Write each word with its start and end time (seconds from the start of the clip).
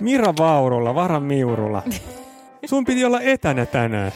Mira 0.00 0.34
Vaurula, 0.38 0.94
Vara 0.94 1.20
Miurula. 1.20 1.82
Sun 2.66 2.84
piti 2.84 3.04
olla 3.04 3.20
etänä 3.20 3.66
tänään. 3.66 4.12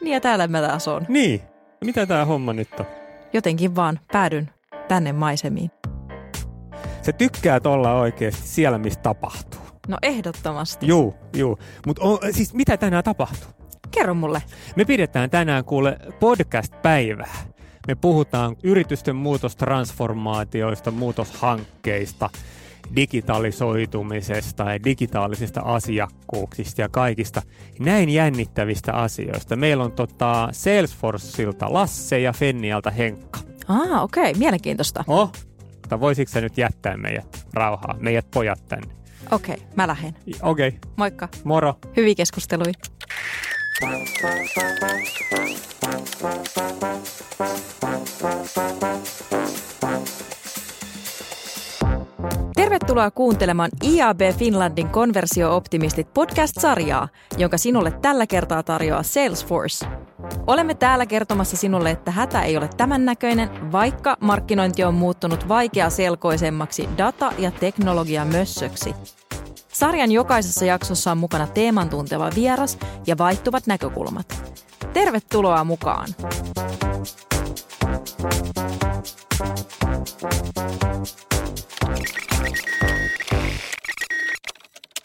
Niin 0.00 0.12
ja 0.12 0.20
täällä 0.20 0.48
mä 0.48 0.60
taas 0.60 0.88
on. 0.88 1.06
Niin. 1.08 1.42
Mitä 1.84 2.06
tää 2.06 2.24
homma 2.24 2.52
nyt 2.52 2.80
on? 2.80 2.86
Jotenkin 3.32 3.76
vaan 3.76 4.00
päädyn 4.12 4.50
tänne 4.88 5.12
maisemiin. 5.12 5.70
Se 7.02 7.12
tykkää 7.12 7.60
olla 7.64 7.94
oikeasti 7.94 8.48
siellä, 8.48 8.78
missä 8.78 9.00
tapahtuu. 9.00 9.60
No 9.88 9.98
ehdottomasti. 10.02 10.86
Juu, 10.86 11.14
juu. 11.36 11.58
Mutta 11.86 12.02
siis 12.30 12.54
mitä 12.54 12.76
tänään 12.76 13.04
tapahtuu? 13.04 13.50
Kerro 13.90 14.14
mulle. 14.14 14.42
Me 14.76 14.84
pidetään 14.84 15.30
tänään 15.30 15.64
kuule 15.64 15.98
podcast-päivää. 16.20 17.36
Me 17.86 17.94
puhutaan 17.94 18.56
yritysten 18.62 19.16
muutostransformaatioista, 19.16 20.90
muutoshankkeista, 20.90 22.30
digitalisoitumisesta 22.96 24.72
ja 24.72 24.84
digitaalisista 24.84 25.60
asiakkuuksista 25.60 26.80
ja 26.80 26.88
kaikista 26.88 27.42
näin 27.78 28.08
jännittävistä 28.08 28.92
asioista. 28.92 29.56
Meillä 29.56 29.84
on 29.84 29.92
tota 29.92 30.48
Salesforceilta 30.52 31.72
Lasse 31.72 32.20
ja 32.20 32.32
Fennialta 32.32 32.90
Henkka. 32.90 33.40
Ah, 33.68 34.02
okei. 34.02 34.30
Okay. 34.30 34.38
Mielenkiintoista. 34.38 35.04
Oh, 35.06 35.32
mutta 35.70 36.00
voisitko 36.00 36.32
sä 36.32 36.40
nyt 36.40 36.58
jättää 36.58 36.96
meidät 36.96 37.46
rauhaa, 37.54 37.96
meidät 38.00 38.26
pojat 38.30 38.68
tänne? 38.68 38.94
Okei, 39.30 39.54
okay, 39.54 39.66
mä 39.76 39.86
lähden. 39.86 40.16
Okei. 40.42 40.68
Okay. 40.68 40.80
Moikka. 40.96 41.28
Moro. 41.44 41.74
Hyviä 41.96 42.14
keskusteluja. 42.14 42.72
Tervetuloa 52.54 53.10
kuuntelemaan 53.10 53.70
IAB 53.84 54.20
Finlandin 54.38 54.88
Konversio-optimistit 54.88 56.14
podcast-sarjaa, 56.14 57.08
jonka 57.38 57.58
sinulle 57.58 57.90
tällä 57.90 58.26
kertaa 58.26 58.62
tarjoaa 58.62 59.02
Salesforce. 59.02 59.86
Olemme 60.46 60.74
täällä 60.74 61.06
kertomassa 61.06 61.56
sinulle, 61.56 61.90
että 61.90 62.10
hätä 62.10 62.42
ei 62.42 62.56
ole 62.56 62.70
tämän 62.76 63.04
näköinen, 63.04 63.72
vaikka 63.72 64.16
markkinointi 64.20 64.84
on 64.84 64.94
muuttunut 64.94 65.48
vaikeaselkoisemmaksi 65.48 66.88
data- 66.98 67.32
ja 67.38 67.50
teknologiamössöksi. 67.50 68.94
Sarjan 69.68 70.12
jokaisessa 70.12 70.64
jaksossa 70.64 71.12
on 71.12 71.18
mukana 71.18 71.46
teeman 71.46 71.88
tunteva 71.88 72.30
vieras 72.34 72.78
ja 73.06 73.18
vaihtuvat 73.18 73.66
näkökulmat. 73.66 74.56
Tervetuloa 74.92 75.64
mukaan! 75.64 76.08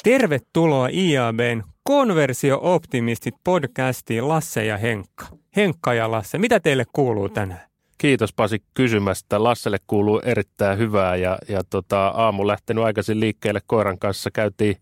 Tervetuloa 0.04 0.88
IABn 0.88 1.64
Konversio-optimistit 1.84 3.36
podcastiin 3.44 4.28
Lasse 4.28 4.66
ja 4.66 4.78
Henkka. 4.78 5.26
Henkka 5.56 5.94
ja 5.94 6.12
Lasse, 6.12 6.38
mitä 6.38 6.60
teille 6.60 6.86
kuuluu 6.94 7.30
tänään? 7.30 7.68
Kiitos 7.98 8.34
Pasi 8.34 8.64
kysymästä. 8.74 9.44
Lasselle 9.44 9.78
kuuluu 9.88 10.20
erittäin 10.20 10.78
hyvää 10.78 11.16
ja, 11.16 11.38
ja 11.50 11.62
tota, 11.70 12.08
aamu 12.08 12.48
lähtenyt 12.48 12.84
aikaisin 12.84 13.20
liikkeelle 13.20 13.60
koiran 13.68 14.00
kanssa. 14.00 14.32
Käytiin 14.32 14.76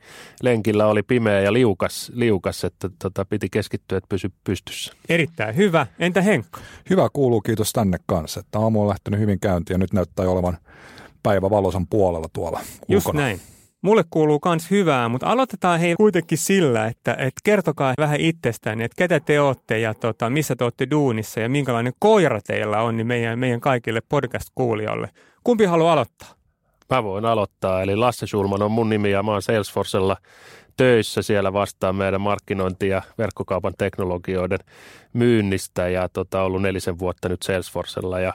lenkillä, 0.44 0.88
oli 0.88 1.04
pimeä 1.04 1.42
ja 1.42 1.54
liukas, 1.54 2.12
liukas 2.16 2.64
että 2.64 2.90
tota, 3.02 3.26
piti 3.26 3.48
keskittyä, 3.52 3.98
että 3.98 4.08
pysy 4.10 4.32
pystyssä. 4.44 4.94
Erittäin 5.10 5.56
hyvä. 5.56 5.88
Entä 6.00 6.22
Henkka? 6.22 6.60
Hyvä 6.90 7.10
kuuluu, 7.14 7.42
kiitos 7.42 7.74
tänne 7.74 7.98
kanssa. 8.06 8.40
Että 8.40 8.60
aamu 8.60 8.82
on 8.82 8.88
lähtenyt 8.88 9.20
hyvin 9.20 9.40
käyntiin 9.40 9.76
ja 9.76 9.78
nyt 9.78 9.94
näyttää 9.94 10.30
olevan 10.30 10.58
päivä 11.26 11.50
valosan 11.50 11.88
puolella 11.88 12.28
tuolla 12.34 12.60
Just 12.88 13.08
ulkona. 13.08 13.24
näin. 13.24 13.40
Mulle 13.82 14.04
kuuluu 14.10 14.40
myös 14.46 14.72
hyvää, 14.72 15.10
mutta 15.10 15.28
aloitetaan 15.28 15.80
hei 15.80 15.96
kuitenkin 15.96 16.38
sillä, 16.38 16.86
että, 16.86 17.12
että 17.14 17.42
kertokaa 17.44 17.94
vähän 17.98 18.20
itsestään, 18.20 18.82
että 18.82 18.96
ketä 18.98 19.20
te 19.20 19.42
olette 19.42 19.80
ja 19.80 19.94
tota, 19.94 20.30
missä 20.30 20.56
te 20.56 20.64
olette 20.64 20.88
duunissa 20.92 21.40
ja 21.40 21.50
minkälainen 21.50 21.94
koira 22.00 22.42
teillä 22.42 22.82
on 22.82 22.98
niin 22.98 23.08
meidän, 23.08 23.40
meidän 23.40 23.62
kaikille 23.62 24.02
podcast-kuulijoille. 24.10 25.10
Kumpi 25.44 25.66
haluaa 25.66 25.94
aloittaa? 25.94 26.28
Mä 26.90 27.04
voin 27.04 27.26
aloittaa. 27.26 27.82
Eli 27.82 27.96
Lasse 27.96 28.28
Schulman 28.28 28.62
on 28.62 28.72
mun 28.72 28.90
nimi 28.90 29.12
ja 29.12 29.24
mä 29.24 29.32
oon 29.32 29.42
Salesforcella 29.42 30.18
töissä 30.78 31.22
siellä 31.22 31.54
vastaan 31.54 31.96
meidän 31.96 32.22
markkinointi- 32.22 32.88
ja 32.88 33.02
verkkokaupan 33.18 33.74
teknologioiden 33.78 34.60
myynnistä 35.14 35.90
ja 35.90 36.10
tota, 36.10 36.42
ollut 36.42 36.62
nelisen 36.62 37.00
vuotta 37.00 37.30
nyt 37.30 37.42
Salesforcella 37.42 38.20
ja 38.20 38.34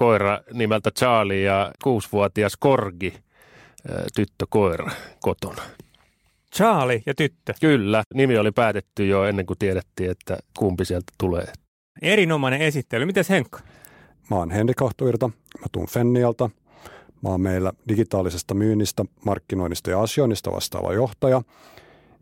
koira 0.00 0.40
nimeltä 0.52 0.90
Charlie 0.90 1.42
ja 1.42 1.72
kuusivuotias 1.82 2.56
Korgi– 2.56 3.14
tyttö 4.14 4.46
koira 4.48 4.90
kotona. 5.20 5.62
Charlie 6.56 7.02
ja 7.06 7.14
tyttö. 7.14 7.54
Kyllä, 7.60 8.02
nimi 8.14 8.38
oli 8.38 8.52
päätetty 8.52 9.06
jo 9.06 9.24
ennen 9.24 9.46
kuin 9.46 9.58
tiedettiin, 9.58 10.10
että 10.10 10.38
kumpi 10.58 10.84
sieltä 10.84 11.12
tulee. 11.18 11.52
Erinomainen 12.02 12.60
esittely. 12.60 13.06
Mites 13.06 13.28
Henkka? 13.28 13.60
Mä 14.30 14.36
oon 14.36 14.50
Henrik 14.50 14.82
Ohtuirta, 14.82 15.28
mä 15.28 15.66
tuun 15.72 15.86
Fennialta. 15.86 16.50
Mä 17.22 17.28
oon 17.28 17.40
meillä 17.40 17.72
digitaalisesta 17.88 18.54
myynnistä, 18.54 19.04
markkinoinnista 19.24 19.90
ja 19.90 20.02
asioinnista 20.02 20.52
vastaava 20.52 20.92
johtaja. 20.92 21.42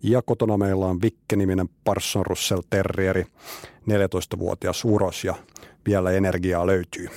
Ja 0.02 0.22
kotona 0.22 0.56
meillä 0.56 0.86
on 0.86 1.02
Vikke-niminen 1.02 1.68
Parson 1.84 2.26
Russell 2.26 2.62
Terrieri, 2.70 3.24
14-vuotias 3.90 4.84
uros 4.84 5.24
ja 5.24 5.34
vielä 5.86 6.10
energiaa 6.10 6.66
löytyy. 6.66 7.08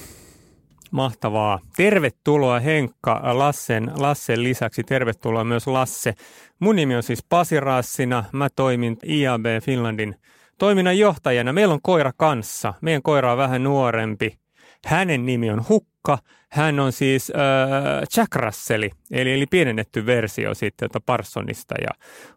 Mahtavaa. 0.91 1.59
Tervetuloa 1.75 2.59
Henkka 2.59 3.21
Lassen, 3.33 3.91
Lassen 3.97 4.43
lisäksi. 4.43 4.83
Tervetuloa 4.83 5.43
myös 5.43 5.67
Lasse. 5.67 6.13
Mun 6.59 6.75
nimi 6.75 6.95
on 6.95 7.03
siis 7.03 7.25
Pasi 7.29 7.59
Rassina. 7.59 8.23
Mä 8.31 8.49
toimin 8.55 8.97
IAB 9.07 9.45
Finlandin 9.63 10.15
toiminnan 10.57 10.97
johtajana. 10.97 11.53
Meillä 11.53 11.73
on 11.73 11.81
koira 11.81 12.11
kanssa. 12.17 12.73
Meidän 12.81 13.01
koira 13.01 13.31
on 13.31 13.37
vähän 13.37 13.63
nuorempi. 13.63 14.37
Hänen 14.85 15.25
nimi 15.25 15.51
on 15.51 15.65
Hukka. 16.07 16.17
Hän 16.51 16.79
on 16.79 16.91
siis 16.91 17.31
äh, 17.35 18.07
Jack 18.17 18.35
Russell, 18.35 18.83
eli, 19.11 19.33
eli 19.33 19.45
pienennetty 19.45 20.05
versio 20.05 20.53
sitten 20.53 20.89
tuota 20.89 21.03
Parsonista. 21.05 21.75
Ja 21.81 21.89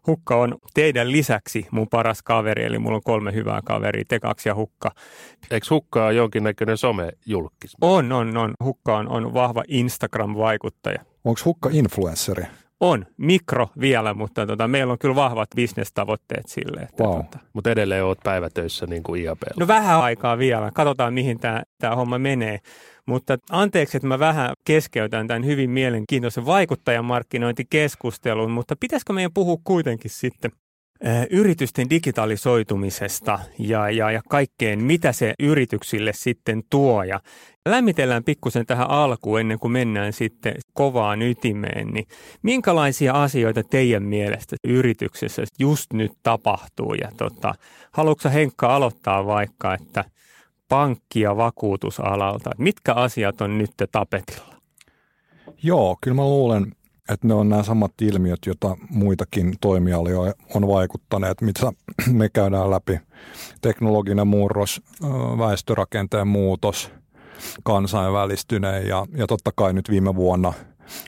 Hukka 0.07 0.35
on 0.35 0.57
teidän 0.73 1.11
lisäksi 1.11 1.67
mun 1.71 1.87
paras 1.89 2.21
kaveri, 2.23 2.63
eli 2.63 2.79
mulla 2.79 2.95
on 2.95 3.03
kolme 3.03 3.33
hyvää 3.33 3.61
kaveria, 3.65 4.03
te 4.07 4.19
kaksi 4.19 4.49
ja 4.49 4.55
Hukka. 4.55 4.91
Eikö 5.51 5.67
Hukka 5.69 6.05
ole 6.05 6.13
jonkinnäköinen 6.13 6.77
somejulkis? 6.77 7.75
On, 7.81 8.11
on, 8.11 8.37
on. 8.37 8.53
Hukka 8.63 8.97
on, 8.97 9.07
on 9.07 9.33
vahva 9.33 9.63
Instagram-vaikuttaja. 9.67 10.99
Onko 11.23 11.39
Hukka 11.45 11.69
influenssari? 11.73 12.43
On, 12.79 13.05
mikro 13.17 13.69
vielä, 13.79 14.13
mutta 14.13 14.45
tota, 14.47 14.67
meillä 14.67 14.91
on 14.91 14.99
kyllä 14.99 15.15
vahvat 15.15 15.49
bisnestavoitteet 15.55 16.47
sille. 16.47 16.79
Että 16.81 17.03
wow. 17.03 17.15
tota... 17.15 17.39
Mutta 17.53 17.71
edelleen 17.71 18.03
olet 18.03 18.19
päivätöissä 18.23 18.85
niin 18.85 19.03
kuin 19.03 19.21
IAP. 19.21 19.41
No 19.59 19.67
vähän 19.67 20.01
aikaa 20.01 20.37
vielä. 20.37 20.71
Katsotaan, 20.73 21.13
mihin 21.13 21.39
tämä 21.39 21.95
homma 21.95 22.19
menee. 22.19 22.59
Mutta 23.07 23.37
anteeksi, 23.49 23.97
että 23.97 24.07
mä 24.07 24.19
vähän 24.19 24.51
keskeytän 24.67 25.27
tämän 25.27 25.45
hyvin 25.45 25.69
mielenkiintoisen 25.69 26.45
vaikuttajamarkkinointikeskustelun, 26.45 28.51
mutta 28.51 28.75
pitäisikö 28.79 29.13
meidän 29.13 29.33
puhua 29.33 29.57
kuitenkin 29.63 30.11
sitten 30.11 30.51
yritysten 31.29 31.89
digitalisoitumisesta 31.89 33.39
ja, 33.59 33.89
ja, 33.89 34.11
ja 34.11 34.21
kaikkeen, 34.29 34.83
mitä 34.83 35.11
se 35.11 35.33
yrityksille 35.39 36.11
sitten 36.13 36.63
tuo. 36.69 37.03
Ja 37.03 37.19
lämmitellään 37.69 38.23
pikkusen 38.23 38.65
tähän 38.65 38.89
alkuun 38.89 39.39
ennen 39.39 39.59
kuin 39.59 39.71
mennään 39.71 40.13
sitten 40.13 40.55
kovaan 40.73 41.21
ytimeen. 41.21 41.87
Niin 41.87 42.05
minkälaisia 42.41 43.23
asioita 43.23 43.63
teidän 43.63 44.03
mielestä 44.03 44.55
yrityksessä 44.63 45.43
just 45.59 45.93
nyt 45.93 46.11
tapahtuu? 46.23 46.93
Ja 46.93 47.11
tota, 47.17 47.55
haluatko 47.91 48.29
Henkka 48.29 48.75
aloittaa 48.75 49.25
vaikka, 49.25 49.73
että 49.73 50.05
pankki- 50.69 51.21
ja 51.21 51.37
vakuutusalalta, 51.37 52.51
mitkä 52.57 52.93
asiat 52.93 53.41
on 53.41 53.57
nyt 53.57 53.71
tapetilla? 53.91 54.55
Joo, 55.63 55.97
kyllä 56.01 56.15
mä 56.15 56.23
luulen, 56.23 56.71
että 57.09 57.27
ne 57.27 57.33
on 57.33 57.49
nämä 57.49 57.63
samat 57.63 57.91
ilmiöt, 58.01 58.39
joita 58.45 58.77
muitakin 58.89 59.55
toimialoja 59.61 60.33
on 60.55 60.67
vaikuttaneet, 60.67 61.41
mitä 61.41 61.71
me 62.11 62.29
käydään 62.29 62.71
läpi. 62.71 62.99
Teknologinen 63.61 64.27
murros, 64.27 64.81
väestörakenteen 65.37 66.27
muutos, 66.27 66.91
kansainvälistyneen 67.63 68.87
ja, 68.87 69.05
ja 69.17 69.27
totta 69.27 69.51
kai 69.55 69.73
nyt 69.73 69.89
viime 69.89 70.15
vuonna 70.15 70.53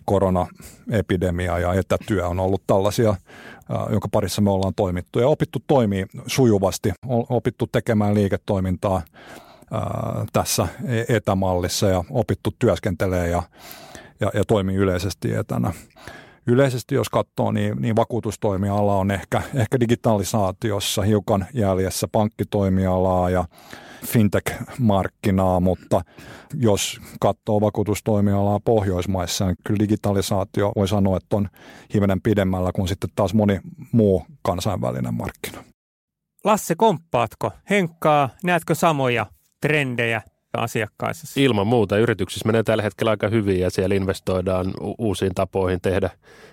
koronaepidemia 0.06 1.60
ja 1.60 1.74
etätyö 1.74 2.27
on 2.27 2.39
ollut 2.39 2.62
tällaisia, 2.68 3.15
jonka 3.89 4.07
parissa 4.12 4.42
me 4.42 4.50
ollaan 4.50 4.74
toimittu 4.75 5.19
ja 5.19 5.27
opittu 5.27 5.60
toimii 5.68 6.06
sujuvasti, 6.27 6.92
opittu 7.30 7.68
tekemään 7.68 8.13
liiketoimintaa 8.13 9.01
tässä 10.33 10.67
e-, 10.85 11.15
etämallissa 11.15 11.87
ja 11.87 12.03
opittu 12.09 12.55
työskentelee 12.59 13.29
ja 13.29 13.43
ja, 14.19 14.31
ja 14.33 14.43
toimii 14.47 14.75
yleisesti 14.75 15.33
etänä. 15.33 15.73
yleisesti 16.47 16.95
jos 16.95 17.09
katsoo, 17.09 17.51
niin, 17.51 17.81
niin 17.81 17.95
vakuutustoimiala 17.95 18.95
on 18.95 19.11
ehkä, 19.11 19.41
ehkä 19.55 19.79
digitalisaatiossa 19.79 21.01
hiukan 21.01 21.45
jäljessä 21.53 22.07
pankkitoimialaa 22.11 23.29
ja 23.29 23.45
fintech-markkinaa, 24.05 25.59
mutta 25.59 26.01
jos 26.53 27.01
katsoo 27.19 27.61
vakuutustoimialaa 27.61 28.59
Pohjoismaissa, 28.59 29.45
niin 29.45 29.55
kyllä 29.63 29.79
digitalisaatio 29.79 30.71
voi 30.75 30.87
sanoa, 30.87 31.17
että 31.17 31.35
on 31.35 31.49
hivenen 31.93 32.21
pidemmällä 32.21 32.71
kuin 32.71 32.87
sitten 32.87 33.09
taas 33.15 33.33
moni 33.33 33.59
muu 33.91 34.25
kansainvälinen 34.41 35.13
markkina. 35.13 35.63
Lasse, 36.43 36.75
komppaatko 36.75 37.51
Henkkaa? 37.69 38.29
Näetkö 38.43 38.75
samoja 38.75 39.25
trendejä 39.62 40.21
asiakkaissa? 40.57 41.42
Ilman 41.42 41.68
muuta. 41.68 41.98
Yrityksissä 41.98 42.48
menee 42.48 42.63
tällä 42.63 42.83
hetkellä 42.83 43.12
aika 43.12 43.27
hyvin 43.27 43.59
ja 43.59 43.69
siellä 43.69 43.95
investoidaan 43.95 44.74
uusiin 44.98 45.36
tapoihin 45.36 45.81
tehdä, 45.81 46.09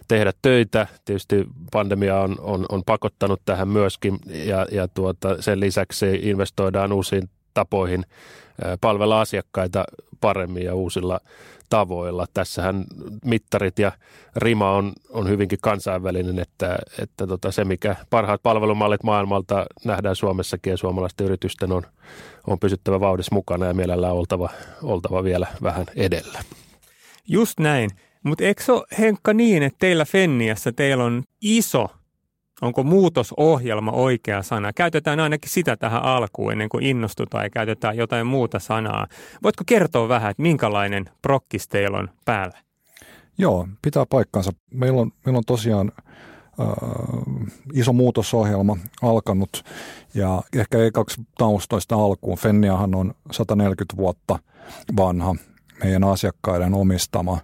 tehdä 0.09 0.33
töitä. 0.43 0.87
Tietysti 1.05 1.45
pandemia 1.73 2.21
on, 2.21 2.37
on, 2.41 2.67
on 2.69 2.83
pakottanut 2.87 3.41
tähän 3.45 3.69
myöskin 3.69 4.19
ja, 4.27 4.67
ja 4.73 4.89
tuota, 4.89 5.43
sen 5.43 5.61
lisäksi 5.61 6.07
investoidaan 6.23 6.93
uusiin 6.93 7.31
tapoihin 7.55 8.05
palvella 8.81 9.21
asiakkaita 9.21 9.85
paremmin 10.21 10.65
ja 10.65 10.75
uusilla 10.75 11.21
tavoilla. 11.71 12.27
Tässähän 12.35 12.85
mittarit 13.25 13.79
ja 13.79 13.93
rima 14.37 14.71
on, 14.71 14.93
on 15.11 15.29
hyvinkin 15.29 15.59
kansainvälinen, 15.63 16.39
että, 16.39 16.79
että 16.99 17.27
tota 17.27 17.53
se 17.53 17.65
mikä 17.65 17.97
parhaat 18.11 18.43
palvelumallit 18.43 19.03
maailmalta 19.03 19.67
nähdään 19.85 20.17
Suomessakin 20.17 20.71
ja 20.71 20.77
suomalaisten 20.77 21.27
yritysten 21.27 21.73
on, 21.73 21.83
on 22.47 22.59
pysyttävä 22.59 23.01
vauhdissa 23.01 23.35
mukana 23.35 23.67
ja 23.67 23.75
mielellään 23.75 24.15
oltava, 24.15 24.51
oltava 24.83 25.25
vielä 25.25 25.47
vähän 25.63 25.87
edellä. 25.97 26.43
Just 27.29 27.61
näin. 27.61 27.91
Mutta 28.23 28.45
eikö 28.45 28.63
se 28.63 28.73
ole, 28.73 28.85
Henkka, 28.99 29.33
niin, 29.33 29.63
että 29.63 29.79
teillä 29.79 30.05
Fenniassa 30.05 30.73
teillä 30.73 31.05
on 31.05 31.23
iso 31.41 31.89
Onko 32.63 32.83
muutosohjelma 32.83 33.93
oikea 33.93 34.43
sana? 34.43 34.73
Käytetään 34.73 35.21
ainakin 35.21 35.51
sitä 35.51 35.77
tähän 35.77 36.03
alkuun 36.03 36.53
ennen 36.53 36.69
kuin 36.69 36.87
innostutaan 36.87 37.45
ja 37.45 37.51
käytetään 37.51 37.97
jotain 37.97 38.27
muuta 38.27 38.59
sanaa. 38.59 39.07
Voitko 39.43 39.65
kertoa 39.67 40.09
vähän, 40.09 40.31
että 40.31 40.43
minkälainen 40.43 41.05
prokkis 41.23 41.69
teillä 41.69 41.99
on 41.99 42.09
päällä? 42.25 42.59
Joo, 43.39 43.69
pitää 43.83 44.07
paikkansa. 44.07 44.53
Meillä 44.71 45.01
on, 45.01 45.11
meillä 45.25 45.39
on 45.39 45.45
tosiaan 45.47 45.93
äh, 45.97 46.67
iso 47.73 47.93
muutosohjelma 47.93 48.77
alkanut 49.03 49.65
ja 50.15 50.43
ehkä 50.57 50.79
ei 50.79 50.91
kaksi 50.91 51.23
taustoista 51.39 51.97
alkuun. 51.97 52.39
Fenniahan 52.39 52.95
on 52.95 53.15
140 53.31 53.97
vuotta 53.97 54.39
vanha 54.97 55.35
meidän 55.83 56.05
asiakkaiden 56.05 56.75
omistama 56.75 57.39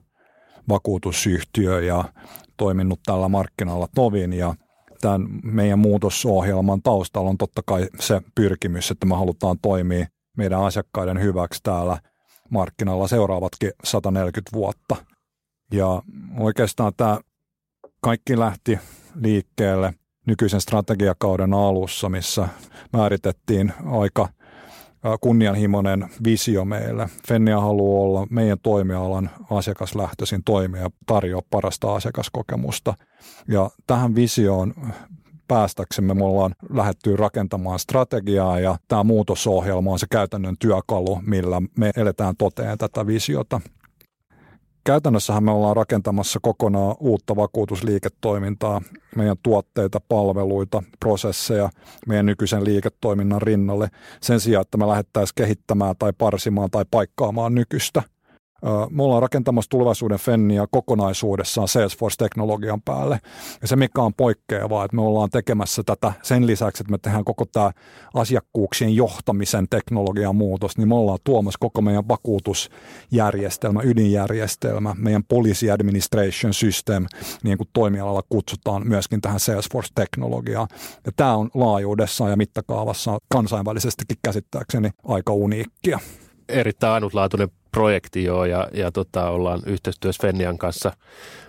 vakuutusyhtiö 0.69 1.81
ja 1.81 2.05
toiminut 2.56 3.01
tällä 3.06 3.29
markkinalla 3.29 3.89
tovin 3.95 4.33
ja– 4.33 4.55
tämän 5.00 5.29
meidän 5.43 5.79
muutosohjelman 5.79 6.82
taustalla 6.82 7.31
on 7.31 7.38
totta 7.38 7.62
kai 7.67 7.88
se 8.00 8.23
pyrkimys, 8.35 8.91
että 8.91 9.06
me 9.06 9.17
halutaan 9.17 9.58
toimia 9.62 10.06
meidän 10.37 10.64
asiakkaiden 10.64 11.20
hyväksi 11.20 11.61
täällä 11.62 11.99
markkinalla 12.50 13.08
seuraavatkin 13.08 13.73
140 13.85 14.52
vuotta. 14.52 14.97
Ja 15.73 16.02
oikeastaan 16.38 16.93
tämä 16.97 17.19
kaikki 18.00 18.38
lähti 18.38 18.79
liikkeelle 19.14 19.94
nykyisen 20.26 20.61
strategiakauden 20.61 21.55
alussa, 21.55 22.08
missä 22.08 22.49
määritettiin 22.93 23.73
aika 23.87 24.29
kunnianhimoinen 25.20 26.11
visio 26.25 26.64
meille. 26.64 27.08
Fennia 27.29 27.61
haluaa 27.61 28.02
olla 28.02 28.26
meidän 28.31 28.58
toimialan 28.62 29.31
asiakaslähtöisin 29.50 30.44
toimija, 30.44 30.91
tarjoa 31.06 31.43
parasta 31.50 31.94
asiakaskokemusta. 31.94 32.94
Ja 33.49 33.70
tähän 33.87 34.14
visioon 34.14 34.75
päästäksemme 35.49 36.14
me 36.14 36.25
ollaan 36.25 36.55
lähdetty 36.73 37.17
rakentamaan 37.17 37.79
strategiaa 37.79 38.61
ja 38.61 38.76
tämä 38.88 39.05
muutosohjelma 39.05 39.93
on 39.93 39.99
se 39.99 40.06
käytännön 40.11 40.56
työkalu, 40.58 41.20
millä 41.26 41.62
me 41.76 41.91
eletään 41.96 42.37
toteen 42.37 42.79
tätä 42.79 43.06
visiota. 43.06 43.61
Käytännössähän 44.85 45.44
me 45.44 45.50
ollaan 45.50 45.77
rakentamassa 45.77 46.38
kokonaan 46.43 46.97
uutta 47.00 47.37
vakuutusliiketoimintaa, 47.37 48.82
meidän 49.17 49.37
tuotteita, 49.43 50.00
palveluita, 50.09 50.82
prosesseja 51.00 51.71
meidän 52.06 52.27
nykyisen 52.27 52.65
liiketoiminnan 52.65 53.43
rinnalle 53.43 53.88
sen 54.21 54.41
sijaan, 54.41 54.62
että 54.62 54.79
me 54.79 54.88
lähdettäisiin 54.88 55.35
kehittämään 55.35 55.94
tai 55.99 56.12
parsimaan 56.19 56.71
tai 56.71 56.85
paikkaamaan 56.91 57.55
nykyistä– 57.55 58.03
me 58.91 59.03
ollaan 59.03 59.23
rakentamassa 59.23 59.69
tulevaisuuden 59.69 60.19
Fenniä 60.19 60.67
kokonaisuudessaan 60.71 61.69
Salesforce-teknologian 61.69 62.83
päälle. 62.83 63.21
Ja 63.62 63.69
se, 63.69 63.77
mikä 63.77 64.03
on 64.03 64.15
poikkeavaa, 64.15 64.85
että 64.85 64.97
me 64.97 65.03
ollaan 65.03 65.31
tekemässä 65.31 65.83
tätä 65.83 66.12
sen 66.23 66.47
lisäksi, 66.47 66.83
että 66.83 66.91
me 66.91 66.99
tehdään 66.99 67.25
koko 67.25 67.45
tämä 67.45 67.73
asiakkuuksien 68.15 68.97
johtamisen 68.97 69.67
teknologian 69.71 70.37
muutos, 70.37 70.79
niin 70.79 70.89
me 70.89 70.95
ollaan 70.95 71.19
tuomassa 71.25 71.59
koko 71.61 71.83
meidän 71.83 72.09
vakuutusjärjestelmä, 72.09 73.81
ydinjärjestelmä, 73.85 74.95
meidän 74.99 75.25
policy 75.25 75.71
administration 75.71 76.55
system, 76.55 77.06
niin 77.43 77.59
kuin 77.59 77.69
toimialalla 77.73 78.23
kutsutaan 78.29 78.89
myöskin 78.89 79.21
tähän 79.21 79.41
Salesforce-teknologiaan. 79.41 80.69
Ja 81.06 81.13
tämä 81.17 81.37
on 81.37 81.51
laajuudessaan 81.55 82.31
ja 82.31 82.37
mittakaavassa 82.37 83.19
kansainvälisestikin 83.29 84.17
käsittääkseni 84.23 84.91
aika 85.05 85.33
uniikkia 85.33 85.99
erittäin 86.49 86.93
ainutlaatuinen 86.93 87.49
projekti 87.70 88.25
jo 88.25 88.44
ja, 88.44 88.69
ja 88.72 88.93
tota, 88.93 89.31
ollaan 89.31 89.61
yhteistyössä 89.67 90.22
Fennian 90.22 90.58
kanssa 90.58 90.93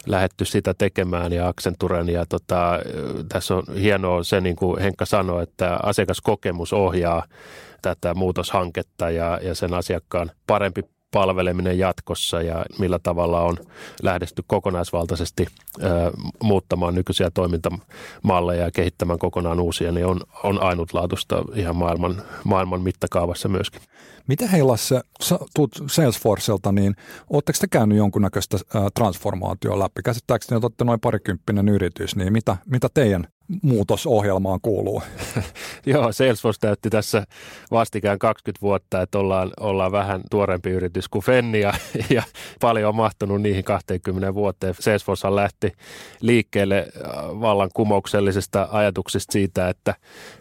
lähetty 0.06 0.46
sitä 0.46 0.74
tekemään 0.74 1.34
ja 1.34 1.48
Accenturen 1.48 2.10
ja 2.10 2.26
tota, 2.26 2.80
tässä 3.30 3.56
on 3.56 3.64
hienoa 3.76 4.24
se, 4.24 4.42
niin 4.42 4.56
kuin 4.56 4.82
Henkka 4.82 5.06
sanoi, 5.06 5.44
että 5.44 5.80
asiakaskokemus 5.84 6.74
ohjaa 6.74 7.24
tätä 7.82 8.14
muutoshanketta 8.14 9.10
ja, 9.10 9.40
ja 9.44 9.56
sen 9.56 9.74
asiakkaan 9.74 10.32
parempi 10.48 10.82
palveleminen 11.12 11.78
jatkossa 11.78 12.42
ja 12.42 12.66
millä 12.80 13.00
tavalla 13.00 13.42
on 13.42 13.58
lähdetty 14.02 14.44
kokonaisvaltaisesti 14.48 15.48
ö, 15.84 16.12
muuttamaan 16.44 16.96
nykyisiä 16.96 17.32
toimintamalleja 17.32 18.64
ja 18.64 18.72
kehittämään 18.72 19.20
kokonaan 19.20 19.60
uusia, 19.60 19.92
niin 19.92 20.06
on, 20.06 20.22
on 20.44 20.64
ainutlaatuista 20.64 21.44
ihan 21.56 21.76
maailman, 21.76 22.22
maailman 22.44 22.82
mittakaavassa 22.82 23.50
myöskin. 23.50 23.82
Miten 24.28 24.50
hei 24.50 24.64
Lasse, 24.64 25.02
sä 25.22 25.40
tuut 25.56 25.72
Salesforcelta, 25.88 26.72
niin 26.72 26.96
oletteko 27.30 27.58
te 27.62 27.68
käynyt 27.68 27.98
jonkunnäköistä 27.98 28.58
transformaatioa 28.94 29.80
läpi? 29.80 30.02
Käsittääkseni 30.02 30.58
että 30.58 30.68
olette 30.68 30.84
noin 30.84 31.00
parikymppinen 31.00 31.70
yritys, 31.70 32.16
niin 32.16 32.34
mitä, 32.34 32.58
mitä 32.66 32.88
teidän 32.94 33.28
muutosohjelmaan 33.62 34.60
kuuluu? 34.62 35.04
Joo, 35.86 36.12
Salesforce 36.12 36.60
täytti 36.60 36.90
tässä 36.90 37.24
vastikään 37.72 38.20
20 38.20 38.62
vuotta, 38.62 39.02
että 39.02 39.20
ollaan, 39.20 39.52
ollaan 39.60 39.92
vähän 39.92 40.22
tuorempi 40.32 40.70
yritys 40.70 41.10
kuin 41.10 41.24
Fenni 41.24 41.60
ja, 41.60 41.74
ja 42.10 42.24
paljon 42.62 42.90
on 42.90 42.96
mahtunut 42.96 43.42
niihin 43.42 43.64
20 43.64 44.34
vuoteen. 44.34 44.76
Salesforce 44.80 45.36
lähti 45.36 45.74
liikkeelle 46.22 46.88
vallankumouksellisesta 47.42 48.68
ajatuksista 48.72 49.32
siitä, 49.32 49.70
että 49.70 49.96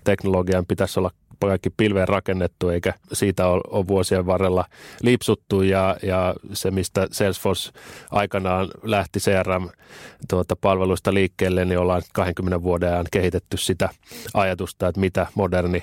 teknologian 0.05 0.67
pitäisi 0.67 1.01
olla 1.01 1.11
kaikki 1.49 1.71
pilveen 1.71 2.09
rakennettu, 2.09 2.69
eikä 2.69 2.95
siitä 3.13 3.47
ole, 3.47 3.61
ole 3.69 3.87
vuosien 3.87 4.27
varrella 4.27 4.65
lipsuttu. 5.03 5.63
Ja, 5.63 5.97
ja 6.03 6.35
se, 6.53 6.71
mistä 6.71 7.09
Salesforce 7.13 7.73
aikanaan 8.11 8.69
lähti 8.83 9.19
CRM-palveluista 9.19 11.05
tuota, 11.05 11.15
liikkeelle, 11.15 11.65
niin 11.65 11.79
ollaan 11.79 12.03
20 12.13 12.63
vuoden 12.63 12.93
ajan 12.93 13.07
kehitetty 13.13 13.57
sitä 13.57 13.89
ajatusta, 14.35 14.89
että 14.89 15.01
mitä 15.01 15.27
moderni 15.35 15.83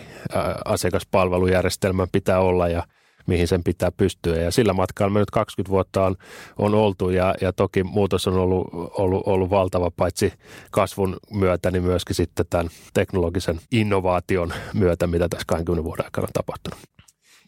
asiakaspalvelujärjestelmä 0.66 2.08
pitää 2.12 2.40
olla 2.40 2.68
ja 2.68 2.84
mihin 3.28 3.48
sen 3.48 3.64
pitää 3.64 3.92
pystyä. 3.92 4.36
Ja 4.36 4.52
sillä 4.52 4.74
matkalla 4.74 5.10
me 5.10 5.20
nyt 5.20 5.32
20 5.32 5.72
vuotta 5.72 6.06
on, 6.06 6.16
on 6.58 6.74
oltu 6.74 7.10
ja, 7.10 7.36
ja 7.42 7.54
toki 7.54 7.84
muutos 7.84 8.28
on 8.28 8.34
ollut, 8.34 8.68
ollut, 8.74 9.24
ollut 9.26 9.50
valtava 9.50 9.92
paitsi 9.92 10.34
kasvun 10.72 11.18
myötä, 11.34 11.72
niin 11.72 11.84
myöskin 11.84 12.16
sitten 12.16 12.46
tämän 12.50 12.70
teknologisen 12.94 13.60
innovaation 13.72 14.54
myötä, 14.74 15.08
mitä 15.08 15.30
tässä 15.30 15.46
20 15.48 15.84
vuoden 15.84 16.06
aikana 16.06 16.28
on 16.28 16.34
tapahtunut. 16.34 16.97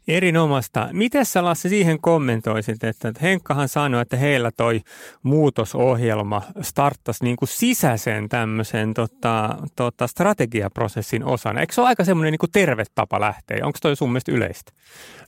Erinomasta. 0.10 0.89
Miten 0.92 1.25
sä 1.25 1.44
Lassi 1.44 1.70
siihen 1.70 2.01
kommentoisit, 2.01 2.84
että 2.84 3.13
Henkkahan 3.22 3.68
sanoi, 3.68 4.01
että 4.01 4.18
heillä 4.18 4.51
toi 4.51 4.82
muutosohjelma 5.24 6.42
starttasi 6.62 7.24
niin 7.24 7.36
kuin 7.36 7.50
sisäisen 7.50 8.30
tämmöisen 8.30 8.94
tota, 8.94 9.56
tota 9.75 10.08
strategiaprosessin 10.08 11.24
osana. 11.24 11.60
Eikö 11.60 11.74
se 11.74 11.82
ole 11.82 11.88
aika 11.88 12.04
semmoinen 12.04 12.32
niin 12.32 12.51
terve 12.51 12.84
tapa 12.96 13.20
lähteä? 13.20 13.66
Onko 13.66 13.78
toi 13.82 13.96
sun 13.96 14.10
mielestä 14.10 14.32
yleistä? 14.32 14.72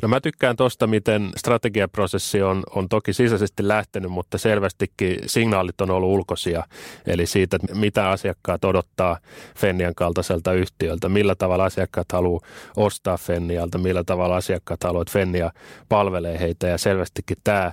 No 0.01 0.07
mä 0.07 0.21
tykkään 0.21 0.55
tosta, 0.55 0.87
miten 0.87 1.29
strategiaprosessi 1.37 2.41
on, 2.41 2.63
on 2.75 2.89
toki 2.89 3.13
sisäisesti 3.13 3.67
lähtenyt, 3.67 4.11
mutta 4.11 4.37
selvästikin 4.37 5.19
signaalit 5.25 5.81
on 5.81 5.91
ollut 5.91 6.09
ulkoisia. 6.09 6.63
Eli 7.07 7.25
siitä, 7.25 7.55
että 7.55 7.75
mitä 7.75 8.09
asiakkaat 8.09 8.65
odottaa 8.65 9.17
Fennian 9.57 9.95
kaltaiselta 9.95 10.53
yhtiöltä, 10.53 11.09
millä 11.09 11.35
tavalla 11.35 11.65
asiakkaat 11.65 12.11
haluaa 12.11 12.41
ostaa 12.77 13.17
Fennialta, 13.17 13.77
millä 13.77 14.03
tavalla 14.03 14.35
asiakkaat 14.35 14.70
haluavat, 14.83 15.07
että 15.07 15.19
Fennia 15.19 15.51
palvelee 15.89 16.39
heitä 16.39 16.67
ja 16.67 16.77
selvästikin 16.77 17.37
tämä, 17.43 17.71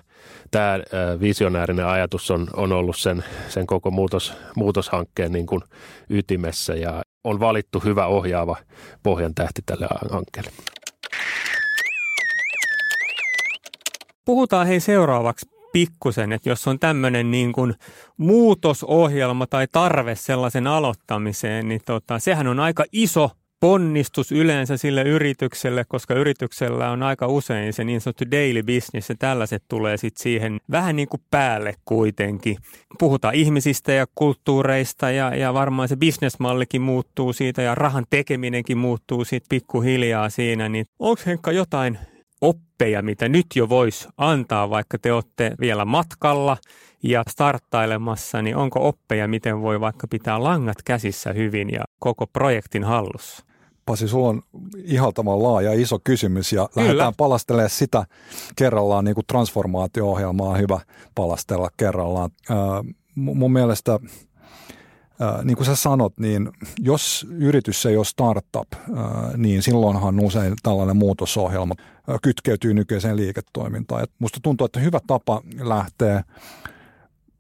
tämä 0.51 0.79
visionäärinen 1.21 1.87
ajatus 1.87 2.31
on, 2.31 2.49
on 2.57 2.73
ollut 2.73 2.97
sen, 2.97 3.25
sen 3.49 3.67
koko 3.67 3.91
muutos, 3.91 4.33
muutoshankkeen 4.57 5.33
niin 5.33 5.47
kuin 5.47 5.63
ytimessä 6.11 6.75
ja 6.75 7.03
on 7.25 7.41
valittu 7.41 7.81
hyvä 7.81 8.07
ohjaava 8.07 8.57
pohjan 9.03 9.35
tähti 9.35 9.63
tälle 9.67 9.87
hankkeelle. 10.11 10.51
Puhutaan 14.25 14.67
hei 14.67 14.81
seuraavaksi 14.81 15.47
pikkusen, 15.73 16.33
että 16.33 16.49
jos 16.49 16.69
on 16.69 16.79
tämmöinen 16.79 17.31
niin 17.31 17.53
kuin 17.53 17.75
muutosohjelma 18.17 19.47
tai 19.47 19.67
tarve 19.73 20.15
sellaisen 20.15 20.67
aloittamiseen, 20.67 21.69
niin 21.69 21.81
tota, 21.87 22.19
sehän 22.19 22.47
on 22.47 22.61
aika 22.61 22.85
iso 22.93 23.31
ponnistus 23.61 24.33
yleensä 24.33 24.77
sille 24.77 25.03
yritykselle, 25.03 25.85
koska 25.89 26.15
yrityksellä 26.15 26.91
on 26.91 27.03
aika 27.03 27.27
usein 27.27 27.73
se 27.73 27.85
niin 27.85 28.01
sanottu 28.01 28.25
daily 28.31 28.63
business 28.63 29.09
ja 29.09 29.15
tällaiset 29.19 29.63
tulee 29.69 29.97
sitten 29.97 30.23
siihen 30.23 30.61
vähän 30.71 30.97
niin 30.97 31.09
kuin 31.09 31.21
päälle 31.31 31.75
kuitenkin. 31.85 32.57
Puhutaan 32.99 33.35
ihmisistä 33.35 33.93
ja 33.93 34.07
kulttuureista 34.15 35.11
ja, 35.11 35.35
ja 35.35 35.55
varmaan 35.55 35.89
se 35.89 35.97
bisnesmallikin 35.97 36.83
muuttuu 36.83 37.33
siitä 37.33 37.63
ja 37.63 37.75
rahan 37.75 38.05
tekeminenkin 38.11 38.79
muuttuu 38.79 39.25
siitä 39.25 39.47
pikkuhiljaa 39.49 40.31
siinä, 40.31 40.69
niin 40.69 40.87
onko 40.99 41.23
Henkka 41.27 41.53
jotain 41.53 41.99
oppeja, 42.41 43.03
mitä 43.03 43.29
nyt 43.29 43.47
jo 43.55 43.69
voisi 43.69 44.09
antaa, 44.17 44.71
vaikka 44.71 44.99
te 44.99 45.13
olette 45.13 45.53
vielä 45.61 45.85
matkalla 45.85 46.57
ja 47.03 47.23
starttailemassa, 47.29 48.43
niin 48.43 48.57
onko 48.57 48.89
oppeja, 48.89 49.29
miten 49.29 49.63
voi 49.63 49.81
vaikka 49.81 50.09
pitää 50.09 50.43
langat 50.43 50.83
käsissä 50.85 51.33
hyvin 51.33 51.73
ja 51.73 51.85
koko 51.99 52.27
projektin 52.27 52.85
hallussa? 52.85 53.48
Pasi, 53.89 54.09
sulla 54.09 54.29
on 54.29 54.43
ihaltavan 54.85 55.43
laaja 55.43 55.73
iso 55.73 55.99
kysymys 56.05 56.53
ja 56.53 56.69
Kyllä. 56.69 56.87
lähdetään 56.87 57.13
palastelemaan 57.17 57.71
sitä 57.71 58.05
kerrallaan, 58.57 59.05
niin 59.05 59.15
kuin 59.15 59.27
transformaatio-ohjelmaa 59.27 60.49
on 60.49 60.59
hyvä 60.59 60.81
palastella 61.15 61.69
kerrallaan. 61.77 62.31
Äh, 62.51 62.57
mun 63.15 63.53
mielestä 63.53 64.01
niin 65.45 65.57
kuin 65.57 65.67
sä 65.67 65.77
sanot, 65.77 66.19
niin 66.19 66.51
jos 66.79 67.27
yritys 67.31 67.87
ei 67.87 67.97
ole 67.97 68.05
startup, 68.05 68.73
niin 69.37 69.63
silloinhan 69.63 70.21
usein 70.21 70.55
tällainen 70.63 70.97
muutosohjelma 70.97 71.75
kytkeytyy 72.23 72.75
nykyiseen 72.75 73.17
liiketoimintaan. 73.17 74.03
Et 74.03 74.11
musta 74.19 74.41
tuntuu, 74.43 74.65
että 74.65 74.81
hyvä 74.81 75.01
tapa 75.07 75.43
lähteä 75.61 76.25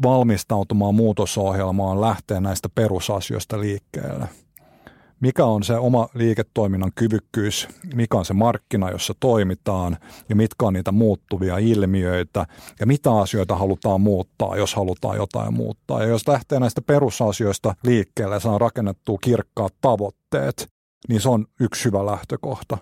valmistautumaan 0.03 0.95
muutosohjelmaan 0.95 2.01
lähteä 2.01 2.41
näistä 2.41 2.69
perusasioista 2.75 3.61
liikkeelle– 3.61 4.29
mikä 5.21 5.45
on 5.45 5.63
se 5.63 5.77
oma 5.77 6.09
liiketoiminnan 6.15 6.93
kyvykkyys, 6.95 7.69
mikä 7.95 8.17
on 8.17 8.25
se 8.25 8.35
markkina, 8.35 8.91
jossa 8.91 9.15
toimitaan 9.21 9.97
ja 10.29 10.37
mitkä 10.37 10.67
on 10.67 10.73
niitä 10.73 10.93
muuttuvia 10.93 11.59
ilmiöitä 11.59 12.47
ja 12.81 12.87
mitä 12.87 13.13
asioita 13.13 13.57
halutaan 13.57 14.01
muuttaa, 14.01 14.57
jos 14.57 14.75
halutaan 14.75 15.17
jotain 15.17 15.55
muuttaa. 15.55 16.03
Ja 16.03 16.09
jos 16.09 16.29
lähtee 16.29 16.61
näistä 16.61 16.83
perusasioista 16.83 17.75
liikkeelle 17.85 18.35
ja 18.37 18.41
saa 18.41 18.59
rakennettua 18.59 19.19
kirkkaat 19.23 19.75
tavoitteet, 19.81 20.69
niin 21.09 21.21
se 21.21 21.29
on 21.29 21.47
yksi 21.61 21.85
hyvä 21.85 22.07
lähtökohta. 22.07 22.79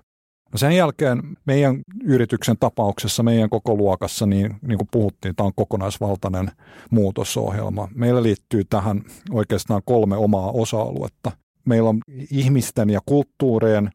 No 0.52 0.58
sen 0.58 0.72
jälkeen 0.72 1.22
meidän 1.44 1.82
yrityksen 2.04 2.56
tapauksessa, 2.60 3.22
meidän 3.22 3.50
koko 3.50 3.74
luokassa, 3.74 4.26
niin, 4.26 4.56
niin 4.62 4.78
kuin 4.78 4.88
puhuttiin, 4.92 5.36
tämä 5.36 5.46
on 5.46 5.52
kokonaisvaltainen 5.56 6.50
muutosohjelma. 6.90 7.88
Meillä 7.94 8.22
liittyy 8.22 8.64
tähän 8.64 9.02
oikeastaan 9.30 9.82
kolme 9.84 10.16
omaa 10.16 10.50
osa-aluetta– 10.50 11.32
meillä 11.66 11.88
on 11.88 12.00
ihmisten 12.30 12.90
ja 12.90 13.00
kulttuurien 13.06 13.90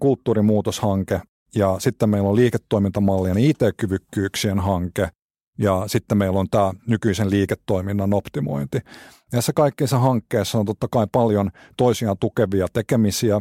kulttuurimuutoshanke 0.00 1.20
ja 1.54 1.76
sitten 1.78 2.10
meillä 2.10 2.28
on 2.28 2.36
liiketoimintamallien 2.36 3.38
IT-kyvykkyyksien 3.38 4.58
hanke 4.58 5.08
ja 5.58 5.84
sitten 5.86 6.18
meillä 6.18 6.40
on 6.40 6.46
tämä 6.50 6.72
nykyisen 6.86 7.30
liiketoiminnan 7.30 8.14
optimointi. 8.14 8.78
Näissä 9.32 9.52
kaikissa 9.52 9.98
hankkeissa 9.98 10.58
on 10.58 10.66
totta 10.66 10.88
kai 10.90 11.06
paljon 11.12 11.50
toisiaan 11.76 12.16
tukevia 12.20 12.66
tekemisiä, 12.72 13.40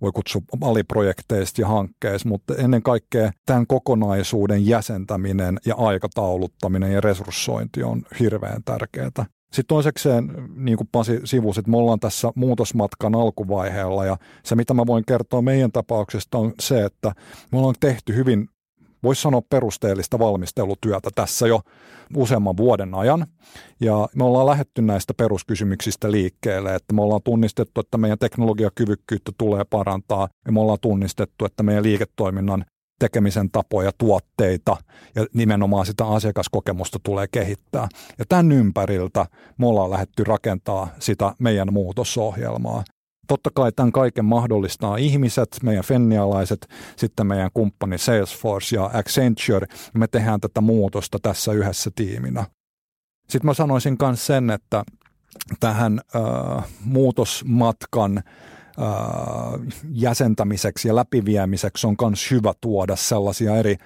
voi 0.00 0.12
kutsua 0.14 0.42
aliprojekteista 0.60 1.60
ja 1.60 1.68
hankkeista, 1.68 2.28
mutta 2.28 2.54
ennen 2.54 2.82
kaikkea 2.82 3.32
tämän 3.46 3.66
kokonaisuuden 3.66 4.66
jäsentäminen 4.66 5.58
ja 5.66 5.74
aikatauluttaminen 5.74 6.92
ja 6.92 7.00
resurssointi 7.00 7.82
on 7.82 8.02
hirveän 8.20 8.62
tärkeää. 8.64 9.26
Sitten 9.52 9.74
toisekseen, 9.74 10.32
niin 10.56 10.76
kuin 10.76 10.88
Pasi 10.92 11.20
sivusi, 11.24 11.60
että 11.60 11.70
me 11.70 11.76
ollaan 11.76 12.00
tässä 12.00 12.32
muutosmatkan 12.34 13.14
alkuvaiheella 13.14 14.04
ja 14.04 14.16
se, 14.42 14.54
mitä 14.54 14.74
mä 14.74 14.86
voin 14.86 15.04
kertoa 15.06 15.42
meidän 15.42 15.72
tapauksesta 15.72 16.38
on 16.38 16.52
se, 16.60 16.84
että 16.84 17.12
me 17.52 17.58
ollaan 17.58 17.74
tehty 17.80 18.14
hyvin, 18.14 18.48
voisi 19.02 19.22
sanoa 19.22 19.42
perusteellista 19.50 20.18
valmistelutyötä 20.18 21.10
tässä 21.14 21.46
jo 21.46 21.60
useamman 22.16 22.56
vuoden 22.56 22.94
ajan. 22.94 23.26
Ja 23.80 24.08
me 24.14 24.24
ollaan 24.24 24.46
lähetty 24.46 24.82
näistä 24.82 25.14
peruskysymyksistä 25.14 26.10
liikkeelle, 26.10 26.74
että 26.74 26.94
me 26.94 27.02
ollaan 27.02 27.22
tunnistettu, 27.24 27.80
että 27.80 27.98
meidän 27.98 28.18
teknologiakyvykkyyttä 28.18 29.32
tulee 29.38 29.64
parantaa 29.64 30.28
ja 30.46 30.52
me 30.52 30.60
ollaan 30.60 30.78
tunnistettu, 30.80 31.44
että 31.44 31.62
meidän 31.62 31.84
liiketoiminnan 31.84 32.64
tekemisen 33.00 33.50
tapoja, 33.50 33.90
tuotteita 33.98 34.76
ja 35.14 35.26
nimenomaan 35.34 35.86
sitä 35.86 36.06
asiakaskokemusta 36.06 36.98
tulee 37.02 37.26
kehittää. 37.32 37.88
Ja 38.18 38.24
tämän 38.28 38.52
ympäriltä 38.52 39.26
me 39.58 39.66
ollaan 39.66 39.90
lähdetty 39.90 40.24
rakentaa 40.24 40.88
sitä 40.98 41.34
meidän 41.38 41.72
muutosohjelmaa. 41.72 42.84
Totta 43.28 43.50
kai 43.54 43.72
tämän 43.72 43.92
kaiken 43.92 44.24
mahdollistaa 44.24 44.96
ihmiset, 44.96 45.48
meidän 45.62 45.84
fennialaiset, 45.84 46.68
sitten 46.96 47.26
meidän 47.26 47.50
kumppani 47.54 47.98
Salesforce 47.98 48.76
ja 48.76 48.90
Accenture. 48.94 49.66
Me 49.94 50.06
tehdään 50.06 50.40
tätä 50.40 50.60
muutosta 50.60 51.18
tässä 51.22 51.52
yhdessä 51.52 51.90
tiiminä. 51.94 52.46
Sitten 53.28 53.46
mä 53.46 53.54
sanoisin 53.54 53.96
myös 54.02 54.26
sen, 54.26 54.50
että 54.50 54.84
tähän 55.60 56.00
äh, 56.16 56.64
muutosmatkan 56.84 58.22
jäsentämiseksi 59.90 60.88
ja 60.88 60.96
läpiviemiseksi 60.96 61.86
on 61.86 61.96
myös 62.02 62.30
hyvä 62.30 62.52
tuoda 62.60 62.96
sellaisia 62.96 63.56
eri 63.56 63.76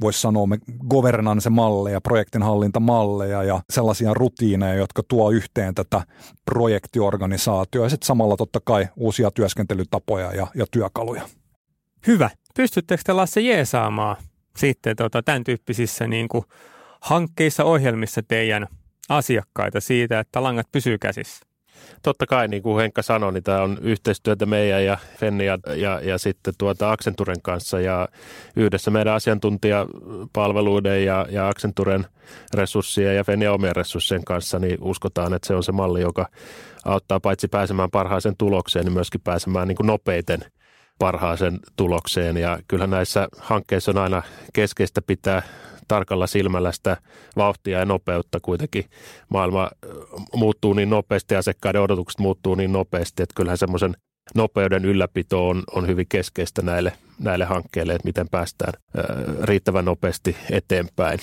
voisi 0.00 0.20
sanoa 0.20 0.46
me 0.46 0.58
governance-malleja, 0.88 2.00
projektinhallintamalleja 2.00 3.42
ja 3.42 3.60
sellaisia 3.70 4.14
rutiineja, 4.14 4.74
jotka 4.74 5.02
tuo 5.08 5.30
yhteen 5.30 5.74
tätä 5.74 6.02
projektiorganisaatioa 6.44 7.86
ja 7.86 7.90
sitten 7.90 8.06
samalla 8.06 8.36
totta 8.36 8.60
kai 8.64 8.88
uusia 8.96 9.30
työskentelytapoja 9.30 10.32
ja, 10.32 10.46
ja 10.54 10.66
työkaluja. 10.70 11.22
Hyvä. 12.06 12.30
Pystyttekö 12.56 13.02
te 13.06 13.12
Lasse 13.12 13.40
jeesaamaan 13.40 14.16
sitten 14.56 14.96
tota, 14.96 15.22
tämän 15.22 15.44
tyyppisissä 15.44 16.06
niin 16.06 16.28
kuin, 16.28 16.44
hankkeissa, 17.00 17.64
ohjelmissa 17.64 18.22
teidän 18.28 18.66
asiakkaita 19.08 19.80
siitä, 19.80 20.20
että 20.20 20.42
langat 20.42 20.66
pysyy 20.72 20.98
käsissä? 20.98 21.46
Totta 22.02 22.26
kai, 22.26 22.48
niin 22.48 22.62
kuin 22.62 22.80
Henkka 22.80 23.02
sanoi, 23.02 23.32
niin 23.32 23.42
tämä 23.42 23.62
on 23.62 23.78
yhteistyötä 23.80 24.46
meidän 24.46 24.84
ja 24.84 24.98
Fenni 25.18 25.46
ja, 25.46 25.58
ja, 25.76 26.00
ja 26.02 26.18
sitten 26.18 26.54
tuota 26.58 26.92
Accenturen 26.92 27.42
kanssa 27.42 27.80
ja 27.80 28.08
yhdessä 28.56 28.90
meidän 28.90 29.14
asiantuntijapalveluiden 29.14 31.04
ja, 31.04 31.26
ja 31.30 31.48
Accenturen 31.48 32.06
resurssien 32.54 33.16
ja 33.16 33.24
Fenni 33.24 33.48
omien 33.48 33.76
resurssien 33.76 34.24
kanssa, 34.24 34.58
niin 34.58 34.78
uskotaan, 34.80 35.34
että 35.34 35.46
se 35.48 35.54
on 35.54 35.62
se 35.62 35.72
malli, 35.72 36.00
joka 36.00 36.28
auttaa 36.84 37.20
paitsi 37.20 37.48
pääsemään 37.48 37.90
parhaaseen 37.90 38.36
tulokseen, 38.36 38.84
niin 38.84 38.92
myöskin 38.92 39.20
pääsemään 39.20 39.68
niin 39.68 39.76
kuin 39.76 39.86
nopeiten 39.86 40.40
parhaaseen 40.98 41.58
tulokseen. 41.76 42.36
Ja 42.36 42.58
kyllä 42.68 42.86
näissä 42.86 43.28
hankkeissa 43.38 43.90
on 43.90 43.98
aina 43.98 44.22
keskeistä 44.52 45.02
pitää 45.02 45.42
tarkalla 45.88 46.26
silmällä 46.26 46.72
sitä 46.72 46.96
vauhtia 47.36 47.78
ja 47.78 47.84
nopeutta 47.84 48.40
kuitenkin. 48.40 48.84
Maailma 49.28 49.70
muuttuu 50.34 50.72
niin 50.72 50.90
nopeasti 50.90 51.34
ja 51.34 51.38
asiakkaiden 51.38 51.82
odotukset 51.82 52.20
muuttuu 52.20 52.54
niin 52.54 52.72
nopeasti, 52.72 53.22
että 53.22 53.34
kyllähän 53.36 53.58
semmoisen 53.58 53.94
nopeuden 54.34 54.84
ylläpito 54.84 55.48
on, 55.48 55.62
on 55.74 55.86
hyvin 55.86 56.06
keskeistä 56.08 56.62
näille, 56.62 56.92
näille 57.18 57.44
hankkeille, 57.44 57.92
että 57.92 58.08
miten 58.08 58.28
päästään 58.28 58.72
riittävän 59.42 59.84
nopeasti 59.84 60.36
eteenpäin. 60.50 61.18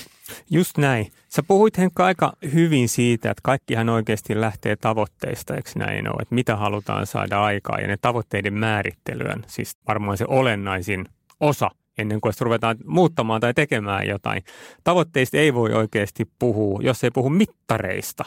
Just 0.50 0.78
näin. 0.78 1.12
Sä 1.30 1.44
puhuit 1.44 1.78
Henkka 1.78 2.06
aika 2.06 2.34
hyvin 2.54 2.89
siitä, 2.89 3.32
että 3.32 3.42
kaikkihan 3.44 3.89
oikeasti 3.89 4.42
lähtee 4.42 4.75
tavoitteista, 4.75 5.56
eikö 5.56 5.70
näin 5.75 6.08
ole? 6.08 6.22
Että 6.22 6.36
mitä 6.36 6.56
halutaan 6.56 7.08
saada 7.08 7.44
aikaa 7.44 7.80
ja 7.80 7.88
ne 7.88 7.98
tavoitteiden 8.01 8.54
määrittelyön, 8.54 9.44
siis 9.48 9.78
varmaan 9.88 10.18
se 10.18 10.25
olennaisin 10.28 11.06
osa 11.39 11.72
ennen 12.00 12.22
kuin 12.22 12.34
ruvetaan 12.39 12.77
muuttamaan 12.86 13.41
tai 13.41 13.53
tekemään 13.53 14.08
jotain. 14.08 14.44
Tavoitteista 14.84 15.38
ei 15.38 15.53
voi 15.53 15.74
oikeasti 15.74 16.32
puhua, 16.39 16.79
jos 16.84 17.03
ei 17.03 17.12
puhu 17.12 17.29
mittareista. 17.29 18.25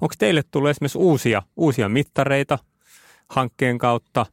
Onko 0.00 0.14
teille 0.18 0.42
tullut 0.50 0.70
esimerkiksi 0.70 0.98
uusia, 0.98 1.42
uusia 1.56 1.88
mittareita 1.88 2.58
hankkeen 3.28 3.78
kautta? 3.78 4.26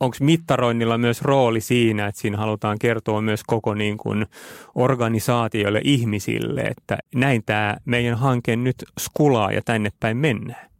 Onko 0.00 0.16
mittaroinnilla 0.20 0.98
myös 0.98 1.22
rooli 1.22 1.60
siinä, 1.60 2.06
että 2.06 2.20
siinä 2.20 2.36
halutaan 2.38 2.78
kertoa 2.78 3.20
myös 3.20 3.44
koko 3.46 3.74
niin 3.74 3.98
kuin 3.98 4.26
organisaatioille, 4.74 5.80
ihmisille, 5.84 6.60
että 6.60 6.98
näin 7.14 7.42
tämä 7.46 7.76
meidän 7.84 8.18
hanke 8.18 8.56
nyt 8.56 8.84
skulaa 9.00 9.52
ja 9.52 9.62
tänne 9.64 9.90
päin 10.00 10.16
mennään? 10.16 10.73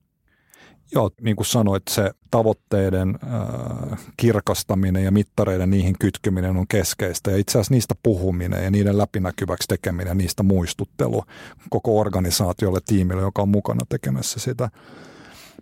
Joo, 0.94 1.10
niin 1.20 1.36
kuin 1.36 1.46
sanoit, 1.46 1.82
se 1.90 2.10
tavoitteiden 2.30 3.18
äh, 3.24 3.98
kirkastaminen 4.16 5.04
ja 5.04 5.10
mittareiden 5.10 5.70
niihin 5.70 5.94
kytkeminen 6.00 6.56
on 6.56 6.68
keskeistä. 6.68 7.30
Ja 7.30 7.36
itse 7.36 7.58
asiassa 7.58 7.74
niistä 7.74 7.94
puhuminen 8.02 8.64
ja 8.64 8.70
niiden 8.70 8.98
läpinäkyväksi 8.98 9.68
tekeminen, 9.68 10.18
niistä 10.18 10.42
muistuttelu 10.42 11.24
koko 11.70 12.00
organisaatiolle, 12.00 12.80
tiimille, 12.86 13.22
joka 13.22 13.42
on 13.42 13.48
mukana 13.48 13.86
tekemässä 13.88 14.40
sitä– 14.40 14.70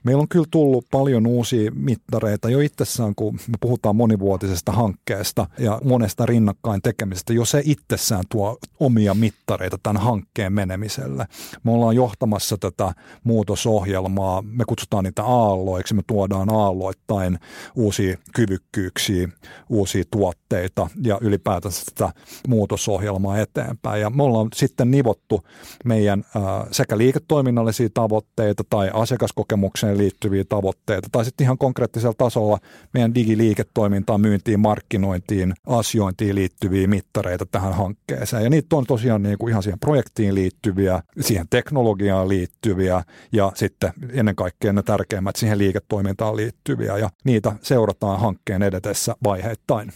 Meillä 0.05 0.21
on 0.21 0.29
kyllä 0.29 0.47
tullut 0.51 0.87
paljon 0.91 1.27
uusia 1.27 1.71
mittareita 1.75 2.51
jo 2.51 2.61
itsessään, 2.61 3.15
kun 3.15 3.35
me 3.35 3.55
puhutaan 3.61 3.97
monivuotisesta 3.97 4.73
hankkeesta 4.73 5.47
ja 5.59 5.81
monesta 5.85 6.27
rinnakkain 6.27 6.83
tekemisestä, 6.83 7.33
jo 7.33 7.45
se 7.45 7.63
itsessään 7.65 8.25
tuo 8.29 8.59
omia 8.81 9.15
mittareita 9.15 9.79
tämän 9.83 10.03
hankkeen 10.03 10.53
menemiselle. 10.53 11.27
Me 11.65 11.73
ollaan 11.73 11.97
johtamassa 11.97 12.57
tätä 12.59 12.93
muutosohjelmaa, 13.25 14.43
me 14.43 14.65
kutsutaan 14.69 15.05
niitä 15.05 15.25
aalloiksi, 15.25 15.95
me 15.95 16.03
tuodaan 16.07 16.51
aalloittain 16.51 17.39
uusia 17.75 18.17
kyvykkyyksiä, 18.35 19.29
uusia 19.69 20.05
tuotteita 20.11 20.89
ja 21.05 21.19
ylipäätänsä 21.21 21.83
tätä 21.95 22.13
muutosohjelmaa 22.49 23.39
eteenpäin. 23.39 24.01
Ja 24.01 24.11
me 24.11 24.23
ollaan 24.23 24.49
sitten 24.55 24.91
nivottu 24.91 25.43
meidän 25.85 26.25
sekä 26.71 26.99
liiketoiminnallisia 26.99 27.89
tavoitteita 27.95 28.65
tai 28.71 28.91
asiakaskokemuksia 28.95 29.92
2030 29.93 30.03
liittyviä 30.03 30.45
tavoitteita, 30.49 31.09
tai 31.13 31.25
sitten 31.25 31.45
ihan 31.45 31.59
konkreettisella 31.59 32.15
tasolla 32.19 32.59
meidän 32.95 33.15
digiliiketoimintaan, 33.15 34.21
myyntiin, 34.21 34.61
markkinointiin, 34.61 35.55
asiointiin 35.67 36.35
liittyviä 36.35 36.87
mittareita 36.87 37.47
tähän 37.47 37.75
hankkeeseen. 37.75 38.45
Ja 38.45 38.51
niitä 38.51 38.77
on 38.77 38.87
tosiaan 38.87 39.23
niin 39.23 39.39
kuin 39.39 39.51
ihan 39.51 39.63
siihen 39.63 39.79
projektiin 39.79 40.35
liittyviä, 40.35 41.03
siihen 41.21 41.47
teknologiaan 41.51 42.29
liittyviä 42.29 43.03
ja 43.33 43.53
sitten 43.55 43.93
ennen 44.13 44.37
kaikkea 44.37 44.73
ne 44.73 44.83
tärkeimmät 44.83 45.37
siihen 45.37 45.59
liiketoimintaan 45.59 46.37
liittyviä, 46.37 46.99
ja 46.99 47.11
niitä 47.25 47.53
seurataan 47.63 48.21
hankkeen 48.21 48.63
edetessä 48.63 49.17
vaiheittain. 49.25 49.93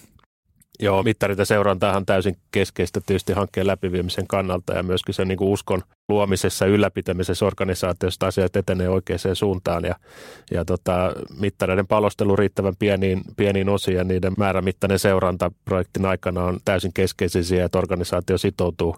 Joo, 0.80 1.02
mittarita 1.02 1.44
seuraan 1.44 1.78
tähän 1.78 1.96
on 1.96 2.06
täysin 2.06 2.36
keskeistä 2.50 3.00
tietysti 3.06 3.32
hankkeen 3.32 3.66
läpiviemisen 3.66 4.26
kannalta 4.26 4.72
ja 4.72 4.82
myöskin 4.82 5.14
sen 5.14 5.28
niin 5.28 5.38
kuin 5.38 5.48
uskon 5.48 5.82
luomisessa, 6.08 6.66
ylläpitämisessä 6.66 7.46
organisaatiosta 7.46 8.26
asiat 8.26 8.56
etenee 8.56 8.88
oikeaan 8.88 9.36
suuntaan 9.36 9.84
ja, 9.84 9.94
ja 10.50 10.64
tota, 10.64 11.12
mittareiden 11.40 11.86
palostelu 11.86 12.36
riittävän 12.36 12.76
pieniin, 12.78 13.20
pieniin 13.36 13.68
osiin 13.68 13.96
ja 13.96 14.04
niiden 14.04 14.32
määrämittainen 14.38 14.98
seuranta 14.98 15.52
projektin 15.64 16.06
aikana 16.06 16.44
on 16.44 16.58
täysin 16.64 16.92
keskeisiä, 16.94 17.64
että 17.64 17.78
organisaatio 17.78 18.38
sitoutuu 18.38 18.96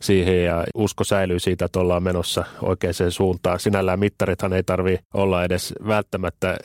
siihen 0.00 0.44
ja 0.44 0.64
usko 0.74 1.04
säilyy 1.04 1.38
siitä, 1.38 1.64
että 1.64 1.80
ollaan 1.80 2.02
menossa 2.02 2.44
oikeaan 2.62 2.94
suuntaan. 3.08 3.60
Sinällään 3.60 3.98
mittarithan 3.98 4.52
ei 4.52 4.62
tarvi 4.62 4.98
olla 5.14 5.44
edes 5.44 5.74
välttämättä 5.86 6.56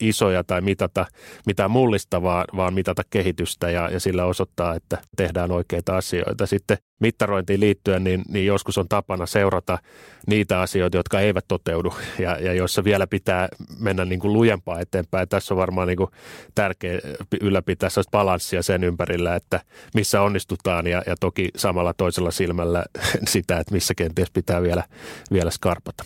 isoja 0.00 0.44
tai 0.44 0.60
mitata 0.60 1.06
mitään 1.46 1.70
mullistavaa, 1.70 2.44
vaan 2.56 2.74
mitata 2.74 3.02
kehitystä 3.10 3.70
ja, 3.70 3.90
ja 3.90 4.00
sillä 4.00 4.24
osoittaa, 4.24 4.74
että 4.74 4.98
tehdään 5.16 5.50
oikeita 5.50 5.96
asioita. 5.96 6.46
Sitten 6.46 6.78
mittarointiin 7.00 7.60
liittyen, 7.60 8.04
niin, 8.04 8.22
niin 8.28 8.46
joskus 8.46 8.78
on 8.78 8.88
tapana 8.88 9.26
seurata 9.26 9.78
niitä 10.26 10.60
asioita, 10.60 10.96
jotka 10.96 11.20
eivät 11.20 11.44
toteudu 11.48 11.94
ja, 12.18 12.38
ja 12.38 12.52
joissa 12.52 12.84
vielä 12.84 13.06
pitää 13.06 13.48
mennä 13.78 14.04
niin 14.04 14.20
kuin 14.20 14.32
lujempaa 14.32 14.80
eteenpäin. 14.80 15.28
Tässä 15.28 15.54
on 15.54 15.58
varmaan 15.58 15.88
niin 15.88 15.96
kuin 15.96 16.10
tärkeä 16.54 16.98
ylläpitää 17.40 17.90
sellaista 17.90 18.10
balanssia 18.18 18.62
sen 18.62 18.84
ympärillä, 18.84 19.34
että 19.34 19.60
missä 19.94 20.22
onnistutaan 20.22 20.86
ja, 20.86 21.02
ja 21.06 21.14
toki 21.20 21.48
samalla 21.56 21.94
toisella 21.94 22.30
silmällä 22.30 22.84
sitä, 23.28 23.58
että 23.58 23.74
missä 23.74 23.94
kenties 23.94 24.30
pitää 24.30 24.62
vielä, 24.62 24.84
vielä 25.32 25.50
skarpata. 25.50 26.04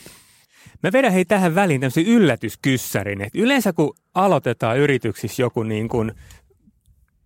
Mä 0.82 0.92
vedän 0.92 1.12
hei 1.12 1.24
tähän 1.24 1.54
väliin 1.54 1.80
tämmöisen 1.80 2.06
yllätyskyssärin, 2.06 3.20
että 3.20 3.38
yleensä 3.38 3.72
kun 3.72 3.94
aloitetaan 4.14 4.78
yrityksissä 4.78 5.42
joku 5.42 5.62
niin 5.62 5.88
kuin 5.88 6.12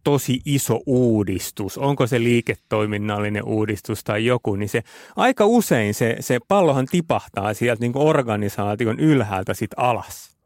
tosi 0.09 0.41
iso 0.45 0.81
uudistus, 0.87 1.79
onko 1.79 2.07
se 2.07 2.21
liiketoiminnallinen 2.21 3.45
uudistus 3.45 4.05
tai 4.05 4.25
joku, 4.25 4.57
niin 4.57 4.69
se 4.69 4.83
aika 5.17 5.47
usein 5.47 5.95
se, 5.95 6.17
se 6.21 6.39
pallohan 6.49 6.87
tipahtaa 6.87 7.55
sieltä 7.55 7.81
niin 7.81 7.93
organisaation 7.95 9.01
ylhäältä 9.01 9.55
sit 9.55 9.71
alas. 9.77 10.38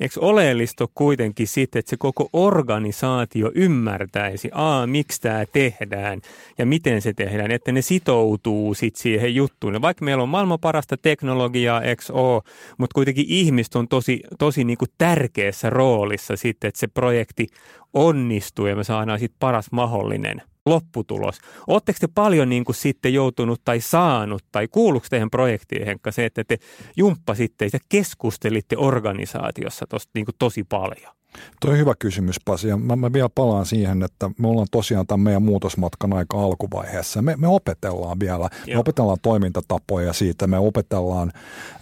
Eikö 0.00 0.20
oleellista 0.20 0.86
kuitenkin 0.94 1.46
sitten, 1.46 1.78
että 1.78 1.90
se 1.90 1.96
koko 1.96 2.28
organisaatio 2.32 3.50
ymmärtäisi, 3.54 4.50
a, 4.52 4.86
miksi 4.86 5.20
tämä 5.20 5.44
tehdään 5.52 6.20
ja 6.58 6.66
miten 6.66 7.02
se 7.02 7.12
tehdään, 7.12 7.50
että 7.50 7.72
ne 7.72 7.82
sitoutuu 7.82 8.74
sitten 8.74 9.02
siihen 9.02 9.34
juttuun. 9.34 9.74
Ja 9.74 9.82
vaikka 9.82 10.04
meillä 10.04 10.22
on 10.22 10.28
maailman 10.28 10.60
parasta 10.60 10.96
teknologiaa, 10.96 11.82
XO, 11.96 12.42
mutta 12.78 12.94
kuitenkin 12.94 13.24
ihmiset 13.28 13.74
on 13.74 13.88
tosi, 13.88 14.20
tosi 14.38 14.64
niin 14.64 14.78
kuin 14.78 14.90
tärkeässä 14.98 15.70
roolissa 15.70 16.36
sitten, 16.36 16.68
että 16.68 16.80
se 16.80 16.86
projekti 16.86 17.46
onnistuu 17.94 18.66
ja 18.66 18.76
me 18.76 18.84
saadaan 18.84 19.18
sitten 19.18 19.38
paras 19.38 19.72
mahdollinen– 19.72 20.42
lopputulos. 20.66 21.38
Oletteko 21.66 21.96
te 22.00 22.08
paljon 22.14 22.48
niin 22.48 22.64
kuin 22.64 22.76
sitten 22.76 23.14
joutunut 23.14 23.60
tai 23.64 23.80
saanut 23.80 24.44
tai 24.52 24.68
kuuluuko 24.68 25.06
teidän 25.10 25.30
projektiin 25.30 25.86
Henkka 25.86 26.12
se, 26.12 26.24
että 26.24 26.44
te 26.44 26.58
jumppasitte 26.96 27.68
ja 27.72 27.78
keskustelitte 27.88 28.76
organisaatiossa 28.78 29.86
tosta 29.88 30.10
niin 30.14 30.24
kuin 30.24 30.36
tosi 30.38 30.64
paljon? 30.64 31.14
Tuo 31.60 31.70
on 31.70 31.78
hyvä 31.78 31.94
kysymys, 31.98 32.36
Pasi. 32.44 32.68
Ja 32.68 32.76
mä, 32.76 32.96
mä 32.96 33.12
vielä 33.12 33.28
palaan 33.34 33.66
siihen, 33.66 34.02
että 34.02 34.30
me 34.38 34.48
ollaan 34.48 34.66
tosiaan 34.70 35.06
tämän 35.06 35.20
meidän 35.20 35.42
muutosmatkan 35.42 36.12
aika 36.12 36.42
alkuvaiheessa. 36.42 37.22
Me, 37.22 37.36
me 37.36 37.48
opetellaan 37.48 38.20
vielä. 38.20 38.48
Joo. 38.66 38.74
Me 38.74 38.78
opetellaan 38.78 39.18
toimintatapoja 39.22 40.12
siitä. 40.12 40.46
Me 40.46 40.58
opetellaan 40.58 41.32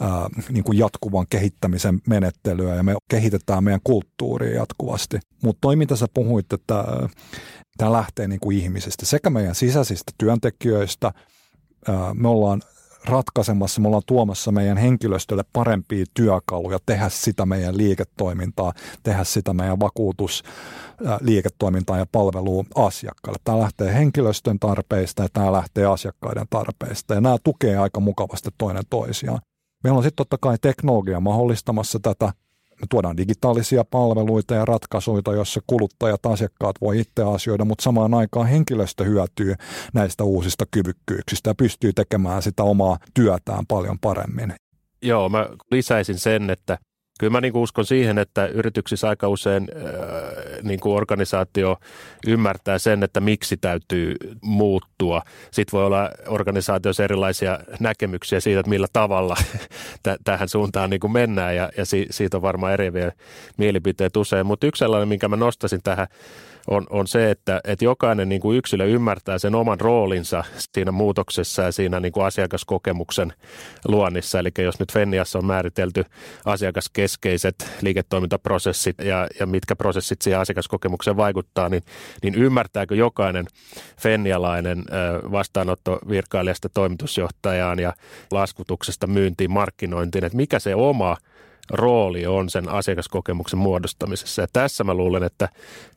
ää, 0.00 0.28
niin 0.48 0.64
kuin 0.64 0.78
jatkuvan 0.78 1.26
kehittämisen 1.30 2.00
menettelyä 2.08 2.74
ja 2.74 2.82
me 2.82 2.94
kehitetään 3.10 3.64
meidän 3.64 3.80
kulttuuria 3.84 4.54
jatkuvasti. 4.54 5.18
Mutta 5.42 5.60
toi, 5.60 5.76
mitä 5.76 5.96
sä 5.96 6.06
puhuit, 6.14 6.52
että 6.52 6.84
tämä 7.76 7.92
lähtee 7.92 8.28
niin 8.28 8.40
kuin 8.40 8.58
ihmisistä, 8.58 9.06
sekä 9.06 9.30
meidän 9.30 9.54
sisäisistä 9.54 10.12
työntekijöistä, 10.18 11.12
me 12.14 12.28
ollaan 12.28 12.62
ratkaisemassa, 13.04 13.80
me 13.80 13.86
ollaan 13.88 14.02
tuomassa 14.06 14.52
meidän 14.52 14.76
henkilöstölle 14.76 15.44
parempia 15.52 16.04
työkaluja 16.14 16.78
tehdä 16.86 17.08
sitä 17.08 17.46
meidän 17.46 17.76
liiketoimintaa, 17.76 18.72
tehdä 19.02 19.24
sitä 19.24 19.52
meidän 19.52 19.80
vakuutus, 19.80 20.42
liiketoimintaa 21.20 21.98
ja 21.98 22.06
palvelua 22.12 22.64
asiakkaille. 22.74 23.38
Tämä 23.44 23.58
lähtee 23.58 23.94
henkilöstön 23.94 24.58
tarpeista 24.58 25.22
ja 25.22 25.28
tämä 25.32 25.52
lähtee 25.52 25.86
asiakkaiden 25.86 26.46
tarpeista 26.50 27.14
ja 27.14 27.20
nämä 27.20 27.36
tukee 27.44 27.76
aika 27.76 28.00
mukavasti 28.00 28.50
toinen 28.58 28.84
toisiaan. 28.90 29.40
Meillä 29.84 29.96
on 29.96 30.02
sitten 30.02 30.16
totta 30.16 30.38
kai 30.40 30.56
teknologia 30.60 31.20
mahdollistamassa 31.20 31.98
tätä 32.02 32.32
me 32.82 32.86
tuodaan 32.90 33.16
digitaalisia 33.16 33.84
palveluita 33.84 34.54
ja 34.54 34.64
ratkaisuja, 34.64 35.22
joissa 35.34 35.60
kuluttajat, 35.66 36.26
asiakkaat 36.26 36.76
voi 36.80 37.00
itse 37.00 37.22
asioida, 37.22 37.64
mutta 37.64 37.82
samaan 37.82 38.14
aikaan 38.14 38.46
henkilöstö 38.46 39.04
hyötyy 39.04 39.54
näistä 39.94 40.24
uusista 40.24 40.64
kyvykkyyksistä 40.70 41.50
ja 41.50 41.54
pystyy 41.54 41.92
tekemään 41.92 42.42
sitä 42.42 42.62
omaa 42.62 42.98
työtään 43.14 43.66
paljon 43.66 43.98
paremmin. 43.98 44.54
Joo, 45.02 45.28
mä 45.28 45.48
lisäisin 45.70 46.18
sen, 46.18 46.50
että 46.50 46.78
Kyllä 47.22 47.30
mä 47.30 47.40
niin 47.40 47.52
kuin 47.52 47.62
uskon 47.62 47.84
siihen, 47.84 48.18
että 48.18 48.46
yrityksissä 48.46 49.08
aika 49.08 49.28
usein 49.28 49.68
niin 50.62 50.80
kuin 50.80 50.96
organisaatio 50.96 51.76
ymmärtää 52.26 52.78
sen, 52.78 53.02
että 53.02 53.20
miksi 53.20 53.56
täytyy 53.56 54.14
muuttua. 54.40 55.22
Sitten 55.50 55.78
voi 55.78 55.86
olla 55.86 56.10
organisaatiossa 56.26 57.04
erilaisia 57.04 57.58
näkemyksiä 57.80 58.40
siitä, 58.40 58.60
että 58.60 58.70
millä 58.70 58.86
tavalla 58.92 59.36
t- 60.02 60.22
tähän 60.24 60.48
suuntaan 60.48 60.90
niin 60.90 61.00
kuin 61.00 61.12
mennään 61.12 61.56
ja, 61.56 61.70
ja 61.76 61.84
si- 61.84 62.06
siitä 62.10 62.36
on 62.36 62.42
varmaan 62.42 62.72
eriäviä 62.72 63.12
mielipiteitä 63.56 64.20
usein. 64.20 64.46
Mutta 64.46 64.66
yksi 64.66 64.78
sellainen, 64.78 65.08
minkä 65.08 65.28
mä 65.28 65.36
nostasin 65.36 65.80
tähän 65.84 66.06
on, 66.70 66.86
on 66.90 67.06
se, 67.06 67.30
että, 67.30 67.60
että 67.64 67.84
jokainen 67.84 68.28
niin 68.28 68.40
kuin 68.40 68.58
yksilö 68.58 68.84
ymmärtää 68.84 69.38
sen 69.38 69.54
oman 69.54 69.80
roolinsa 69.80 70.44
siinä 70.58 70.92
muutoksessa 70.92 71.62
ja 71.62 71.72
siinä 71.72 72.00
niin 72.00 72.12
kuin 72.12 72.26
asiakaskokemuksen 72.26 73.32
luonnissa. 73.88 74.38
Eli 74.38 74.50
jos 74.58 74.78
nyt 74.78 74.92
Fenniassa 74.92 75.38
on 75.38 75.46
määritelty 75.46 76.04
asiakaskeskeiset 76.44 77.54
liiketoimintaprosessit 77.80 78.98
ja, 78.98 79.28
ja 79.40 79.46
mitkä 79.46 79.76
prosessit 79.76 80.22
siihen 80.22 80.40
asiakaskokemukseen 80.40 81.16
vaikuttaa, 81.16 81.68
niin, 81.68 81.82
niin 82.22 82.34
ymmärtääkö 82.34 82.94
jokainen 82.94 83.46
fennialainen 84.00 84.84
vastaanotto 85.32 85.98
virkailijasta 86.08 86.68
toimitusjohtajaan 86.68 87.78
ja 87.78 87.92
laskutuksesta 88.30 89.06
myyntiin, 89.06 89.50
markkinointiin, 89.50 90.24
että 90.24 90.36
mikä 90.36 90.58
se 90.58 90.74
oma– 90.74 91.16
rooli 91.70 92.26
on 92.26 92.50
sen 92.50 92.68
asiakaskokemuksen 92.68 93.58
muodostamisessa. 93.58 94.42
Ja 94.42 94.46
tässä 94.52 94.84
mä 94.84 94.94
luulen, 94.94 95.22
että, 95.22 95.48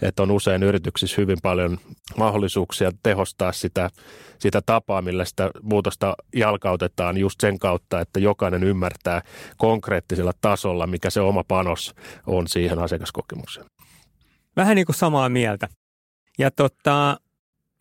että 0.01 0.23
on 0.23 0.32
usein 0.32 0.63
yrityksissä 0.63 1.21
hyvin 1.21 1.38
paljon 1.43 1.78
mahdollisuuksia 2.17 2.91
tehostaa 3.04 3.51
sitä, 3.51 3.89
sitä 4.39 4.62
tapaa, 4.65 5.01
millä 5.01 5.25
sitä 5.25 5.51
muutosta 5.62 6.15
jalkautetaan 6.36 7.17
just 7.17 7.41
sen 7.41 7.60
kautta, 7.60 8.01
että 8.01 8.19
jokainen 8.19 8.63
ymmärtää 8.63 9.21
konkreettisella 9.58 10.34
tasolla, 10.41 10.88
mikä 10.88 11.10
se 11.10 11.21
oma 11.21 11.43
panos 11.47 11.95
on 12.28 12.47
siihen 12.47 12.80
asiakaskokemukseen. 12.80 13.65
Vähän 14.56 14.75
niin 14.75 14.86
kuin 14.86 14.95
samaa 14.95 15.30
mieltä. 15.30 15.67
Ja 16.38 16.51
tota, 16.51 17.19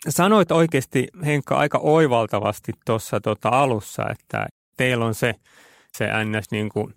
sanoit 0.09 0.53
oikeasti 0.53 1.09
Henkka 1.25 1.57
aika 1.57 1.79
oivaltavasti 1.79 2.73
tuossa 2.87 3.21
tota 3.21 3.49
alussa, 3.49 4.03
että 4.11 4.47
teillä 4.77 5.05
on 5.05 5.15
se, 5.15 5.35
se 5.97 6.09
ns. 6.25 6.51
Niin 6.51 6.69
kuin 6.69 6.95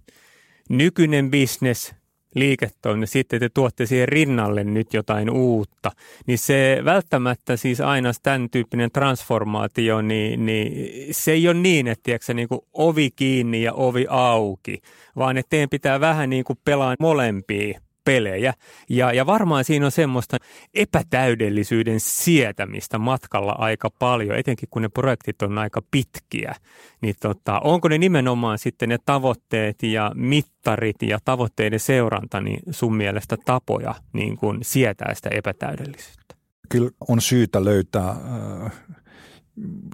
nykyinen 0.70 1.32
bisnes, 1.32 1.96
liiketoiminta, 2.36 3.12
sitten 3.12 3.40
te 3.40 3.50
tuotte 3.50 3.86
siihen 3.86 4.08
rinnalle 4.08 4.64
nyt 4.64 4.94
jotain 4.94 5.30
uutta, 5.30 5.92
niin 6.26 6.38
se 6.38 6.82
välttämättä 6.86 7.58
siis 7.58 7.82
aina 7.82 8.12
tämän 8.24 8.50
tyyppinen 8.50 8.92
transformaatio, 8.92 10.02
niin, 10.02 10.46
niin 10.46 10.98
se 11.12 11.32
ei 11.32 11.48
ole 11.48 11.60
niin, 11.60 11.88
että 11.88 12.04
tiedätkö, 12.04 12.34
niin 12.34 12.48
kuin 12.48 12.62
ovi 12.74 13.12
kiinni 13.16 13.64
ja 13.64 13.74
ovi 13.74 14.06
auki, 14.10 14.82
vaan 15.16 15.38
että 15.38 15.50
teidän 15.50 15.70
pitää 15.70 16.00
vähän 16.00 16.30
niin 16.30 16.44
kuin 16.44 16.60
pelaa 16.66 16.96
molempia 17.00 17.80
pelejä. 18.08 18.54
Ja, 18.90 19.14
ja 19.14 19.26
varmaan 19.26 19.64
siinä 19.64 19.86
on 19.86 19.92
semmoista 19.92 20.38
epätäydellisyyden 20.74 22.00
sietämistä 22.00 22.98
matkalla 22.98 23.52
aika 23.52 23.90
paljon, 24.00 24.38
etenkin 24.38 24.70
kun 24.72 24.82
ne 24.82 24.90
projektit 24.90 25.42
on 25.42 25.58
aika 25.58 25.82
pitkiä. 25.92 26.56
Niin 27.02 27.16
tota, 27.22 27.60
onko 27.60 27.88
ne 27.88 27.98
nimenomaan 27.98 28.58
sitten 28.58 28.90
ne 28.90 28.98
tavoitteet 29.06 29.84
ja 29.84 30.12
mittarit 30.16 31.02
ja 31.02 31.20
tavoitteiden 31.26 31.80
seuranta 31.80 32.42
niin 32.42 32.60
sun 32.72 32.96
mielestä 32.96 33.38
tapoja 33.46 33.96
niin 34.14 34.38
kuin 34.38 34.58
sietää 34.62 35.14
sitä 35.14 35.30
epätäydellisyyttä? 35.30 36.36
Kyllä 36.70 36.90
on 37.08 37.22
syytä 37.22 37.66
löytää 37.66 38.10
äh, 38.10 38.72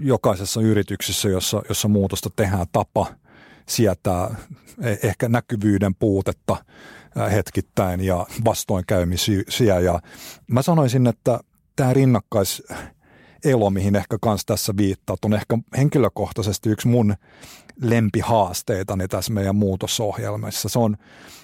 jokaisessa 0.02 0.62
yrityksessä, 0.62 1.30
jossa, 1.30 1.62
jossa 1.70 1.88
muutosta 1.88 2.30
tehdään 2.36 2.68
tapa 2.72 3.08
sietää 3.70 4.36
e-, 4.82 5.08
ehkä 5.08 5.30
näkyvyyden 5.30 5.96
puutetta– 5.96 6.58
hetkittäin 7.32 8.02
ja 8.02 8.26
vastoinkäymisiä. 8.46 9.80
Ja 9.84 10.00
mä 10.48 10.62
sanoisin, 10.62 11.08
että 11.08 11.40
tämä 11.76 11.94
rinnakkaiselo, 11.94 13.70
mihin 13.70 13.96
ehkä 13.96 14.18
kans 14.22 14.46
tässä 14.46 14.74
viittaat, 14.78 15.26
on 15.26 15.34
ehkä 15.34 15.58
henkilökohtaisesti 15.78 16.70
yksi 16.70 16.88
mun 16.88 17.16
lempihaasteitani 17.82 19.08
tässä 19.08 19.34
meidän 19.34 19.56
muutosohjelmassa. 19.56 20.70
Se 20.70 20.80
on 20.80 20.98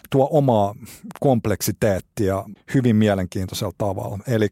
tuo 0.09 0.27
omaa 0.31 0.75
kompleksiteettia 1.19 2.43
hyvin 2.73 2.95
mielenkiintoisella 2.95 3.73
tavalla. 3.77 4.19
Eli 4.27 4.47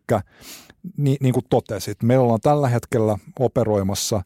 niin, 0.97 1.17
niin 1.21 1.33
kuin 1.33 1.45
totesit, 1.49 2.03
meillä 2.03 2.23
ollaan 2.23 2.41
tällä 2.41 2.69
hetkellä 2.69 3.17
operoimassa 3.39 4.21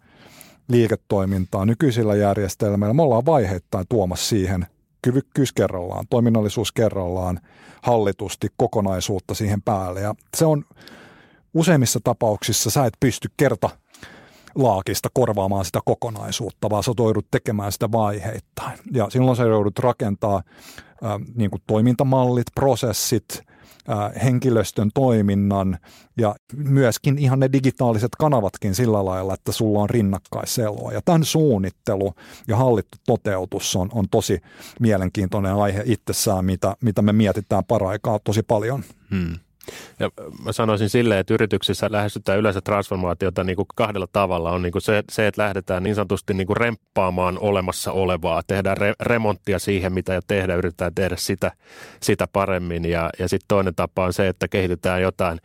liiketoimintaa 0.68 1.66
nykyisillä 1.66 2.16
järjestelmillä. 2.16 2.94
Me 2.94 3.02
ollaan 3.02 3.26
vaiheittain 3.26 3.86
tuomassa 3.90 4.30
siihen 4.30 4.68
kyvykkyys 5.02 5.54
kerrallaan, 5.54 6.06
toiminnallisuus 6.10 6.72
kerrallaan, 6.72 7.40
hallitusti 7.82 8.48
kokonaisuutta 8.58 9.34
siihen 9.34 9.62
päälle. 9.62 10.02
Ja 10.02 10.16
se 10.38 10.46
on 10.46 10.66
useimmissa 11.54 12.00
tapauksissa, 12.04 12.70
sä 12.70 12.86
et 12.86 12.94
pysty 13.00 13.30
kerta 13.38 13.70
laakista 14.56 15.10
korvaamaan 15.14 15.66
sitä 15.66 15.80
kokonaisuutta, 15.86 16.70
vaan 16.70 16.84
sä 16.84 16.92
joudut 16.98 17.28
tekemään 17.32 17.72
sitä 17.72 17.92
vaiheittain. 17.92 18.80
Ja 18.94 19.10
silloin 19.10 19.38
sä 19.38 19.44
joudut 19.44 19.80
rakentaa 19.80 20.36
äh, 20.36 21.12
niin 21.36 21.52
kuin 21.52 21.62
toimintamallit, 21.68 22.48
prosessit, 22.56 23.44
henkilöstön 24.24 24.90
toiminnan 24.94 25.78
ja 26.18 26.36
myöskin 26.56 27.18
ihan 27.18 27.40
ne 27.40 27.50
digitaaliset 27.54 28.12
kanavatkin 28.20 28.76
sillä 28.76 29.06
lailla, 29.06 29.34
että 29.34 29.52
sulla 29.52 29.80
on 29.80 29.90
rinnakkaiseloa. 29.90 30.92
Ja 30.92 31.02
tämän 31.06 31.26
suunnittelu 31.26 32.14
ja 32.48 32.56
hallittu 32.58 32.98
toteutus 33.06 33.76
on, 33.76 33.90
on 33.94 34.06
tosi 34.12 34.42
mielenkiintoinen 34.80 35.54
aihe 35.54 35.84
itsessään, 35.86 36.46
mitä, 36.46 36.76
mitä 36.82 37.02
me 37.02 37.14
mietitään 37.14 37.64
paraikaa 37.66 38.20
tosi 38.20 38.44
paljon. 38.44 38.84
Hmm. 39.12 39.40
Ja 40.00 40.10
mä 40.46 40.52
sanoisin 40.52 40.90
silleen, 40.90 41.20
että 41.20 41.34
yrityksissä 41.34 41.88
lähestytään 41.90 42.40
yleensä 42.40 42.62
transformaatiota 42.62 43.44
niin 43.44 43.56
kuin 43.56 43.66
kahdella 43.76 44.08
tavalla. 44.12 44.52
On 44.52 44.62
niin 44.62 44.72
kuin 44.72 44.82
se, 44.82 45.04
se, 45.12 45.28
että 45.28 45.42
lähdetään 45.42 45.84
niin 45.84 45.96
sanotusti 45.96 46.34
niin 46.34 46.48
kuin 46.48 46.58
remppaamaan 46.58 47.38
olemassa 47.40 47.92
olevaa, 47.92 48.42
tehdään 48.48 48.78
re, 48.78 48.94
remonttia 49.00 49.60
siihen, 49.60 49.94
mitä 49.94 50.14
jo 50.14 50.22
tehdään, 50.28 50.60
yritetään 50.60 50.96
tehdä 50.96 51.16
sitä, 51.18 51.52
sitä 52.02 52.28
paremmin. 52.34 52.86
Ja, 52.86 53.10
ja 53.20 53.28
sitten 53.28 53.48
toinen 53.48 53.76
tapa 53.76 54.06
on 54.06 54.14
se, 54.14 54.28
että 54.28 54.48
kehitetään 54.48 55.02
jotain, 55.02 55.40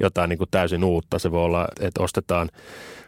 jotain 0.00 0.28
niin 0.28 0.38
kuin 0.38 0.50
täysin 0.50 0.84
uutta. 0.84 1.18
Se 1.18 1.30
voi 1.30 1.44
olla, 1.44 1.68
että 1.80 2.02
ostetaan 2.02 2.48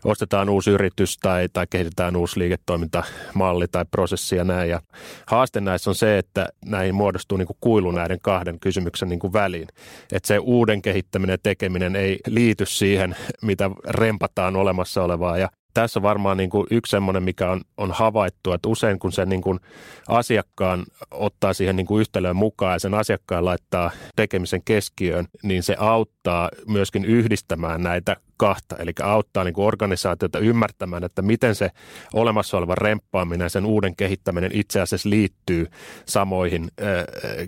ostetaan 0.04 0.48
uusi 0.48 0.70
yritys 0.70 1.18
tai, 1.18 1.48
tai 1.52 1.66
kehitetään 1.70 2.16
uusi 2.16 2.38
liiketoimintamalli 2.38 3.66
tai 3.68 3.84
prosessi 3.90 4.36
ja 4.36 4.44
näin. 4.44 4.70
Ja 4.70 4.80
haaste 5.26 5.60
näissä 5.60 5.90
on 5.90 5.94
se, 5.94 6.18
että 6.18 6.48
näihin 6.64 6.94
muodostuu 6.94 7.38
niin 7.38 7.46
kuin 7.46 7.56
kuilu 7.60 7.90
näiden 7.90 8.18
kahden 8.22 8.60
kysymyksen 8.60 9.08
niin 9.08 9.20
kuin 9.20 9.32
väliin. 9.32 9.68
Että 10.12 10.26
se 10.26 10.38
uuden 10.38 10.82
kehittäminen 10.82 11.34
ja 11.34 11.38
tekeminen 11.42 11.96
ei 11.96 12.18
liity 12.26 12.66
siihen, 12.66 13.16
mitä 13.42 13.70
rempataan 13.88 14.56
olemassa 14.56 15.02
olevaa 15.02 15.38
ja 15.38 15.48
tässä 15.74 16.02
varmaan 16.02 16.36
niin 16.36 16.50
kuin 16.50 16.66
yksi 16.70 16.90
semmoinen, 16.90 17.22
mikä 17.22 17.50
on, 17.50 17.60
on 17.76 17.92
havaittu, 17.92 18.52
että 18.52 18.68
usein 18.68 18.98
kun 18.98 19.12
se 19.12 19.26
niin 19.26 19.42
kuin 19.42 19.60
asiakkaan 20.08 20.84
ottaa 21.10 21.52
siihen 21.52 21.76
niin 21.76 21.86
kuin 21.86 22.00
yhtälöön 22.00 22.36
mukaan 22.36 22.72
ja 22.72 22.78
sen 22.78 22.94
asiakkaan 22.94 23.44
laittaa 23.44 23.90
tekemisen 24.16 24.62
keskiöön, 24.64 25.26
niin 25.42 25.62
se 25.62 25.76
auttaa 25.78 26.48
myöskin 26.68 27.04
yhdistämään 27.04 27.82
näitä 27.82 28.16
kahta, 28.36 28.76
eli 28.76 28.92
auttaa 29.02 29.44
niin 29.44 29.54
kuin 29.54 29.66
organisaatiota 29.66 30.38
ymmärtämään, 30.38 31.04
että 31.04 31.22
miten 31.22 31.54
se 31.54 31.70
olemassa 32.12 32.56
oleva 32.56 32.74
remppaaminen 32.74 33.44
ja 33.44 33.48
sen 33.48 33.66
uuden 33.66 33.96
kehittäminen 33.96 34.50
itse 34.54 34.80
asiassa 34.80 35.10
liittyy 35.10 35.66
samoihin 36.06 36.68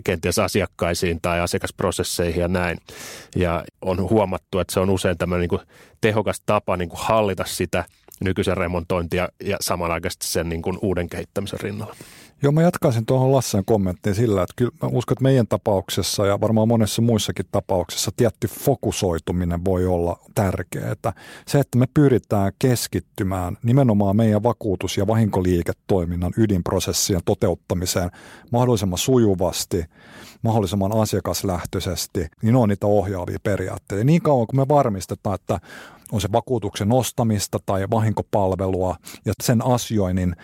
kenties 0.03 0.39
asiakkaisiin 0.39 1.19
tai 1.21 1.39
asiakasprosesseihin 1.39 2.41
ja 2.41 2.47
näin. 2.47 2.77
Ja 3.35 3.63
on 3.81 4.09
huomattu, 4.09 4.59
että 4.59 4.73
se 4.73 4.79
on 4.79 4.89
usein 4.89 5.17
tämmöinen 5.17 5.41
niin 5.41 5.49
kuin 5.49 5.61
tehokas 6.01 6.41
tapa 6.45 6.77
niin 6.77 6.89
kuin 6.89 7.01
hallita 7.03 7.43
sitä 7.47 7.85
nykyisen 8.21 8.57
remontointia 8.57 9.29
ja 9.43 9.57
samanaikaisesti 9.61 10.27
sen 10.27 10.49
niin 10.49 10.61
kuin 10.61 10.77
uuden 10.81 11.09
kehittämisen 11.09 11.59
rinnalla. 11.59 11.95
Joo, 12.41 12.51
mä 12.51 12.61
jatkaisin 12.61 13.05
tuohon 13.05 13.31
Lassen 13.31 13.65
kommenttiin 13.65 14.15
sillä, 14.15 14.43
että 14.43 14.53
kyllä 14.55 14.71
mä 14.83 14.89
uskon, 14.91 15.13
että 15.13 15.23
meidän 15.23 15.47
tapauksessa 15.47 16.25
ja 16.25 16.41
varmaan 16.41 16.67
monessa 16.67 17.01
muissakin 17.01 17.45
tapauksessa 17.51 18.11
tietty 18.17 18.47
fokusoituminen 18.47 19.65
voi 19.65 19.85
olla 19.85 20.19
tärkeää. 20.35 20.95
Se, 21.47 21.59
että 21.59 21.77
me 21.77 21.85
pyritään 21.93 22.51
keskittymään 22.59 23.57
nimenomaan 23.63 24.15
meidän 24.15 24.43
vakuutus- 24.43 24.97
ja 24.97 25.07
vahinkoliiketoiminnan 25.07 26.33
ydinprosessien 26.37 27.21
toteuttamiseen 27.25 28.11
mahdollisimman 28.51 28.97
sujuvasti, 28.97 29.85
mahdollisimman 30.41 31.01
asiakaslähtöisesti, 31.01 32.27
niin 32.41 32.55
on 32.55 32.69
niitä 32.69 32.87
ohjaavia 32.87 33.37
periaatteita. 33.43 34.03
Niin 34.03 34.21
kauan 34.21 34.47
kuin 34.47 34.59
me 34.59 34.67
varmistetaan, 34.67 35.35
että 35.35 35.59
on 36.11 36.21
se 36.21 36.31
vakuutuksen 36.31 36.91
ostamista 36.91 37.59
tai 37.65 37.85
vahinkopalvelua 37.91 38.95
ja 39.25 39.33
sen 39.43 39.65
asioinnin 39.65 40.35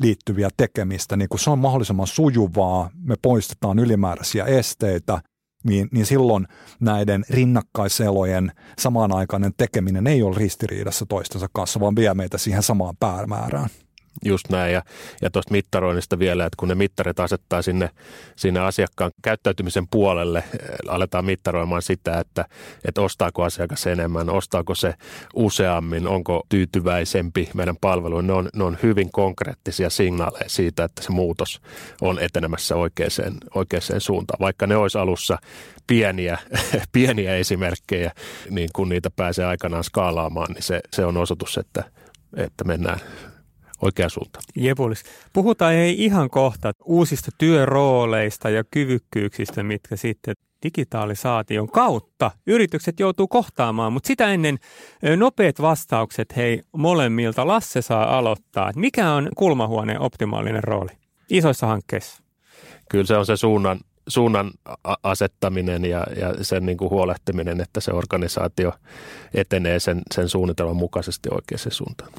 liittyviä 0.00 0.48
tekemistä, 0.56 1.16
niin 1.16 1.28
kun 1.28 1.38
se 1.38 1.50
on 1.50 1.58
mahdollisimman 1.58 2.06
sujuvaa, 2.06 2.90
me 2.94 3.14
poistetaan 3.22 3.78
ylimääräisiä 3.78 4.44
esteitä, 4.44 5.20
niin, 5.64 5.88
niin 5.92 6.06
silloin 6.06 6.46
näiden 6.80 7.24
rinnakkaiselojen 7.30 8.52
samanaikainen 8.78 9.52
tekeminen 9.56 10.06
ei 10.06 10.22
ole 10.22 10.36
ristiriidassa 10.38 11.06
toistensa 11.06 11.46
kanssa, 11.52 11.80
vaan 11.80 11.96
vie 11.96 12.14
meitä 12.14 12.38
siihen 12.38 12.62
samaan 12.62 12.96
päämäärään. 13.00 13.68
Just 14.24 14.48
näin. 14.48 14.72
Ja, 14.72 14.82
ja 15.22 15.30
tuosta 15.30 15.52
mittaroinnista 15.52 16.18
vielä, 16.18 16.46
että 16.46 16.56
kun 16.56 16.68
ne 16.68 16.74
mittarit 16.74 17.20
asettaa 17.20 17.62
sinne, 17.62 17.90
sinne 18.36 18.60
asiakkaan 18.60 19.10
käyttäytymisen 19.22 19.88
puolelle, 19.88 20.38
eh, 20.38 20.68
aletaan 20.88 21.24
mittaroimaan 21.24 21.82
sitä, 21.82 22.20
että, 22.20 22.44
että 22.84 23.00
ostaako 23.00 23.42
asiakas 23.42 23.86
enemmän, 23.86 24.30
ostaako 24.30 24.74
se 24.74 24.94
useammin, 25.34 26.06
onko 26.06 26.42
tyytyväisempi 26.48 27.48
meidän 27.54 27.76
palveluun. 27.80 28.26
Ne 28.26 28.32
on, 28.32 28.48
ne 28.56 28.64
on 28.64 28.78
hyvin 28.82 29.10
konkreettisia 29.12 29.90
signaaleja 29.90 30.48
siitä, 30.48 30.84
että 30.84 31.02
se 31.02 31.12
muutos 31.12 31.60
on 32.00 32.18
etenemässä 32.18 32.76
oikeaan, 32.76 33.10
oikeaan 33.54 33.82
suuntaan. 33.98 34.40
Vaikka 34.40 34.66
ne 34.66 34.76
olisi 34.76 34.98
alussa 34.98 35.38
pieniä, 35.86 36.38
pieniä 36.92 37.36
esimerkkejä, 37.36 38.12
niin 38.50 38.68
kun 38.72 38.88
niitä 38.88 39.10
pääsee 39.10 39.46
aikanaan 39.46 39.84
skaalaamaan, 39.84 40.52
niin 40.52 40.62
se, 40.62 40.80
se 40.92 41.04
on 41.04 41.16
osoitus, 41.16 41.58
että, 41.58 41.84
että 42.36 42.64
mennään 42.64 43.00
oikea 43.82 44.08
suunta. 44.08 44.40
Jepulis. 44.56 45.02
Puhutaan 45.32 45.74
ei 45.74 46.04
ihan 46.04 46.30
kohta 46.30 46.72
uusista 46.84 47.30
työrooleista 47.38 48.50
ja 48.50 48.64
kyvykkyyksistä, 48.70 49.62
mitkä 49.62 49.96
sitten 49.96 50.34
digitalisaation 50.62 51.68
kautta 51.68 52.30
yritykset 52.46 53.00
joutuu 53.00 53.28
kohtaamaan, 53.28 53.92
mutta 53.92 54.06
sitä 54.06 54.32
ennen 54.32 54.58
nopeat 55.16 55.60
vastaukset 55.60 56.36
hei 56.36 56.62
molemmilta. 56.76 57.46
Lasse 57.46 57.82
saa 57.82 58.18
aloittaa. 58.18 58.72
Mikä 58.76 59.12
on 59.12 59.28
kulmahuoneen 59.36 60.00
optimaalinen 60.00 60.64
rooli 60.64 60.90
isoissa 61.30 61.66
hankkeissa? 61.66 62.22
Kyllä 62.90 63.04
se 63.04 63.16
on 63.16 63.26
se 63.26 63.36
suunnan, 63.36 63.80
suunnan 64.08 64.50
asettaminen 65.02 65.84
ja, 65.84 66.06
ja 66.16 66.44
sen 66.44 66.66
niin 66.66 66.78
kuin 66.78 66.90
huolehtiminen, 66.90 67.60
että 67.60 67.80
se 67.80 67.92
organisaatio 67.92 68.72
etenee 69.34 69.80
sen, 69.80 70.02
sen 70.14 70.28
suunnitelman 70.28 70.76
mukaisesti 70.76 71.28
oikeaan 71.32 71.72
suuntaan 71.72 72.12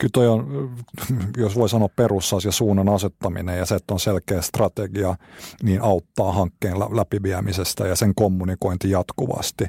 kyllä 0.00 0.10
toi 0.12 0.28
on, 0.28 0.70
jos 1.36 1.56
voi 1.56 1.68
sanoa 1.68 1.88
perusasia, 1.96 2.52
suunnan 2.52 2.88
asettaminen 2.88 3.58
ja 3.58 3.66
se, 3.66 3.74
että 3.74 3.94
on 3.94 4.00
selkeä 4.00 4.42
strategia, 4.42 5.14
niin 5.62 5.82
auttaa 5.82 6.32
hankkeen 6.32 6.80
läpiviemisestä 6.80 7.86
ja 7.86 7.96
sen 7.96 8.14
kommunikointi 8.14 8.90
jatkuvasti. 8.90 9.64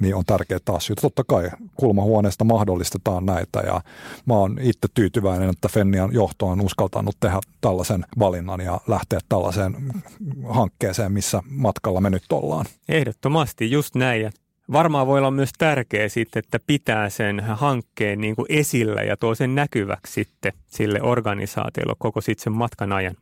niin 0.00 0.14
on 0.14 0.24
tärkeitä 0.26 0.72
asioita. 0.72 1.00
Totta 1.00 1.24
kai 1.28 1.50
kulmahuoneesta 1.74 2.44
mahdollistetaan 2.44 3.26
näitä 3.26 3.60
ja 3.60 3.80
mä 4.26 4.34
oon 4.34 4.58
itse 4.60 4.88
tyytyväinen, 4.94 5.50
että 5.50 5.68
Fennian 5.68 6.12
johto 6.12 6.46
on 6.46 6.60
uskaltanut 6.60 7.16
tehdä 7.20 7.40
tällaisen 7.60 8.04
valinnan 8.18 8.60
ja 8.60 8.80
lähteä 8.88 9.18
tällaiseen 9.28 9.76
hankkeeseen, 10.48 11.12
missä 11.12 11.42
matkalla 11.50 12.00
me 12.00 12.10
nyt 12.10 12.32
ollaan. 12.32 12.66
Ehdottomasti 12.88 13.70
just 13.70 13.94
näin 13.94 14.22
ja 14.22 14.30
varmaan 14.72 15.06
voi 15.06 15.18
olla 15.18 15.30
myös 15.30 15.50
tärkeää 15.58 16.08
sitten, 16.08 16.40
että 16.44 16.58
pitää 16.66 17.10
sen 17.10 17.40
hankkeen 17.40 18.20
niin 18.20 18.36
kuin 18.36 18.46
esillä 18.48 19.02
ja 19.02 19.16
tuo 19.16 19.34
sen 19.34 19.54
näkyväksi 19.54 20.12
sitten 20.12 20.52
sille 20.68 21.02
organisaatiolle 21.02 21.94
koko 21.98 22.20
sitten 22.20 22.44
sen 22.44 22.52
matkan 22.52 22.92
ajan. 22.92 23.14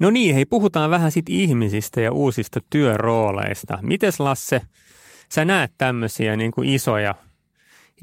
No 0.00 0.10
niin, 0.10 0.34
hei, 0.34 0.44
puhutaan 0.44 0.90
vähän 0.90 1.12
sit 1.12 1.28
ihmisistä 1.28 2.00
ja 2.00 2.12
uusista 2.12 2.60
työrooleista. 2.70 3.78
Mites 3.82 4.20
Lasse, 4.20 4.60
sä 5.32 5.44
näet 5.44 5.72
tämmöisiä 5.78 6.36
niin 6.36 6.50
kuin 6.52 6.68
isoja 6.68 7.14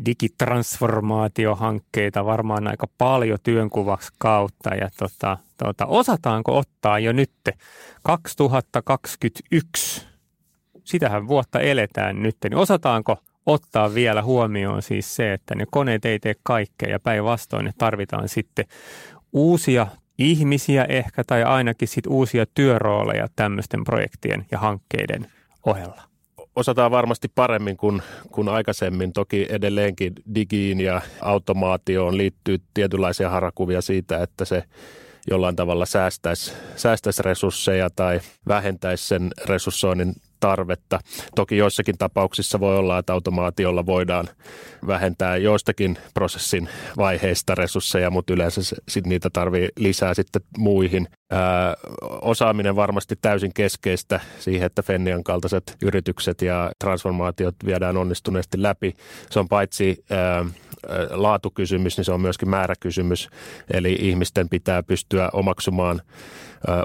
digitransformaatiohankkeita 0.05 2.25
varmaan 2.25 2.67
aika 2.67 2.87
paljon 2.97 3.37
työnkuvaksi 3.43 4.11
kautta. 4.17 4.75
Ja 4.75 4.89
tota, 4.97 5.37
tota, 5.57 5.85
osataanko 5.85 6.57
ottaa 6.57 6.99
jo 6.99 7.11
nyt? 7.11 7.31
2021, 8.03 10.07
sitähän 10.83 11.27
vuotta 11.27 11.59
eletään 11.59 12.23
nyt, 12.23 12.37
niin 12.43 12.55
osataanko 12.55 13.17
ottaa 13.45 13.93
vielä 13.93 14.23
huomioon 14.23 14.81
siis 14.81 15.15
se, 15.15 15.33
että 15.33 15.55
ne 15.55 15.65
koneet 15.71 16.05
ei 16.05 16.19
tee 16.19 16.35
kaikkea 16.43 16.89
ja 16.89 16.99
päinvastoin 16.99 17.65
ne 17.65 17.71
tarvitaan 17.77 18.29
sitten 18.29 18.65
uusia 19.33 19.87
ihmisiä 20.17 20.85
ehkä 20.89 21.23
tai 21.23 21.43
ainakin 21.43 21.87
sit 21.87 22.07
uusia 22.07 22.45
työrooleja 22.53 23.27
tämmöisten 23.35 23.83
projektien 23.83 24.45
ja 24.51 24.59
hankkeiden 24.59 25.31
ohella? 25.65 26.08
Osataan 26.59 26.91
varmasti 26.91 27.27
paremmin 27.35 27.77
kuin, 27.77 28.01
kuin 28.31 28.49
aikaisemmin. 28.49 29.13
Toki 29.13 29.47
edelleenkin 29.49 30.13
digiin 30.35 30.81
ja 30.81 31.01
automaatioon 31.21 32.17
liittyy 32.17 32.61
tietynlaisia 32.73 33.29
harakuvia 33.29 33.81
siitä, 33.81 34.23
että 34.23 34.45
se 34.45 34.63
jollain 35.29 35.55
tavalla 35.55 35.85
säästäisi, 35.85 36.53
säästäisi 36.75 37.23
resursseja 37.23 37.89
tai 37.89 38.19
vähentäisi 38.47 39.07
sen 39.07 39.31
resurssoinnin 39.45 40.13
tarvetta. 40.39 40.99
Toki 41.35 41.57
joissakin 41.57 41.97
tapauksissa 41.97 42.59
voi 42.59 42.77
olla, 42.77 42.97
että 42.97 43.13
automaatiolla 43.13 43.85
voidaan 43.85 44.27
vähentää 44.87 45.37
joistakin 45.37 45.97
prosessin 46.13 46.69
vaiheista 46.97 47.55
resursseja, 47.55 48.09
mutta 48.09 48.33
yleensä 48.33 48.61
sit 48.89 49.05
niitä 49.05 49.29
tarvii 49.29 49.69
lisää 49.77 50.13
sitten 50.13 50.41
muihin. 50.57 51.07
Ää, 51.31 51.75
osaaminen 52.21 52.75
varmasti 52.75 53.15
täysin 53.21 53.51
keskeistä 53.53 54.19
siihen, 54.39 54.65
että 54.65 54.83
Fennian 54.83 55.23
kaltaiset 55.23 55.75
yritykset 55.81 56.41
ja 56.41 56.71
transformaatiot 56.79 57.55
viedään 57.65 57.97
onnistuneesti 57.97 58.61
läpi. 58.61 58.93
Se 59.29 59.39
on 59.39 59.47
paitsi 59.47 60.03
ää, 60.09 60.45
laatukysymys, 61.09 61.97
niin 61.97 62.05
se 62.05 62.11
on 62.11 62.21
myöskin 62.21 62.49
määräkysymys. 62.49 63.29
Eli 63.73 63.97
ihmisten 63.99 64.49
pitää 64.49 64.83
pystyä 64.83 65.29
omaksumaan 65.33 66.01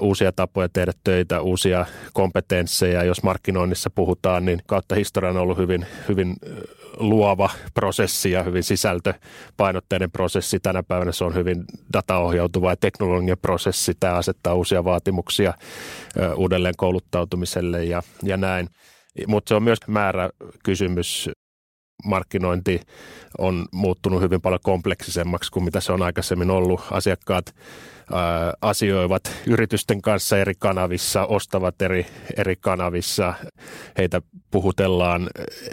uusia 0.01 0.33
tapoja 0.33 0.69
tehdä 0.69 0.93
töitä, 1.05 1.41
uusia 1.41 1.87
kompetensseja. 2.13 3.05
Jos 3.05 3.23
markkinoinnissa 3.23 3.91
puhutaan, 3.91 4.45
niin 4.45 4.63
kautta 4.67 4.95
historian 4.95 5.37
on 5.37 5.43
ollut 5.43 5.59
hyvin, 5.59 5.87
hyvin 6.09 6.37
luova 6.97 7.51
prosessi 7.75 8.31
ja 8.31 8.43
hyvin 8.43 8.63
sisältöpainotteinen 8.63 10.11
prosessi. 10.11 10.61
Tänä 10.61 10.83
päivänä 10.83 11.13
se 11.13 11.25
on 11.25 11.35
hyvin 11.35 11.65
dataohjautuva 11.93 12.71
ja 12.71 12.77
teknologinen 12.77 13.39
prosessi. 13.43 13.93
Tämä 14.01 14.15
asettaa 14.15 14.55
uusia 14.55 14.85
vaatimuksia 14.85 15.55
uudelleen 16.37 16.75
kouluttautumiselle 16.77 17.85
ja, 17.85 18.03
ja 18.23 18.37
näin. 18.37 18.69
Mutta 19.27 19.49
se 19.49 19.55
on 19.55 19.63
myös 19.63 19.79
määräkysymys 19.87 21.31
markkinointi 22.05 22.81
on 23.39 23.67
muuttunut 23.73 24.23
hyvin 24.23 24.41
paljon 24.41 24.61
kompleksisemmaksi 24.63 25.53
kuin 25.53 25.65
mitä 25.65 25.81
se 25.81 25.93
on 25.93 26.03
aikaisemmin 26.03 26.51
ollut. 26.51 26.81
Asiakkaat 26.91 27.55
ää, 28.13 28.55
asioivat 28.61 29.23
yritysten 29.47 30.03
kanssa 30.03 30.39
eri 30.39 30.55
kanavissa, 30.59 31.27
ostavat 31.27 31.83
eri, 31.83 32.07
eri 32.37 32.57
kanavissa, 32.61 33.35
heitä 33.99 34.23
puhutellaan 34.51 35.31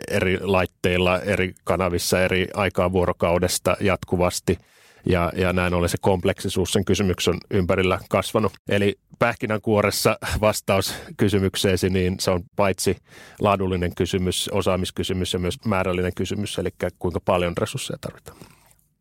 eri 0.08 0.40
laitteilla, 0.42 1.20
eri 1.20 1.54
kanavissa, 1.64 2.22
eri 2.22 2.48
aikaa 2.54 2.92
vuorokaudesta 2.92 3.78
jatkuvasti– 3.80 4.58
ja, 5.06 5.32
ja 5.36 5.54
näin 5.54 5.74
ollen 5.74 5.90
se 5.90 5.98
kompleksisuus 6.02 6.74
sen 6.74 6.86
kysymyksen 6.86 7.38
ympärillä 7.52 8.00
kasvanut. 8.10 8.54
Eli 8.70 9.00
pähkinänkuoressa 9.20 10.18
vastaus 10.42 10.96
kysymykseesi, 11.18 11.90
niin 11.90 12.16
se 12.20 12.32
on 12.32 12.44
paitsi 12.56 12.98
laadullinen 13.40 13.96
kysymys, 13.96 14.50
osaamiskysymys 14.54 15.34
ja 15.34 15.40
myös 15.40 15.58
määrällinen 15.66 16.12
kysymys, 16.16 16.60
eli 16.60 16.70
kuinka 17.00 17.20
paljon 17.26 17.58
resursseja 17.58 17.98
tarvitaan. 18.02 18.38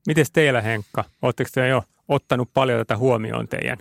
Miten 0.06 0.26
teillä 0.32 0.60
Henkka? 0.60 1.04
Oletteko 1.22 1.50
te 1.54 1.68
jo 1.68 1.82
ottanut 2.08 2.50
paljon 2.54 2.78
tätä 2.78 2.96
huomioon 2.96 3.48
teidän 3.48 3.78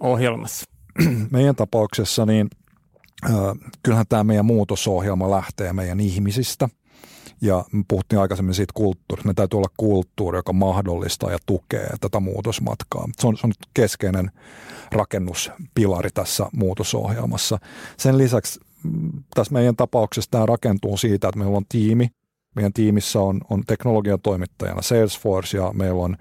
ohjelmassa? 0.00 0.64
Meidän 1.30 1.56
tapauksessa 1.56 2.26
niin 2.26 2.48
äh, 3.24 3.32
kyllähän 3.82 4.06
tämä 4.08 4.24
meidän 4.24 4.44
muutosohjelma 4.44 5.30
lähtee 5.30 5.72
meidän 5.72 6.00
ihmisistä– 6.00 6.68
ja 7.40 7.64
me 7.72 7.84
puhuttiin 7.88 8.20
aikaisemmin 8.20 8.54
siitä 8.54 8.72
kulttuurista. 8.76 9.28
Me 9.28 9.34
täytyy 9.34 9.56
olla 9.56 9.72
kulttuuri, 9.76 10.38
joka 10.38 10.52
mahdollistaa 10.52 11.30
ja 11.30 11.38
tukee 11.46 11.90
tätä 12.00 12.20
muutosmatkaa. 12.20 13.08
Se 13.18 13.26
on, 13.26 13.36
se 13.36 13.46
on 13.46 13.52
keskeinen 13.74 14.30
rakennuspilari 14.92 16.10
tässä 16.14 16.46
muutosohjelmassa. 16.52 17.58
Sen 17.96 18.18
lisäksi 18.18 18.60
mm, 18.84 19.10
tässä 19.34 19.52
meidän 19.52 19.76
tapauksessa 19.76 20.30
tämä 20.30 20.46
rakentuu 20.46 20.96
siitä, 20.96 21.28
että 21.28 21.38
meillä 21.38 21.56
on 21.56 21.64
tiimi. 21.68 22.08
Meidän 22.56 22.72
tiimissä 22.72 23.20
on, 23.20 23.40
on 23.50 23.62
teknologiatoimittajana 23.66 24.82
Salesforce 24.82 25.56
ja 25.56 25.72
meillä 25.72 26.02
on 26.02 26.16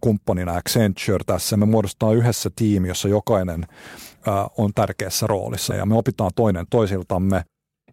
kumppanina 0.00 0.56
Accenture 0.56 1.24
tässä. 1.26 1.56
Me 1.56 1.66
muodostetaan 1.66 2.16
yhdessä 2.16 2.50
tiimi, 2.56 2.88
jossa 2.88 3.08
jokainen 3.08 3.66
on 4.58 4.70
tärkeässä 4.74 5.26
roolissa 5.26 5.74
ja 5.74 5.86
me 5.86 5.96
opitaan 5.96 6.30
toinen 6.36 6.66
toisiltamme 6.70 7.42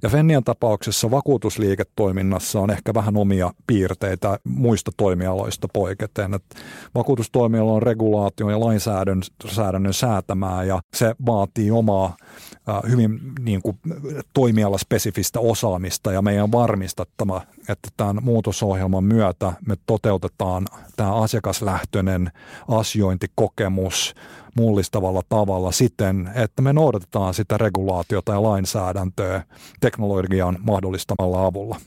ja 0.03 0.09
Fennian 0.09 0.43
tapauksessa 0.43 1.11
vakuutusliiketoiminnassa 1.11 2.59
on 2.59 2.71
ehkä 2.71 2.93
vähän 2.93 3.17
omia 3.17 3.51
piirteitä 3.67 4.39
muista 4.43 4.91
toimialoista 4.97 5.67
poiketen. 5.73 6.33
Että 6.33 6.55
vakuutustoimiala 6.95 7.71
on 7.71 7.81
regulaatio 7.81 8.49
ja 8.49 8.59
lainsäädännön 8.59 9.93
säätämää 9.93 10.63
ja 10.63 10.81
se 10.93 11.15
vaatii 11.25 11.71
omaa 11.71 12.17
hyvin 12.89 13.19
niin 13.39 13.61
kuin, 13.61 13.79
toimialaspesifistä 14.33 15.39
osaamista 15.39 16.11
ja 16.11 16.21
meidän 16.21 16.51
varmistettava, 16.51 17.41
että 17.69 17.89
tämän 17.97 18.17
muutosohjelman 18.21 19.03
myötä 19.03 19.53
me 19.67 19.75
toteutetaan 19.85 20.65
tämä 20.95 21.15
asiakaslähtöinen 21.15 22.31
asiointikokemus 22.67 24.15
mullistavalla 24.59 25.21
tavalla 25.29 25.71
siten, 25.71 26.29
että 26.35 26.61
me 26.61 26.73
noudatetaan 26.73 27.33
sitä 27.33 27.57
regulaatiota 27.57 28.31
ja 28.31 28.43
lainsäädäntöä 28.43 29.43
teknologian 29.79 30.57
mahdollistamalla 30.61 31.45
avulla. 31.45 31.77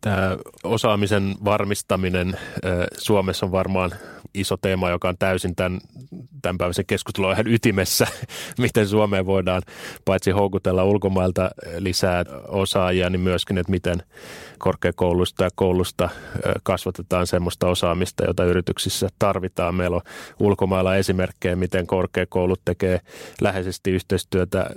Tämä 0.00 0.36
osaamisen 0.64 1.34
varmistaminen 1.44 2.38
Suomessa 2.98 3.46
on 3.46 3.52
varmaan 3.52 3.90
iso 4.34 4.56
teema, 4.56 4.90
joka 4.90 5.08
on 5.08 5.18
täysin 5.18 5.56
tämän, 5.56 5.80
tämän 6.42 6.58
päiväisen 6.58 6.86
keskustelun 6.86 7.32
ihan 7.32 7.46
ytimessä, 7.46 8.06
miten 8.58 8.88
Suomeen 8.88 9.26
voidaan 9.26 9.62
paitsi 10.04 10.30
houkutella 10.30 10.84
ulkomailta 10.84 11.50
lisää 11.78 12.24
osaajia, 12.48 13.10
niin 13.10 13.20
myöskin, 13.20 13.58
että 13.58 13.70
miten 13.70 14.02
korkeakoulusta 14.58 15.44
ja 15.44 15.50
koulusta 15.54 16.08
kasvatetaan 16.62 17.26
semmoista 17.26 17.68
osaamista, 17.68 18.24
jota 18.24 18.44
yrityksissä 18.44 19.08
tarvitaan. 19.18 19.74
Meillä 19.74 19.96
on 19.96 20.02
ulkomailla 20.40 20.96
esimerkkejä, 20.96 21.56
miten 21.56 21.86
korkeakoulut 21.86 22.60
tekee 22.64 23.00
läheisesti 23.40 23.90
yhteistyötä 23.90 24.70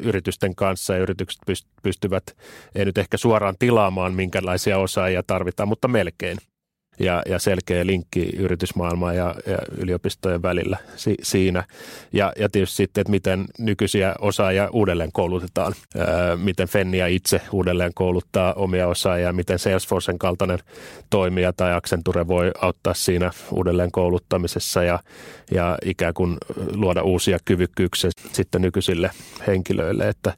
yritysten 0.00 0.54
kanssa 0.54 0.94
ja 0.94 1.00
yritykset 1.00 1.42
pystyvät, 1.82 2.36
ei 2.74 2.84
nyt 2.84 2.98
ehkä 2.98 3.16
suoraan 3.16 3.54
tilaamaan, 3.58 4.14
minkälaisia 4.14 4.78
osaajia 4.78 5.22
tarvitaan, 5.22 5.68
mutta 5.68 5.88
melkein 5.88 6.38
ja, 7.00 7.22
ja 7.26 7.38
selkeä 7.38 7.86
linkki 7.86 8.30
yritysmaailmaan 8.36 9.16
ja, 9.16 9.34
ja 9.46 9.58
yliopistojen 9.76 10.42
välillä 10.42 10.76
si, 10.96 11.14
siinä. 11.22 11.64
Ja, 12.12 12.32
ja 12.38 12.48
tietysti 12.48 12.76
sitten, 12.76 13.00
että 13.00 13.10
miten 13.10 13.44
nykyisiä 13.58 14.14
osaajia 14.18 14.68
uudelleen 14.72 15.12
koulutetaan, 15.12 15.72
ää, 15.98 16.36
miten 16.36 16.68
Fennia 16.68 17.06
itse 17.06 17.40
uudelleen 17.52 17.94
kouluttaa 17.94 18.52
omia 18.52 18.88
osaajia, 18.88 19.32
miten 19.32 19.58
Salesforcen 19.58 20.18
kaltainen 20.18 20.58
toimija 21.10 21.52
tai 21.52 21.74
Accenture 21.74 22.26
voi 22.26 22.50
auttaa 22.60 22.94
siinä 22.94 23.30
uudelleen 23.50 23.92
kouluttamisessa 23.92 24.82
ja, 24.82 24.98
ja 25.50 25.78
ikään 25.84 26.14
kuin 26.14 26.36
luoda 26.74 27.02
uusia 27.02 27.38
kyvykkyyksiä 27.44 28.10
sitten 28.32 28.62
nykyisille 28.62 29.10
henkilöille, 29.46 30.08
että 30.08 30.34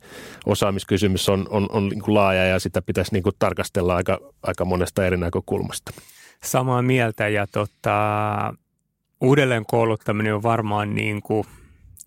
osaamiskysymys 0.47 1.29
on, 1.29 1.47
on, 1.51 1.67
on 1.71 1.89
niin 1.89 2.03
kuin 2.03 2.15
laaja 2.15 2.45
ja 2.45 2.59
sitä 2.59 2.83
pitäisi 2.83 3.13
niin 3.13 3.23
kuin 3.23 3.37
tarkastella 3.39 3.97
aika, 3.97 4.19
aika 4.43 4.65
monesta 4.65 5.07
eri 5.07 5.17
näkökulmasta 5.17 5.93
samaa 6.45 6.83
mieltä 6.83 7.29
ja 7.29 7.47
tota, 7.47 8.55
uudelleen 9.21 9.67
kouluttaminen 9.67 10.35
on 10.35 10.43
varmaan 10.43 10.95
niin 10.95 11.23
kuin 11.23 11.47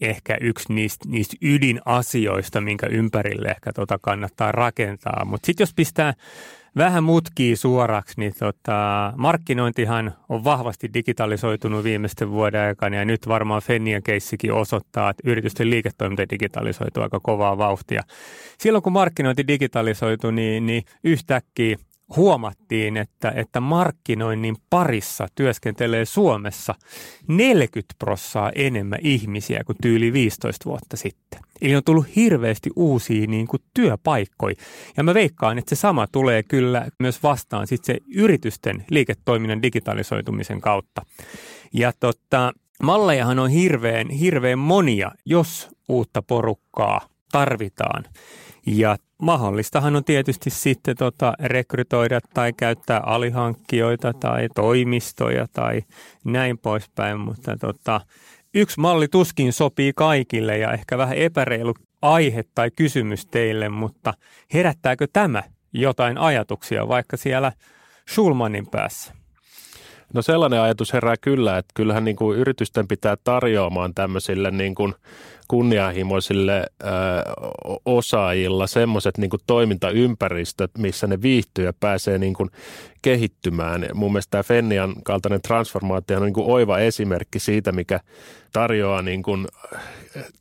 ehkä 0.01 0.37
yksi 0.41 0.73
niistä, 0.73 1.05
niistä 1.09 1.37
ydinasioista, 1.41 2.61
minkä 2.61 2.87
ympärille 2.87 3.47
ehkä 3.47 3.73
tota 3.73 3.99
kannattaa 4.01 4.51
rakentaa. 4.51 5.25
Mutta 5.25 5.45
sitten 5.45 5.61
jos 5.61 5.73
pistää 5.73 6.13
vähän 6.77 7.03
mutkii 7.03 7.55
suoraksi, 7.55 8.13
niin 8.17 8.33
tota, 8.39 9.13
markkinointihan 9.17 10.13
on 10.29 10.43
vahvasti 10.43 10.89
digitalisoitunut 10.93 11.83
viimeisten 11.83 12.31
vuoden 12.31 12.61
aikana 12.61 12.95
ja 12.95 13.05
nyt 13.05 13.27
varmaan 13.27 13.61
Fennian 13.61 14.03
keissikin 14.03 14.53
osoittaa, 14.53 15.09
että 15.09 15.29
yritysten 15.29 15.69
liiketoiminta 15.69 16.29
digitalisoituu 16.29 17.03
aika 17.03 17.19
kovaa 17.19 17.57
vauhtia. 17.57 18.01
Silloin 18.57 18.83
kun 18.83 18.93
markkinointi 18.93 19.47
digitalisoitu, 19.47 20.31
niin, 20.31 20.65
niin 20.65 20.83
yhtäkkiä 21.03 21.77
huomattiin, 22.15 22.97
että, 22.97 23.33
että 23.35 23.59
markkinoinnin 23.61 24.55
parissa 24.69 25.27
työskentelee 25.35 26.05
Suomessa 26.05 26.75
40 27.27 27.93
prossaa 27.99 28.51
enemmän 28.55 28.99
ihmisiä 29.01 29.61
kuin 29.65 29.75
tyyli 29.81 30.13
15 30.13 30.65
vuotta 30.69 30.97
sitten. 30.97 31.39
Eli 31.61 31.75
on 31.75 31.83
tullut 31.83 32.15
hirveästi 32.15 32.69
uusia 32.75 33.27
niin 33.27 33.47
kuin, 33.47 33.61
työpaikkoja. 33.73 34.55
Ja 34.97 35.03
mä 35.03 35.13
veikkaan, 35.13 35.57
että 35.57 35.75
se 35.75 35.79
sama 35.79 36.07
tulee 36.07 36.43
kyllä 36.43 36.87
myös 36.99 37.23
vastaan 37.23 37.67
sitten 37.67 37.95
se 37.95 38.01
yritysten 38.15 38.85
liiketoiminnan 38.89 39.61
digitalisoitumisen 39.61 40.61
kautta. 40.61 41.01
Ja 41.73 41.93
tota, 41.99 42.53
mallejahan 42.83 43.39
on 43.39 43.49
hirveän, 43.49 44.09
hirveän 44.09 44.59
monia, 44.59 45.11
jos 45.25 45.69
uutta 45.87 46.21
porukkaa 46.21 47.09
tarvitaan. 47.31 48.03
Ja 48.65 48.97
mahdollistahan 49.21 49.95
on 49.95 50.03
tietysti 50.03 50.49
sitten 50.49 50.97
tota 50.97 51.33
rekrytoida 51.39 52.19
tai 52.33 52.53
käyttää 52.53 52.99
alihankkijoita 52.99 54.13
tai 54.13 54.47
toimistoja 54.55 55.47
tai 55.53 55.81
näin 56.23 56.57
poispäin, 56.57 57.19
mutta 57.19 57.57
tota, 57.57 58.01
yksi 58.53 58.79
malli 58.79 59.07
tuskin 59.07 59.53
sopii 59.53 59.93
kaikille 59.95 60.57
ja 60.57 60.73
ehkä 60.73 60.97
vähän 60.97 61.17
epäreilu 61.17 61.73
aihe 62.01 62.43
tai 62.55 62.71
kysymys 62.71 63.25
teille, 63.25 63.69
mutta 63.69 64.13
herättääkö 64.53 65.07
tämä 65.13 65.43
jotain 65.73 66.17
ajatuksia 66.17 66.87
vaikka 66.87 67.17
siellä 67.17 67.51
Schulmanin 68.11 68.67
päässä? 68.67 69.24
No 70.13 70.21
sellainen 70.21 70.59
ajatus 70.59 70.93
herää 70.93 71.15
kyllä, 71.21 71.57
että 71.57 71.71
kyllähän 71.73 72.03
niin 72.03 72.15
kuin 72.15 72.39
yritysten 72.39 72.87
pitää 72.87 73.17
tarjoamaan 73.23 73.93
tämmöisille 73.93 74.51
niin 74.51 74.75
kuin 74.75 74.93
kunnianhimoisille 75.47 76.65
ö, 76.83 76.87
osaajilla 77.85 78.67
semmoiset 78.67 79.17
niin 79.17 79.29
toimintaympäristöt, 79.47 80.71
missä 80.77 81.07
ne 81.07 81.21
viihtyy 81.21 81.65
ja 81.65 81.73
pääsee 81.79 82.17
niin 82.17 82.33
kuin 82.33 82.49
kehittymään. 83.01 83.85
Mun 83.93 84.11
mielestä 84.11 84.31
tämä 84.31 84.43
Fennian 84.43 84.95
kaltainen 85.03 85.41
transformaatio 85.41 86.17
on 86.17 86.23
niin 86.23 86.33
kuin 86.33 86.47
oiva 86.47 86.79
esimerkki 86.79 87.39
siitä, 87.39 87.71
mikä 87.71 87.99
tarjoaa 88.53 89.01
niin 89.01 89.23
kuin 89.23 89.47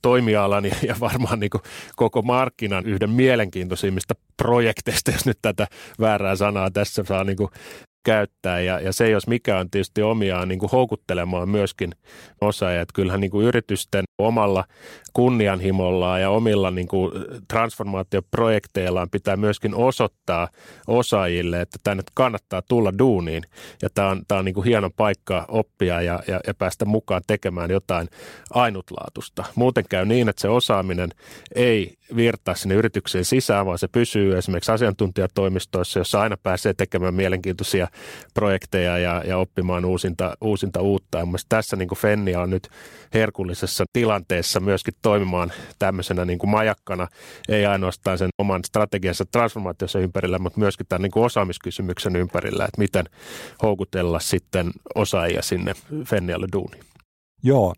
toimialan 0.02 0.64
ja 0.64 0.96
varmaan 1.00 1.40
niin 1.40 1.50
kuin 1.50 1.62
koko 1.96 2.22
markkinan 2.22 2.86
yhden 2.86 3.10
mielenkiintoisimmista 3.10 4.14
projekteista, 4.36 5.10
jos 5.10 5.26
nyt 5.26 5.38
tätä 5.42 5.66
väärää 6.00 6.36
sanaa 6.36 6.70
tässä 6.70 7.04
saa 7.08 7.24
niin 7.24 7.36
kuin 7.36 7.50
käyttää 8.04 8.60
ja, 8.60 8.80
ja 8.80 8.92
se 8.92 9.10
jos 9.10 9.26
mikä 9.26 9.58
on 9.58 9.70
tietysti 9.70 10.02
omiaan 10.02 10.48
niin 10.48 10.58
kuin 10.58 10.70
houkuttelemaan 10.70 11.48
myöskin 11.48 11.92
osaajia. 12.40 12.80
Että 12.80 12.92
kyllähän 12.94 13.20
niin 13.20 13.30
kuin 13.30 13.46
yritysten 13.46 14.04
omalla 14.18 14.64
kunnianhimollaan 15.12 16.20
ja 16.20 16.30
omilla 16.30 16.70
niin 16.70 16.88
kuin 16.88 17.12
transformaatioprojekteillaan 17.48 19.10
pitää 19.10 19.36
myöskin 19.36 19.74
osoittaa 19.74 20.48
osaajille, 20.86 21.60
että 21.60 21.78
tänne 21.84 22.02
kannattaa 22.14 22.62
tulla 22.62 22.98
duuniin 22.98 23.42
ja 23.82 23.88
tämä 23.94 24.08
on, 24.08 24.22
tämä 24.28 24.38
on 24.38 24.44
niin 24.44 24.54
kuin 24.54 24.64
hieno 24.64 24.90
paikka 24.96 25.44
oppia 25.48 26.02
ja, 26.02 26.22
ja, 26.28 26.40
ja 26.46 26.54
päästä 26.54 26.84
mukaan 26.84 27.22
tekemään 27.26 27.70
jotain 27.70 28.08
ainutlaatusta. 28.50 29.44
Muuten 29.54 29.84
käy 29.88 30.06
niin, 30.06 30.28
että 30.28 30.42
se 30.42 30.48
osaaminen 30.48 31.10
ei 31.54 31.94
virtaa 32.16 32.54
sinne 32.54 32.74
yritykseen 32.74 33.24
sisään, 33.24 33.66
vaan 33.66 33.78
se 33.78 33.88
pysyy 33.88 34.38
esimerkiksi 34.38 34.72
asiantuntijatoimistoissa, 34.72 36.00
jossa 36.00 36.20
aina 36.20 36.36
pääsee 36.36 36.74
tekemään 36.74 37.14
mielenkiintoisia 37.14 37.88
projekteja 38.34 38.98
ja, 38.98 39.22
ja 39.26 39.38
oppimaan 39.38 39.84
uusinta, 39.84 40.36
uusinta 40.40 40.80
uutta. 40.80 41.18
Ja 41.18 41.26
tässä 41.48 41.76
niin 41.76 41.88
kuin 41.88 41.98
Fennia 41.98 42.40
on 42.40 42.50
nyt 42.50 42.68
herkullisessa 43.14 43.84
tilanteessa 43.92 44.60
myöskin 44.60 44.94
toimimaan 45.02 45.52
tämmöisenä 45.78 46.24
niin 46.24 46.38
kuin 46.38 46.50
majakkana, 46.50 47.08
ei 47.48 47.66
ainoastaan 47.66 48.18
sen 48.18 48.28
oman 48.38 48.64
strategiansa 48.64 49.24
transformaatiossa 49.24 49.98
ympärillä, 49.98 50.38
mutta 50.38 50.60
myöskin 50.60 50.86
tämän 50.86 51.02
niin 51.02 51.12
kuin 51.12 51.24
osaamiskysymyksen 51.24 52.16
ympärillä, 52.16 52.64
että 52.64 52.78
miten 52.78 53.04
houkutella 53.62 54.20
sitten 54.20 54.70
osaajia 54.94 55.42
sinne 55.42 55.74
Fennialle 56.06 56.46
duuniin. 56.52 56.84
Joo, 57.42 57.74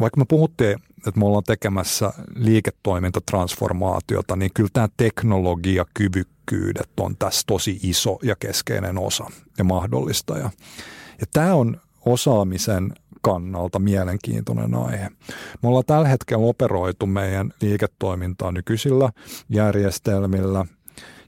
vaikka 0.00 0.20
me 0.20 0.24
puhuttiin, 0.28 0.78
että 1.06 1.20
me 1.20 1.26
ollaan 1.26 1.44
tekemässä 1.44 2.12
liiketoimintatransformaatiota, 2.34 4.36
niin 4.36 4.50
kyllä 4.54 4.70
tämä 4.72 4.88
teknologiakyvykkyydet 4.96 6.90
on 7.00 7.16
tässä 7.16 7.42
tosi 7.46 7.80
iso 7.82 8.18
ja 8.22 8.36
keskeinen 8.36 8.98
osa 8.98 9.24
ja 9.58 9.64
mahdollista. 9.64 10.38
Ja, 10.38 10.50
ja 11.20 11.26
tämä 11.32 11.54
on 11.54 11.80
osaamisen 12.04 12.92
kannalta 13.22 13.78
mielenkiintoinen 13.78 14.74
aihe. 14.74 15.08
Me 15.62 15.68
ollaan 15.68 15.84
tällä 15.86 16.08
hetkellä 16.08 16.46
operoitu 16.46 17.06
meidän 17.06 17.52
liiketoimintaa 17.60 18.52
nykyisillä 18.52 19.10
järjestelmillä 19.48 20.64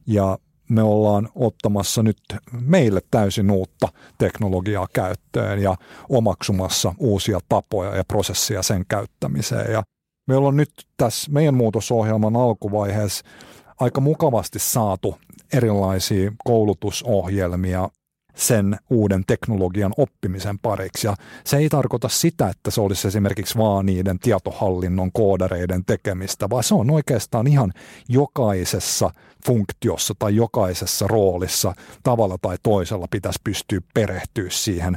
ja 0.07 0.39
me 0.69 0.83
ollaan 0.83 1.29
ottamassa 1.35 2.03
nyt 2.03 2.19
meille 2.61 3.01
täysin 3.11 3.51
uutta 3.51 3.89
teknologiaa 4.19 4.87
käyttöön 4.93 5.63
ja 5.63 5.77
omaksumassa 6.09 6.95
uusia 6.99 7.39
tapoja 7.49 7.97
ja 7.97 8.05
prosessia 8.05 8.63
sen 8.63 8.85
käyttämiseen. 8.89 9.73
Ja 9.73 9.83
meillä 10.29 10.49
on 10.49 10.57
nyt 10.57 10.71
tässä 10.97 11.33
meidän 11.33 11.55
muutosohjelman 11.55 12.37
alkuvaiheessa 12.37 13.25
aika 13.81 14.01
mukavasti 14.01 14.59
saatu 14.59 15.19
erilaisia 15.53 16.33
koulutusohjelmia 16.45 17.89
sen 18.35 18.77
uuden 18.91 19.25
teknologian 19.27 19.93
oppimisen 19.97 20.59
pariksi. 20.59 21.07
Ja 21.07 21.17
se 21.45 21.57
ei 21.57 21.69
tarkoita 21.69 22.09
sitä, 22.09 22.49
että 22.49 22.71
se 22.71 22.81
olisi 22.81 23.09
esimerkiksi 23.09 23.59
vaan 23.59 23.87
niiden 23.87 24.19
tietohallinnon 24.19 25.13
koodareiden 25.13 25.85
tekemistä, 25.85 26.51
vaan 26.51 26.65
se 26.65 26.75
on 26.75 26.91
oikeastaan 26.91 27.47
ihan 27.47 27.73
jokaisessa 28.09 29.11
funktiossa 29.47 30.15
tai 30.19 30.37
jokaisessa 30.37 31.07
roolissa 31.07 31.75
tavalla 32.03 32.37
tai 32.43 32.57
toisella 32.63 33.07
pitäisi 33.11 33.41
pystyä 33.45 33.81
perehtyä 33.95 34.51
siihen 34.51 34.97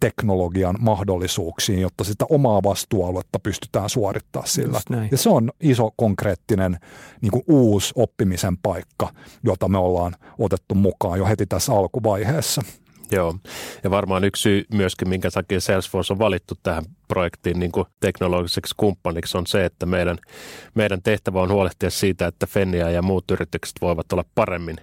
teknologian 0.00 0.76
mahdollisuuksiin, 0.78 1.80
jotta 1.80 2.04
sitä 2.04 2.26
omaa 2.30 2.62
vastuualuetta 2.62 3.38
pystytään 3.38 3.90
suorittaa 3.90 4.46
sillä. 4.46 4.80
Ja 5.10 5.18
se 5.18 5.28
on 5.28 5.50
iso 5.60 5.90
konkreettinen 5.96 6.78
niin 7.20 7.32
kuin 7.32 7.44
uusi 7.48 7.92
oppimisen 7.96 8.56
paikka, 8.56 9.12
jota 9.44 9.68
me 9.68 9.78
ollaan 9.78 10.16
otettu 10.38 10.74
mukaan 10.74 11.18
jo 11.18 11.26
heti 11.26 11.46
tässä 11.46 11.72
alkuvaiheessa. 11.72 12.62
Joo, 13.10 13.34
ja 13.84 13.90
varmaan 13.90 14.24
yksi 14.24 14.42
syy 14.42 14.64
myöskin, 14.72 15.08
minkä 15.08 15.30
takia 15.30 15.60
Salesforce 15.60 16.12
on 16.12 16.18
valittu 16.18 16.54
tähän 16.62 16.84
projektiin 17.08 17.60
niin 17.60 17.72
kuin 17.72 17.86
teknologiseksi 18.00 18.74
kumppaniksi 18.76 19.38
on 19.38 19.46
se, 19.46 19.64
että 19.64 19.86
meidän, 19.86 20.18
meidän 20.74 21.02
tehtävä 21.02 21.40
on 21.40 21.52
huolehtia 21.52 21.90
siitä, 21.90 22.26
että 22.26 22.46
Fennia 22.46 22.90
ja 22.90 23.02
muut 23.02 23.30
yritykset 23.30 23.76
voivat 23.80 24.12
olla 24.12 24.24
paremmin 24.34 24.76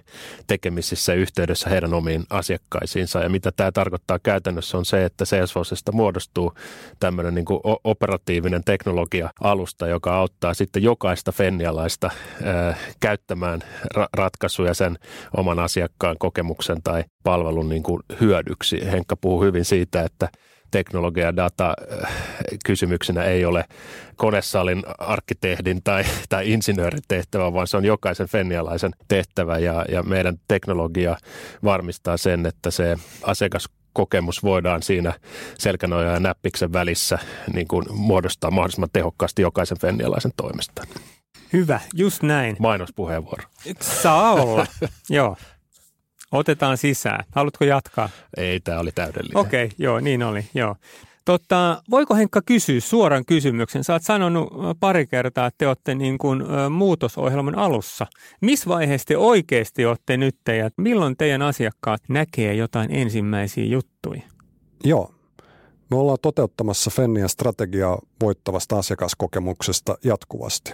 tekemisissä 0.46 1.14
yhteydessä 1.14 1.70
heidän 1.70 1.94
omiin 1.94 2.24
asiakkaisiinsa. 2.30 3.20
Ja 3.20 3.28
mitä 3.28 3.52
tämä 3.56 3.72
tarkoittaa 3.72 4.18
käytännössä 4.18 4.78
on 4.78 4.84
se, 4.84 5.04
että 5.04 5.24
Salesforcesta 5.24 5.92
muodostuu 5.92 6.52
tämmöinen 7.00 7.34
niin 7.34 7.44
kuin 7.44 7.60
operatiivinen 7.84 8.64
teknologia-alusta, 8.64 9.86
joka 9.86 10.16
auttaa 10.16 10.54
sitten 10.54 10.82
jokaista 10.82 11.32
fennialaista 11.32 12.10
ää, 12.44 12.76
käyttämään 13.00 13.60
ra- 13.98 14.08
ratkaisuja 14.16 14.74
sen 14.74 14.98
oman 15.36 15.58
asiakkaan 15.58 16.16
kokemuksen 16.18 16.82
tai 16.82 17.04
palvelun 17.24 17.68
niin 17.68 17.82
kuin 17.82 18.02
hyödyksi. 18.20 18.80
Henkka 18.92 19.16
puhuu 19.16 19.42
hyvin 19.42 19.64
siitä, 19.64 20.02
että 20.02 20.28
teknologia- 20.70 21.26
ja 21.26 21.36
data 21.36 21.74
äh, 22.04 22.12
kysymyksenä 22.64 23.22
ei 23.22 23.44
ole 23.44 23.64
konesalin 24.16 24.82
arkkitehdin 24.98 25.80
tai, 25.84 26.04
tai 26.28 26.52
insinöörin 26.52 27.02
tehtävä, 27.08 27.52
vaan 27.52 27.66
se 27.66 27.76
on 27.76 27.84
jokaisen 27.84 28.28
fennialaisen 28.28 28.92
tehtävä 29.08 29.58
ja, 29.58 29.84
ja 29.88 30.02
meidän 30.02 30.36
teknologia 30.48 31.16
varmistaa 31.64 32.16
sen, 32.16 32.46
että 32.46 32.70
se 32.70 32.96
asiakas 33.22 33.68
kokemus 33.92 34.42
voidaan 34.42 34.82
siinä 34.82 35.12
selkänoja 35.58 36.10
ja 36.10 36.20
näppiksen 36.20 36.72
välissä 36.72 37.18
niin 37.52 37.68
kuin 37.68 37.84
muodostaa 37.90 38.50
mahdollisimman 38.50 38.88
tehokkaasti 38.92 39.42
jokaisen 39.42 39.78
fennialaisen 39.80 40.32
toimesta. 40.36 40.82
Hyvä, 41.52 41.80
just 41.94 42.22
näin. 42.22 42.56
Mainospuheenvuoro. 42.58 43.42
Saa 43.80 44.32
olla, 44.32 44.66
joo. 45.10 45.36
Otetaan 46.32 46.76
sisään. 46.76 47.24
Haluatko 47.30 47.64
jatkaa? 47.64 48.08
Ei, 48.36 48.60
tämä 48.60 48.80
oli 48.80 48.90
täydellinen. 48.94 49.36
Okei, 49.36 49.64
okay, 49.64 49.76
joo, 49.78 50.00
niin 50.00 50.22
oli, 50.22 50.44
joo. 50.54 50.76
Totta, 51.24 51.82
voiko 51.90 52.14
Henkka 52.14 52.42
kysyä 52.46 52.80
suoran 52.80 53.24
kysymyksen? 53.24 53.84
Sä 53.84 53.92
oot 53.92 54.02
sanonut 54.02 54.52
pari 54.80 55.06
kertaa, 55.06 55.46
että 55.46 55.58
te 55.58 55.68
olette 55.68 55.94
niin 55.94 56.18
kuin, 56.18 56.42
muutosohjelman 56.70 57.58
alussa. 57.58 58.06
Missä 58.40 58.68
vaiheessa 58.68 59.06
te 59.06 59.16
oikeasti 59.16 59.86
olette 59.86 60.16
nyt 60.16 60.36
ja 60.46 60.70
milloin 60.76 61.16
teidän 61.16 61.42
asiakkaat 61.42 62.00
näkee 62.08 62.54
jotain 62.54 62.90
ensimmäisiä 62.92 63.64
juttuja? 63.64 64.22
Joo, 64.84 65.10
Me 65.90 65.96
ollaan 65.96 66.18
toteuttamassa 66.22 66.90
Fennian 66.90 67.28
strategiaa 67.28 67.98
voittavasta 68.22 68.78
asiakaskokemuksesta 68.78 69.98
jatkuvasti. 70.04 70.72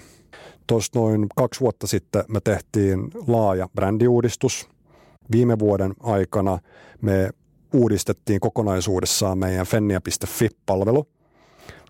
Tuossa 0.66 0.98
noin 1.00 1.26
kaksi 1.36 1.61
vuotta 1.61 1.86
sitten 1.86 2.24
me 2.28 2.40
tehtiin 2.44 3.11
laaja 3.26 3.68
brändiuudistus. 3.74 4.68
Viime 5.33 5.59
vuoden 5.59 5.95
aikana 6.01 6.59
me 7.01 7.31
uudistettiin 7.73 8.41
kokonaisuudessaan 8.41 9.39
meidän 9.39 9.66
fennia.fi-palvelu. 9.66 11.07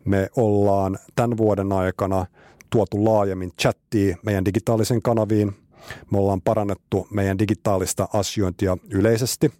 Me 0.04 0.28
ollaan 0.36 0.98
tämän 1.14 1.36
vuoden 1.36 1.72
aikana 1.72 2.26
tuotu 2.70 3.04
laajemmin 3.04 3.52
chattia 3.60 4.16
meidän 4.22 4.44
digitaalisen 4.44 5.02
kanaviin. 5.02 5.56
Me 6.10 6.18
ollaan 6.18 6.42
parannettu 6.42 7.06
meidän 7.10 7.38
digitaalista 7.38 8.08
asiointia 8.12 8.76
yleisesti. 8.90 9.52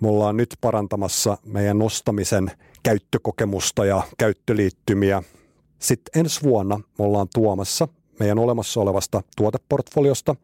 Me 0.00 0.08
ollaan 0.08 0.36
nyt 0.36 0.56
parantamassa 0.60 1.38
meidän 1.44 1.78
nostamisen 1.78 2.50
käyttökokemusta 2.82 3.84
ja 3.84 4.02
käyttöliittymiä. 4.18 5.22
Sitten 5.78 6.20
ensi 6.20 6.42
vuonna 6.42 6.80
me 6.98 7.04
ollaan 7.04 7.28
tuomassa 7.34 7.88
meidän 8.20 8.38
olemassa 8.38 8.80
olevasta 8.80 9.22
tuoteportfoliosta 9.36 10.36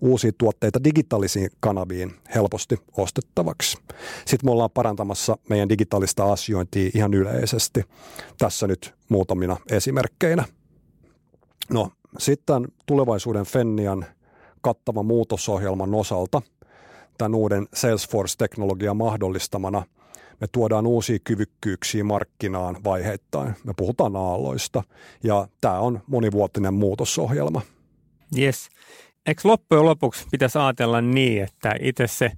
uusia 0.00 0.32
tuotteita 0.38 0.84
digitaalisiin 0.84 1.50
kanaviin 1.60 2.14
helposti 2.34 2.76
ostettavaksi. 2.96 3.78
Sitten 4.26 4.46
me 4.46 4.50
ollaan 4.50 4.70
parantamassa 4.70 5.36
meidän 5.48 5.68
digitaalista 5.68 6.32
asiointia 6.32 6.90
ihan 6.94 7.14
yleisesti. 7.14 7.82
Tässä 8.38 8.66
nyt 8.66 8.94
muutamina 9.08 9.56
esimerkkeinä. 9.70 10.44
No 11.70 11.90
sitten 12.18 12.68
tulevaisuuden 12.86 13.44
Fennian 13.44 14.06
kattavan 14.60 15.06
muutosohjelman 15.06 15.94
osalta 15.94 16.42
tämän 17.18 17.34
uuden 17.34 17.68
Salesforce-teknologian 17.74 18.96
mahdollistamana– 18.96 19.82
me 20.40 20.46
tuodaan 20.52 20.86
uusia 20.86 21.18
kyvykkyyksiä 21.24 22.04
markkinaan 22.04 22.76
vaiheittain. 22.84 23.54
Me 23.64 23.72
puhutaan 23.76 24.16
aalloista 24.16 24.82
ja 25.24 25.48
tämä 25.60 25.78
on 25.78 26.00
monivuotinen 26.06 26.74
muutosohjelma. 26.74 27.62
Yes. 28.38 28.68
Eikö 29.26 29.40
loppujen 29.44 29.84
lopuksi 29.84 30.26
pitäisi 30.30 30.58
ajatella 30.58 31.00
niin, 31.00 31.42
että 31.42 31.74
itse 31.80 32.06
se 32.06 32.32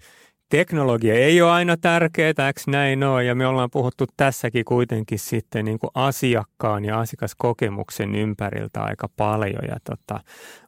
teknologia 0.48 1.14
ei 1.14 1.42
ole 1.42 1.50
aina 1.50 1.76
tärkeää, 1.76 2.28
eikö 2.28 2.60
näin 2.66 3.04
ole? 3.04 3.24
Ja 3.24 3.34
me 3.34 3.46
ollaan 3.46 3.70
puhuttu 3.70 4.04
tässäkin 4.16 4.64
kuitenkin 4.64 5.18
sitten 5.18 5.64
niin 5.64 5.78
kuin 5.78 5.90
asiakkaan 5.94 6.84
ja 6.84 7.00
asiakaskokemuksen 7.00 8.14
ympäriltä 8.14 8.82
aika 8.82 9.08
paljon. 9.16 9.64
Ja 9.68 9.76
tota, 9.84 10.20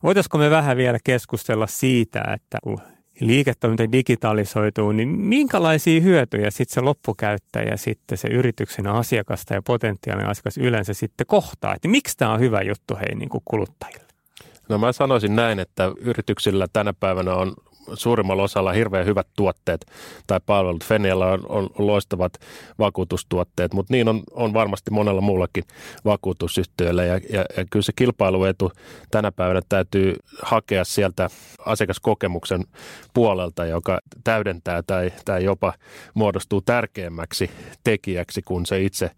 voitaisiko 0.03 0.39
me 0.39 0.51
vähän 0.51 0.76
vielä 0.76 0.99
keskustella 1.05 1.66
siitä, 1.66 2.20
että 2.35 2.59
kun 2.62 2.79
liiketoiminta 3.21 3.93
digitalisoituu, 3.93 4.93
niin 4.93 5.09
minkälaisia 5.09 6.01
hyötyjä 6.01 6.51
sitten 6.51 6.75
se 6.75 6.81
loppukäyttäjä, 6.81 7.77
sitten 7.77 8.19
se 8.19 8.29
yrityksen 8.29 8.87
asiakasta 8.87 9.55
ja 9.55 9.62
potentiaalinen 9.62 10.31
asiakas 10.31 10.59
yleensä 10.59 10.95
sitten 10.95 11.27
kohtaa? 11.27 11.75
Että 11.75 11.89
miksi 11.89 12.16
tämä 12.16 12.33
on 12.33 12.41
hyvä 12.41 12.62
juttu 12.62 12.97
hei 12.97 13.14
niin 13.14 13.29
kuin 13.29 13.43
kuluttajille? 13.45 14.09
No 14.69 14.79
mä 14.79 14.93
sanoisin 14.93 15.37
näin, 15.37 15.59
että 15.59 15.93
yrityksillä 16.01 16.66
tänä 16.73 16.93
päivänä 17.01 17.35
on 17.35 17.55
suurimmalla 17.95 18.43
osalla 18.43 18.72
hirveän 18.72 19.07
hyvät 19.07 19.26
tuotteet 19.36 19.86
tai 20.26 20.41
palvelut. 20.47 20.84
Fenialla 20.84 21.26
on, 21.26 21.41
on 21.49 21.70
loistavat 21.78 22.32
vakuutustuotteet, 22.78 23.74
mutta 23.74 23.93
niin 23.93 24.09
on, 24.09 24.22
on 24.30 24.55
varmasti 24.55 24.91
monella 24.91 25.20
muullakin 25.20 25.64
vakuutusyhtiöllä. 26.05 27.05
Ja, 27.05 27.20
ja, 27.30 27.45
ja 27.57 27.64
kyllä 27.70 27.82
se 27.82 27.93
kilpailuetu 27.97 28.72
tänä 29.11 29.32
päivänä 29.32 29.61
täytyy 29.68 30.16
hakea 30.43 30.84
sieltä 30.84 31.30
asiakaskokemuksen 31.66 32.64
puolelta, 33.14 33.66
joka 33.66 33.99
täydentää 34.24 34.82
tai, 34.82 35.12
tai 35.24 35.45
jopa 35.45 35.72
muodostuu 36.14 36.61
tärkeämmäksi 36.61 37.51
tekijäksi 37.84 38.43
kuin 38.43 38.66
se 38.66 38.80
itse 38.80 39.11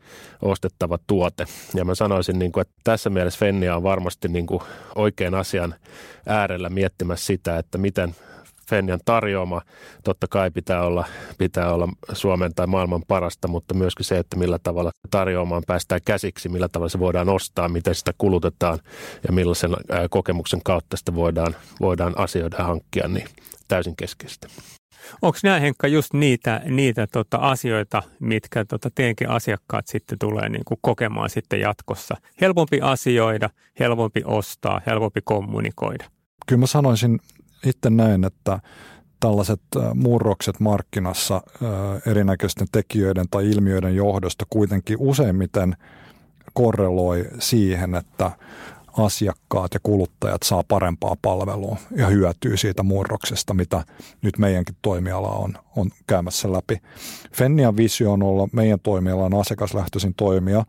ostettava 0.42 0.98
tuote. 1.06 1.44
Ja 1.74 1.84
mä 1.84 1.94
sanoisin, 1.94 2.38
niin 2.38 2.52
kuin, 2.52 2.62
että 2.62 2.74
tässä 2.84 3.10
mielessä 3.10 3.38
Fennia 3.38 3.76
on 3.76 3.82
varmasti 3.82 4.28
niin 4.28 4.46
kuin 4.46 4.62
oikean 4.94 5.34
asian 5.34 5.74
äärellä 6.26 6.68
miettimässä 6.68 7.26
sitä, 7.26 7.58
että 7.58 7.78
miten 7.78 8.14
Fennian 8.70 9.00
tarjoama. 9.04 9.62
Totta 10.04 10.26
kai 10.30 10.50
pitää 10.50 10.82
olla, 10.82 11.04
pitää 11.38 11.72
olla 11.72 11.88
Suomen 12.12 12.54
tai 12.54 12.66
maailman 12.66 13.02
parasta, 13.08 13.48
mutta 13.48 13.74
myöskin 13.74 14.04
se, 14.04 14.18
että 14.18 14.36
millä 14.36 14.58
tavalla 14.62 14.90
tarjoamaan 15.10 15.62
päästään 15.66 16.00
käsiksi, 16.04 16.48
millä 16.48 16.68
tavalla 16.68 16.88
se 16.88 16.98
voidaan 16.98 17.28
ostaa, 17.28 17.68
miten 17.68 17.94
sitä 17.94 18.12
kulutetaan 18.18 18.78
ja 19.26 19.32
millaisen 19.32 19.70
kokemuksen 20.10 20.60
kautta 20.64 20.96
sitä 20.96 21.14
voidaan, 21.14 21.54
voidaan 21.80 22.18
asioida 22.18 22.56
ja 22.58 22.64
hankkia, 22.64 23.08
niin 23.08 23.26
täysin 23.68 23.96
keskeistä. 23.96 24.48
Onko 25.22 25.38
nämä 25.42 25.60
Henkka 25.60 25.88
just 25.88 26.12
niitä, 26.12 26.62
niitä 26.64 27.06
tota 27.06 27.36
asioita, 27.36 28.02
mitkä 28.20 28.64
tota 28.64 28.90
teidänkin 28.94 29.28
asiakkaat 29.30 29.86
sitten 29.86 30.18
tulee 30.18 30.48
niin 30.48 30.64
kuin 30.64 30.78
kokemaan 30.80 31.30
sitten 31.30 31.60
jatkossa? 31.60 32.16
Helpompi 32.40 32.80
asioida, 32.80 33.50
helpompi 33.80 34.22
ostaa, 34.24 34.80
helpompi 34.86 35.20
kommunikoida. 35.24 36.04
Kyllä 36.46 36.60
mä 36.60 36.66
sanoisin 36.66 37.20
itse 37.66 37.90
näen, 37.90 38.24
että 38.24 38.60
tällaiset 39.20 39.60
murrokset 39.94 40.60
markkinassa 40.60 41.42
erinäköisten 42.06 42.66
tekijöiden 42.72 43.26
tai 43.30 43.50
ilmiöiden 43.50 43.96
johdosta 43.96 44.46
kuitenkin 44.50 44.96
useimmiten 45.00 45.76
korreloi 46.52 47.28
siihen, 47.38 47.94
että 47.94 48.30
asiakkaat 48.98 49.74
ja 49.74 49.80
kuluttajat 49.82 50.42
saa 50.42 50.62
parempaa 50.68 51.16
palvelua 51.22 51.76
ja 51.96 52.06
hyötyy 52.06 52.56
siitä 52.56 52.82
murroksesta, 52.82 53.54
mitä 53.54 53.84
nyt 54.22 54.38
meidänkin 54.38 54.76
toimiala 54.82 55.28
on, 55.28 55.54
on 55.76 55.90
käymässä 56.06 56.52
läpi. 56.52 56.76
Fennian 57.36 57.76
visio 57.76 58.12
on 58.12 58.22
olla 58.22 58.48
meidän 58.52 58.80
toimialan 58.80 59.34
asiakaslähtöisin 59.34 60.14
toimija, 60.14 60.64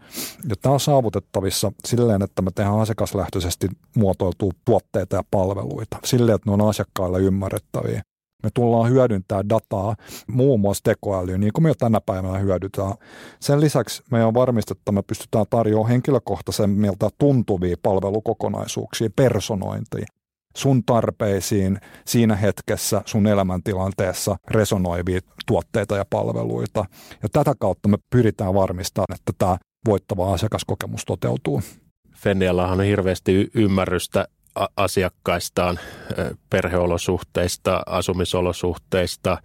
ja 0.49 0.55
tämä 0.61 0.73
on 0.73 0.79
saavutettavissa 0.79 1.71
silleen, 1.87 2.21
että 2.21 2.41
me 2.41 2.51
tehdään 2.51 2.79
asiakaslähtöisesti 2.79 3.67
muotoiltua 3.95 4.51
tuotteita 4.65 5.15
ja 5.15 5.23
palveluita, 5.31 5.97
silleen, 6.05 6.35
että 6.35 6.49
ne 6.49 6.53
on 6.53 6.69
asiakkaille 6.69 7.19
ymmärrettäviä. 7.19 8.01
Me 8.43 8.49
tullaan 8.53 8.89
hyödyntämään 8.89 9.49
dataa, 9.49 9.95
muun 10.27 10.59
muassa 10.59 10.83
tekoälyä, 10.83 11.37
niin 11.37 11.53
kuin 11.53 11.63
me 11.63 11.69
jo 11.69 11.75
tänä 11.75 12.01
päivänä 12.01 12.37
hyödytään. 12.37 12.93
Sen 13.39 13.61
lisäksi 13.61 14.03
meidän 14.11 14.27
on 14.27 14.33
varmistettu, 14.33 14.81
että 14.81 14.91
me 14.91 15.01
pystytään 15.01 15.45
tarjoamaan 15.49 15.89
henkilökohtaisemmilta 15.89 17.09
tuntuvia 17.17 17.75
palvelukokonaisuuksia, 17.83 19.09
personointia 19.15 20.05
sun 20.57 20.83
tarpeisiin 20.83 21.79
siinä 22.05 22.35
hetkessä, 22.35 23.01
sun 23.05 23.27
elämäntilanteessa 23.27 24.35
resonoivia 24.51 25.19
tuotteita 25.47 25.97
ja 25.97 26.05
palveluita. 26.09 26.85
Ja 27.23 27.29
tätä 27.31 27.53
kautta 27.59 27.89
me 27.89 27.97
pyritään 28.09 28.53
varmistamaan, 28.53 29.15
että 29.15 29.33
tämä 29.37 29.57
voittava 29.87 30.33
asiakaskokemus 30.33 31.05
toteutuu. 31.05 31.61
Fenniallahan 32.15 32.79
on 32.79 32.85
hirveästi 32.85 33.51
ymmärrystä 33.53 34.27
asiakkaistaan, 34.77 35.79
perheolosuhteista, 36.49 37.81
asumisolosuhteista, 37.85 39.37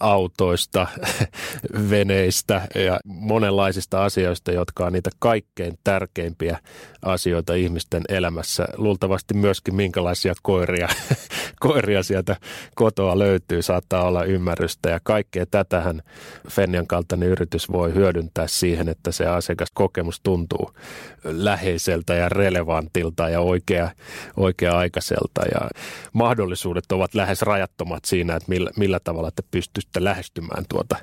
autoista, 0.00 0.86
veneistä 1.90 2.68
ja 2.74 3.00
monenlaisista 3.04 4.04
asioista, 4.04 4.52
jotka 4.52 4.86
on 4.86 4.92
niitä 4.92 5.10
kaikkein 5.18 5.78
tärkeimpiä 5.84 6.58
asioita 7.02 7.54
ihmisten 7.54 8.02
elämässä. 8.08 8.64
Luultavasti 8.76 9.34
myöskin 9.34 9.74
minkälaisia 9.74 10.34
koiria, 10.42 10.88
koiria 11.60 12.02
sieltä 12.02 12.36
kotoa 12.74 13.18
löytyy, 13.18 13.62
saattaa 13.62 14.04
olla 14.04 14.24
ymmärrystä 14.24 14.90
ja 14.90 15.00
kaikkea 15.02 15.46
tätähän 15.46 16.02
Fennian 16.50 16.86
kaltainen 16.86 17.28
yritys 17.28 17.72
voi 17.72 17.94
hyödyntää 17.94 18.46
siihen, 18.46 18.88
että 18.88 19.12
se 19.12 19.26
asiakaskokemus 19.26 20.20
tuntuu 20.20 20.70
läheiseltä 21.24 22.14
ja 22.14 22.28
relevantilta 22.28 23.28
ja 23.28 23.40
oikea, 23.40 23.90
oikea-aikaiselta 24.36 25.42
ja 25.54 25.70
mahdollisuudet 26.12 26.92
ovat 26.92 27.14
lähes 27.14 27.42
rajattomat 27.42 28.04
siinä, 28.04 28.36
että 28.36 28.48
millä, 28.48 28.70
millä 28.76 29.00
tavalla 29.00 29.30
te 29.30 29.42
pystytte 29.50 30.04
lähestymään 30.04 30.64
tuota, 30.68 30.96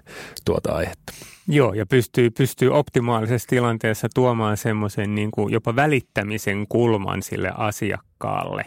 tuota 0.46 0.72
aihetta. 0.72 1.14
Joo, 1.52 1.74
ja 1.74 1.86
pystyy, 1.86 2.30
pystyy 2.30 2.70
optimaalisessa 2.70 3.48
tilanteessa 3.48 4.08
tuomaan 4.16 4.58
semmoisen 4.58 5.16
niin 5.16 5.32
kuin 5.32 5.54
jopa 5.54 5.76
välittämisen 5.76 6.66
kulman 6.70 7.24
sille 7.24 7.52
asiakkaalle. 7.58 8.66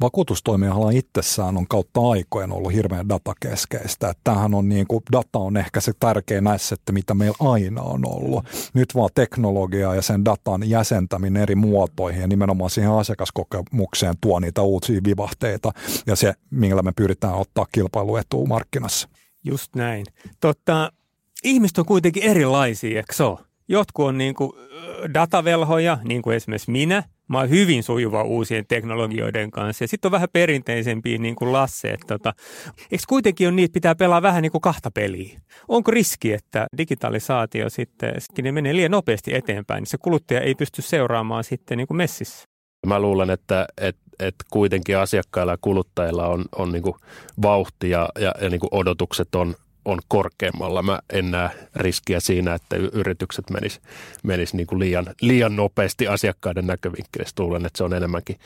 Vakuutustoimiala 0.00 0.90
itsessään 0.90 1.56
on 1.56 1.68
kautta 1.68 2.00
aikojen 2.00 2.52
ollut 2.52 2.72
hirveän 2.72 3.08
datakeskeistä. 3.08 4.12
Tämähän 4.24 4.54
on 4.54 4.68
niin 4.68 4.86
kuin, 4.86 5.02
data 5.12 5.38
on 5.38 5.56
ehkä 5.56 5.80
se 5.80 5.92
tärkein 6.00 6.44
että 6.72 6.92
mitä 6.92 7.14
meillä 7.14 7.36
aina 7.40 7.82
on 7.82 8.00
ollut. 8.06 8.44
Nyt 8.74 8.94
vaan 8.94 9.10
teknologia 9.14 9.94
ja 9.94 10.02
sen 10.02 10.24
datan 10.24 10.70
jäsentäminen 10.70 11.42
eri 11.42 11.54
muotoihin 11.54 12.20
ja 12.20 12.26
nimenomaan 12.26 12.70
siihen 12.70 12.92
asiakaskokemukseen 12.92 14.14
tuo 14.20 14.40
niitä 14.40 14.62
uusia 14.62 15.00
vivahteita 15.04 15.72
ja 16.06 16.16
se, 16.16 16.34
millä 16.50 16.82
me 16.82 16.92
pyritään 16.96 17.34
ottaa 17.34 17.66
kilpailuetua 17.72 18.46
markkinassa. 18.46 19.08
Just 19.44 19.76
näin. 19.76 20.06
Totta, 20.40 20.92
ihmiset 21.44 21.78
on 21.78 21.86
kuitenkin 21.86 22.22
erilaisia, 22.22 22.96
eikö 22.96 23.14
se 23.14 23.24
ole? 23.24 23.38
Jotkut 23.68 24.06
on 24.06 24.18
niin 24.18 24.34
kuin 24.34 24.52
datavelhoja, 25.14 25.98
niin 26.04 26.22
kuin 26.22 26.36
esimerkiksi 26.36 26.70
minä. 26.70 27.02
Mä 27.28 27.38
oon 27.38 27.50
hyvin 27.50 27.82
sujuva 27.82 28.22
uusien 28.22 28.66
teknologioiden 28.68 29.50
kanssa. 29.50 29.84
Ja 29.84 29.88
sitten 29.88 30.08
on 30.08 30.12
vähän 30.12 30.28
perinteisempiä 30.32 31.18
niin 31.18 31.36
kuin 31.36 31.52
Lasse. 31.52 31.88
Että 31.88 32.06
tota, 32.06 32.32
eikö 32.92 33.04
kuitenkin 33.08 33.48
on 33.48 33.56
niitä, 33.56 33.72
pitää 33.72 33.94
pelaa 33.94 34.22
vähän 34.22 34.42
niin 34.42 34.52
kuin 34.52 34.62
kahta 34.62 34.90
peliä? 34.90 35.40
Onko 35.68 35.90
riski, 35.90 36.32
että 36.32 36.66
digitalisaatio 36.78 37.70
sitten, 37.70 38.14
ne 38.42 38.52
menee 38.52 38.74
liian 38.74 38.90
nopeasti 38.90 39.34
eteenpäin, 39.34 39.80
niin 39.80 39.86
se 39.86 39.98
kuluttaja 39.98 40.40
ei 40.40 40.54
pysty 40.54 40.82
seuraamaan 40.82 41.44
sitten 41.44 41.78
niin 41.78 41.88
kuin 41.88 41.98
messissä? 41.98 42.44
Mä 42.86 43.00
luulen, 43.00 43.30
että, 43.30 43.66
että, 43.80 44.02
että 44.18 44.44
kuitenkin 44.50 44.98
asiakkailla 44.98 45.52
ja 45.52 45.58
kuluttajilla 45.60 46.26
on, 46.26 46.44
on 46.56 46.72
niin 46.72 46.82
vauhti 47.42 47.90
ja, 47.90 48.08
ja, 48.18 48.34
ja 48.40 48.50
niin 48.50 48.60
odotukset 48.70 49.34
on, 49.34 49.54
on 49.86 49.98
korkeammalla. 50.08 50.82
Mä 50.82 50.98
en 51.12 51.30
näe 51.30 51.50
riskiä 51.76 52.20
siinä, 52.20 52.54
että 52.54 52.76
yritykset 52.76 53.50
menis, 53.50 53.80
menis 54.22 54.54
niin 54.54 54.66
kuin 54.66 54.78
liian, 54.78 55.06
liian 55.20 55.56
nopeasti 55.56 56.08
asiakkaiden 56.08 56.66
näkövinkkelistä. 56.66 57.42
Luulen, 57.42 57.66
että 57.66 57.78
se 57.78 57.84
on 57.84 57.94
enemmänkin, 57.94 58.36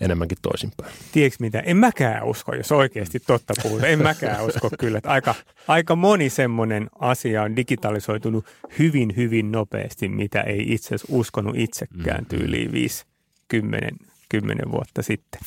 enemmänkin 0.00 0.38
toisinpäin. 0.42 0.92
Tiedätkö 1.12 1.36
mitä? 1.40 1.60
En 1.60 1.76
mäkään 1.76 2.24
usko, 2.24 2.54
jos 2.54 2.72
oikeasti 2.72 3.20
totta 3.20 3.54
puhutaan. 3.62 3.90
En 3.90 4.02
mäkään 4.02 4.44
usko 4.44 4.70
kyllä. 4.78 4.98
Että 4.98 5.10
aika, 5.10 5.34
aika 5.68 5.96
moni 5.96 6.30
semmoinen 6.30 6.90
asia 6.98 7.42
on 7.42 7.56
digitalisoitunut 7.56 8.46
hyvin, 8.78 9.16
hyvin 9.16 9.52
nopeasti, 9.52 10.08
mitä 10.08 10.40
ei 10.40 10.72
itse 10.72 10.86
asiassa 10.94 11.16
uskonut 11.16 11.56
itsekään 11.56 12.20
mm. 12.20 12.26
tyyliin 12.26 12.72
viisi, 12.72 13.04
kymmenen, 13.48 13.96
kymmenen 14.28 14.70
vuotta 14.70 15.02
sitten. 15.02 15.40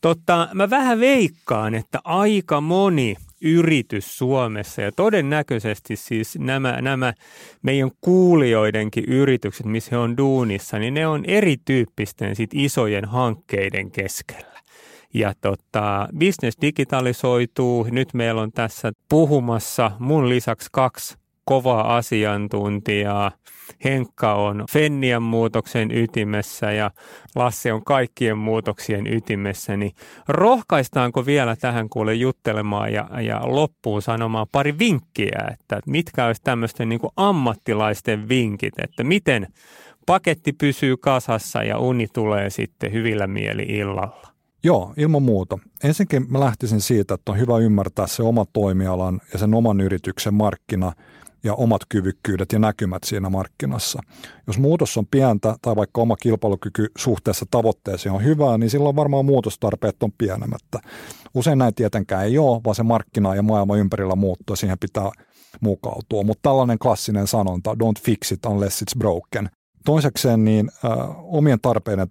Totta, 0.00 0.48
mä 0.54 0.70
vähän 0.70 1.00
veikkaan, 1.00 1.74
että 1.74 2.00
aika 2.04 2.60
moni– 2.60 3.16
yritys 3.40 4.18
Suomessa 4.18 4.82
ja 4.82 4.92
todennäköisesti 4.92 5.96
siis 5.96 6.38
nämä, 6.38 6.82
nämä 6.82 7.14
meidän 7.62 7.90
kuulijoidenkin 8.00 9.04
yritykset, 9.04 9.66
missä 9.66 9.90
he 9.90 9.96
on 9.96 10.16
duunissa, 10.16 10.78
niin 10.78 10.94
ne 10.94 11.06
on 11.06 11.24
erityyppisten 11.24 12.36
sit 12.36 12.50
isojen 12.54 13.04
hankkeiden 13.04 13.90
keskellä. 13.90 14.58
Ja 15.14 15.32
tota, 15.40 16.08
business 16.18 16.58
digitalisoituu. 16.60 17.86
Nyt 17.90 18.14
meillä 18.14 18.40
on 18.40 18.52
tässä 18.52 18.92
puhumassa 19.08 19.90
mun 19.98 20.28
lisäksi 20.28 20.68
kaksi 20.72 21.18
kovaa 21.48 21.96
asiantuntijaa. 21.96 23.30
Henkka 23.84 24.34
on 24.34 24.64
Fennian 24.70 25.22
muutoksen 25.22 25.90
ytimessä 25.96 26.72
ja 26.72 26.90
Lasse 27.34 27.72
on 27.72 27.84
kaikkien 27.84 28.38
muutoksien 28.38 29.06
ytimessä, 29.06 29.76
niin 29.76 29.92
rohkaistaanko 30.28 31.26
vielä 31.26 31.56
tähän 31.56 31.88
kuule 31.88 32.14
juttelemaan 32.14 32.92
ja, 32.92 33.08
ja 33.22 33.40
loppuun 33.44 34.02
sanomaan 34.02 34.46
pari 34.52 34.78
vinkkiä, 34.78 35.48
että 35.52 35.80
mitkä 35.86 36.26
olisi 36.26 36.42
tämmöisten 36.44 36.88
niin 36.88 37.00
ammattilaisten 37.16 38.28
vinkit, 38.28 38.74
että 38.78 39.04
miten 39.04 39.46
paketti 40.06 40.52
pysyy 40.52 40.96
kasassa 40.96 41.62
ja 41.62 41.78
uni 41.78 42.06
tulee 42.12 42.50
sitten 42.50 42.92
hyvillä 42.92 43.26
mieli 43.26 43.62
illalla? 43.62 44.32
Joo, 44.64 44.94
ilman 44.96 45.22
muuta. 45.22 45.58
Ensinnäkin 45.84 46.26
mä 46.32 46.40
lähtisin 46.40 46.80
siitä, 46.80 47.14
että 47.14 47.32
on 47.32 47.38
hyvä 47.38 47.58
ymmärtää 47.58 48.06
se 48.06 48.22
oma 48.22 48.44
toimialan 48.52 49.20
ja 49.32 49.38
sen 49.38 49.54
oman 49.54 49.80
yrityksen 49.80 50.34
markkina– 50.34 50.92
ja 51.44 51.54
omat 51.54 51.80
kyvykkyydet 51.88 52.52
ja 52.52 52.58
näkymät 52.58 53.04
siinä 53.04 53.30
markkinassa. 53.30 54.00
Jos 54.46 54.58
muutos 54.58 54.96
on 54.96 55.06
pientä 55.06 55.54
tai 55.62 55.76
vaikka 55.76 56.00
oma 56.00 56.16
kilpailukyky 56.16 56.86
suhteessa 56.98 57.46
tavoitteeseen 57.50 58.14
on 58.14 58.24
hyvää, 58.24 58.58
niin 58.58 58.70
silloin 58.70 58.96
varmaan 58.96 59.24
muutostarpeet 59.24 60.02
on 60.02 60.12
pienemmättä. 60.18 60.78
Usein 61.34 61.58
näin 61.58 61.74
tietenkään 61.74 62.24
ei 62.24 62.38
ole, 62.38 62.60
vaan 62.64 62.74
se 62.74 62.82
markkina 62.82 63.34
ja 63.34 63.42
maailma 63.42 63.76
ympärillä 63.76 64.16
muuttuu 64.16 64.52
ja 64.52 64.56
siihen 64.56 64.78
pitää 64.78 65.10
mukautua. 65.60 66.22
Mutta 66.22 66.48
tällainen 66.48 66.78
klassinen 66.78 67.26
sanonta, 67.26 67.74
don't 67.74 68.02
fix 68.02 68.32
it 68.32 68.46
unless 68.46 68.82
it's 68.82 68.98
broken. 68.98 69.48
Toisekseen 69.84 70.44
niin 70.44 70.70
äh, 70.84 70.90
omien 71.24 71.60
tarpeiden 71.62 72.08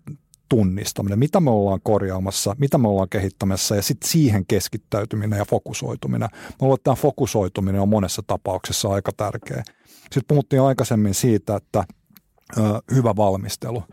tunnistaminen, 0.49 1.19
mitä 1.19 1.39
me 1.39 1.49
ollaan 1.49 1.79
korjaamassa, 1.83 2.55
mitä 2.57 2.77
me 2.77 2.87
ollaan 2.87 3.09
kehittämässä 3.09 3.75
ja 3.75 3.81
sitten 3.81 4.09
siihen 4.09 4.45
keskittäytyminen 4.45 5.37
ja 5.37 5.45
fokusoituminen. 5.45 6.29
Mä 6.31 6.55
luulen, 6.61 6.75
että 6.75 6.83
tämä 6.83 6.95
fokusoituminen 6.95 7.81
on 7.81 7.89
monessa 7.89 8.21
tapauksessa 8.27 8.89
aika 8.89 9.11
tärkeä. 9.17 9.63
Sitten 10.01 10.23
puhuttiin 10.27 10.61
aikaisemmin 10.61 11.13
siitä, 11.13 11.55
että 11.55 11.83
ö, 12.57 12.61
hyvä 12.93 13.15
valmistelu 13.15 13.83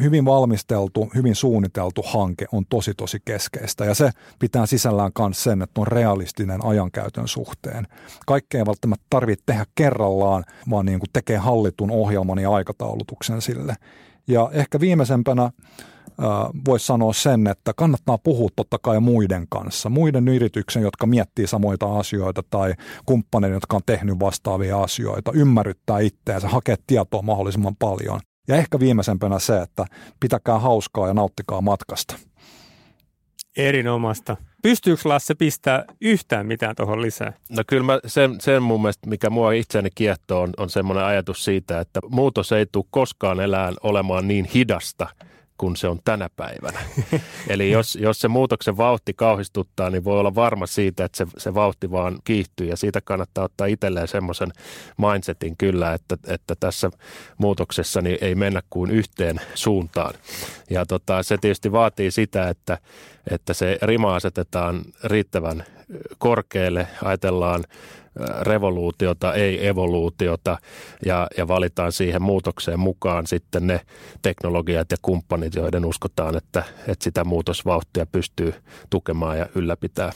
hyvin 0.00 0.24
valmisteltu, 0.24 1.10
hyvin 1.14 1.34
suunniteltu 1.34 2.02
hanke 2.06 2.46
on 2.52 2.64
tosi 2.66 2.94
tosi 2.94 3.18
keskeistä 3.24 3.84
ja 3.84 3.94
se 3.94 4.10
pitää 4.38 4.66
sisällään 4.66 5.12
myös 5.18 5.44
sen, 5.44 5.62
että 5.62 5.80
on 5.80 5.86
realistinen 5.86 6.64
ajankäytön 6.64 7.28
suhteen. 7.28 7.86
Kaikkea 8.26 8.58
ei 8.60 8.66
välttämättä 8.66 9.06
tarvitse 9.10 9.42
tehdä 9.46 9.66
kerrallaan, 9.74 10.44
vaan 10.70 10.86
niin 10.86 10.98
kuin 10.98 11.10
tekee 11.12 11.36
hallitun 11.36 11.90
ohjelman 11.90 12.38
ja 12.38 12.50
aikataulutuksen 12.50 13.42
sille. 13.42 13.74
Ja 14.28 14.50
ehkä 14.52 14.80
viimeisempänä 14.80 15.50
voisi 16.64 16.86
sanoa 16.86 17.12
sen, 17.12 17.46
että 17.46 17.72
kannattaa 17.76 18.18
puhua 18.18 18.48
totta 18.56 18.78
kai 18.78 19.00
muiden 19.00 19.46
kanssa, 19.48 19.88
muiden 19.88 20.28
yrityksen, 20.28 20.82
jotka 20.82 21.06
miettii 21.06 21.46
samoita 21.46 21.98
asioita 21.98 22.42
tai 22.50 22.74
kumppaneiden, 23.06 23.56
jotka 23.56 23.76
on 23.76 23.82
tehnyt 23.86 24.20
vastaavia 24.20 24.82
asioita, 24.82 25.32
ymmärryttää 25.34 25.98
itseänsä, 25.98 26.48
hakea 26.48 26.76
tietoa 26.86 27.22
mahdollisimman 27.22 27.76
paljon. 27.76 28.20
Ja 28.48 28.56
ehkä 28.56 28.80
viimeisempänä 28.80 29.38
se, 29.38 29.62
että 29.62 29.86
pitäkää 30.20 30.58
hauskaa 30.58 31.08
ja 31.08 31.14
nauttikaa 31.14 31.60
matkasta. 31.60 32.14
Erinomaista. 33.56 34.36
Pystyykö 34.62 35.02
Lasse 35.04 35.34
pistää 35.34 35.84
yhtään 36.00 36.46
mitään 36.46 36.76
tuohon 36.76 37.02
lisää? 37.02 37.32
No 37.50 37.62
kyllä 37.66 37.82
mä 37.82 38.00
sen, 38.06 38.40
sen 38.40 38.62
mun 38.62 38.82
mielestä, 38.82 39.08
mikä 39.10 39.30
mua 39.30 39.52
itseäni 39.52 39.88
kiehtoo, 39.94 40.40
on, 40.40 40.50
on 40.56 40.70
semmoinen 40.70 41.04
ajatus 41.04 41.44
siitä, 41.44 41.80
että 41.80 42.00
muutos 42.10 42.52
ei 42.52 42.66
tule 42.72 42.84
koskaan 42.90 43.40
elään 43.40 43.74
olemaan 43.82 44.28
niin 44.28 44.44
hidasta– 44.44 45.06
kuin 45.62 45.76
se 45.76 45.88
on 45.88 46.00
tänä 46.04 46.30
päivänä. 46.36 46.80
Eli 47.48 47.70
jos, 47.70 47.96
jos 47.96 48.20
se 48.20 48.28
muutoksen 48.28 48.76
vauhti 48.76 49.14
kauhistuttaa, 49.14 49.90
niin 49.90 50.04
voi 50.04 50.20
olla 50.20 50.34
varma 50.34 50.66
siitä, 50.66 51.04
että 51.04 51.16
se, 51.18 51.26
se 51.36 51.54
vauhti 51.54 51.90
vaan 51.90 52.18
kiihtyy 52.24 52.66
ja 52.66 52.76
siitä 52.76 53.00
kannattaa 53.00 53.44
ottaa 53.44 53.66
itselleen 53.66 54.08
semmoisen 54.08 54.52
mindsetin 54.96 55.56
kyllä, 55.56 55.94
että, 55.94 56.16
että 56.26 56.54
tässä 56.60 56.90
muutoksessa 57.38 58.02
niin 58.02 58.18
ei 58.20 58.34
mennä 58.34 58.62
kuin 58.70 58.90
yhteen 58.90 59.40
suuntaan. 59.54 60.14
Ja 60.70 60.86
tota, 60.86 61.22
se 61.22 61.38
tietysti 61.38 61.72
vaatii 61.72 62.10
sitä, 62.10 62.48
että, 62.48 62.78
että 63.30 63.54
se 63.54 63.78
rima 63.82 64.14
asetetaan 64.14 64.82
riittävän 65.04 65.64
korkealle, 66.18 66.86
ajatellaan 67.04 67.64
revoluutiota, 68.40 69.34
ei 69.34 69.66
evoluutiota 69.66 70.58
ja, 71.06 71.26
ja 71.38 71.48
valitaan 71.48 71.92
siihen 71.92 72.22
muutokseen 72.22 72.80
mukaan 72.80 73.26
sitten 73.26 73.66
ne 73.66 73.80
teknologiat 74.22 74.90
ja 74.90 74.96
kumppanit, 75.02 75.54
joiden 75.54 75.84
uskotaan, 75.84 76.36
että, 76.36 76.62
että 76.88 77.04
sitä 77.04 77.24
muutosvauhtia 77.24 78.06
pystyy 78.06 78.54
tukemaan 78.90 79.38
ja 79.38 79.46
ylläpitää. 79.54 80.12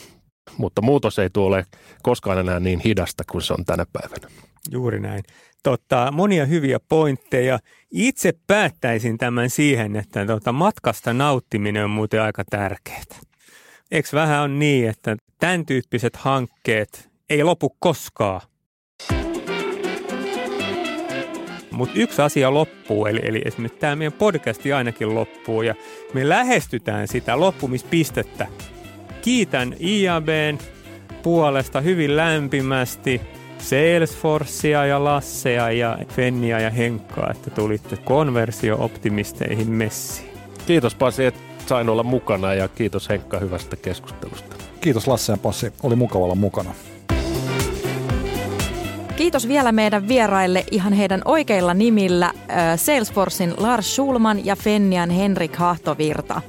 Mutta 0.59 0.83
muutos 0.83 1.19
ei 1.19 1.31
tule 1.31 1.65
koskaan 2.03 2.39
enää 2.39 2.61
niin 2.61 2.81
hidasta 2.85 3.25
kuin 3.31 3.43
se 3.43 3.53
on 3.53 3.65
tänä 3.65 3.87
päivänä. 3.93 4.29
Juuri 4.71 5.01
näin. 5.01 5.23
Totta, 5.63 6.13
monia 6.13 6.47
hyviä 6.47 6.79
pointteja. 6.89 7.59
Itse 7.91 8.33
päättäisin 8.47 9.19
tämän 9.19 9.51
siihen, 9.51 9.97
että 9.97 10.27
tota, 10.27 10.53
matkasta 10.53 11.13
nauttiminen 11.13 11.85
on 11.85 11.91
muuten 11.91 12.23
aika 12.23 12.45
tärkeää. 12.51 13.03
Eikö 13.91 14.09
vähän 14.13 14.43
on 14.43 14.59
niin, 14.59 14.89
että 14.89 15.17
tämän 15.39 15.67
tyyppiset 15.67 16.17
hankkeet 16.17 17.11
ei 17.31 17.45
lopu 17.45 17.77
koskaan. 17.79 18.41
Mutta 21.71 21.99
yksi 21.99 22.23
asia 22.23 22.55
loppuu, 22.55 23.07
eli, 23.07 23.21
eli 23.23 23.43
esimerkiksi 23.45 23.79
tämä 23.79 23.97
meidän 23.97 24.13
podcasti 24.13 24.73
ainakin 24.73 25.15
loppuu 25.15 25.63
ja 25.63 25.75
me 26.15 26.29
lähestytään 26.29 27.09
sitä 27.09 27.41
loppumispistettä. 27.41 28.47
Kiitän 29.23 29.77
IABn 29.81 30.59
puolesta 31.23 31.81
hyvin 31.81 32.17
lämpimästi 32.17 33.21
Salesforcea 33.59 34.87
ja 34.87 35.05
Lassea 35.05 35.71
ja 35.71 35.99
Fennia 36.09 36.61
ja 36.61 36.71
Henkkaa, 36.71 37.31
että 37.31 37.51
tulitte 37.51 37.97
konversio-optimisteihin 37.97 39.71
messiin. 39.71 40.31
Kiitos 40.67 40.95
Pasi, 40.95 41.25
että 41.25 41.41
sain 41.67 41.89
olla 41.89 42.03
mukana 42.03 42.55
ja 42.55 42.69
kiitos 42.69 43.09
Henkka 43.09 43.39
hyvästä 43.39 43.77
keskustelusta. 43.77 44.57
Kiitos 44.81 45.09
Lasse 45.09 45.33
ja 45.33 45.37
Passi, 45.37 45.73
oli 45.83 45.97
mukava 45.97 46.25
olla 46.25 46.35
mukana. 46.35 46.75
Kiitos 49.17 49.49
vielä 49.49 49.73
meidän 49.73 50.09
vieraille 50.09 50.65
ihan 50.71 50.93
heidän 50.93 51.23
oikeilla 51.25 51.75
nimillä 51.75 52.33
Salesforcein 52.77 53.55
Lars 53.57 53.95
Schulman 53.95 54.47
ja 54.47 54.57
Fennian 54.57 55.11
Henrik 55.11 55.57
Hahtovirta. 55.57 56.41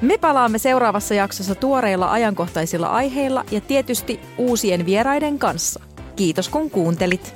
Me 0.00 0.18
palaamme 0.18 0.58
seuraavassa 0.58 1.14
jaksossa 1.14 1.54
tuoreilla 1.54 2.12
ajankohtaisilla 2.12 2.86
aiheilla 2.86 3.44
ja 3.50 3.60
tietysti 3.60 4.20
uusien 4.38 4.86
vieraiden 4.86 5.38
kanssa. 5.38 5.80
Kiitos 6.16 6.48
kun 6.48 6.70
kuuntelit. 6.70 7.34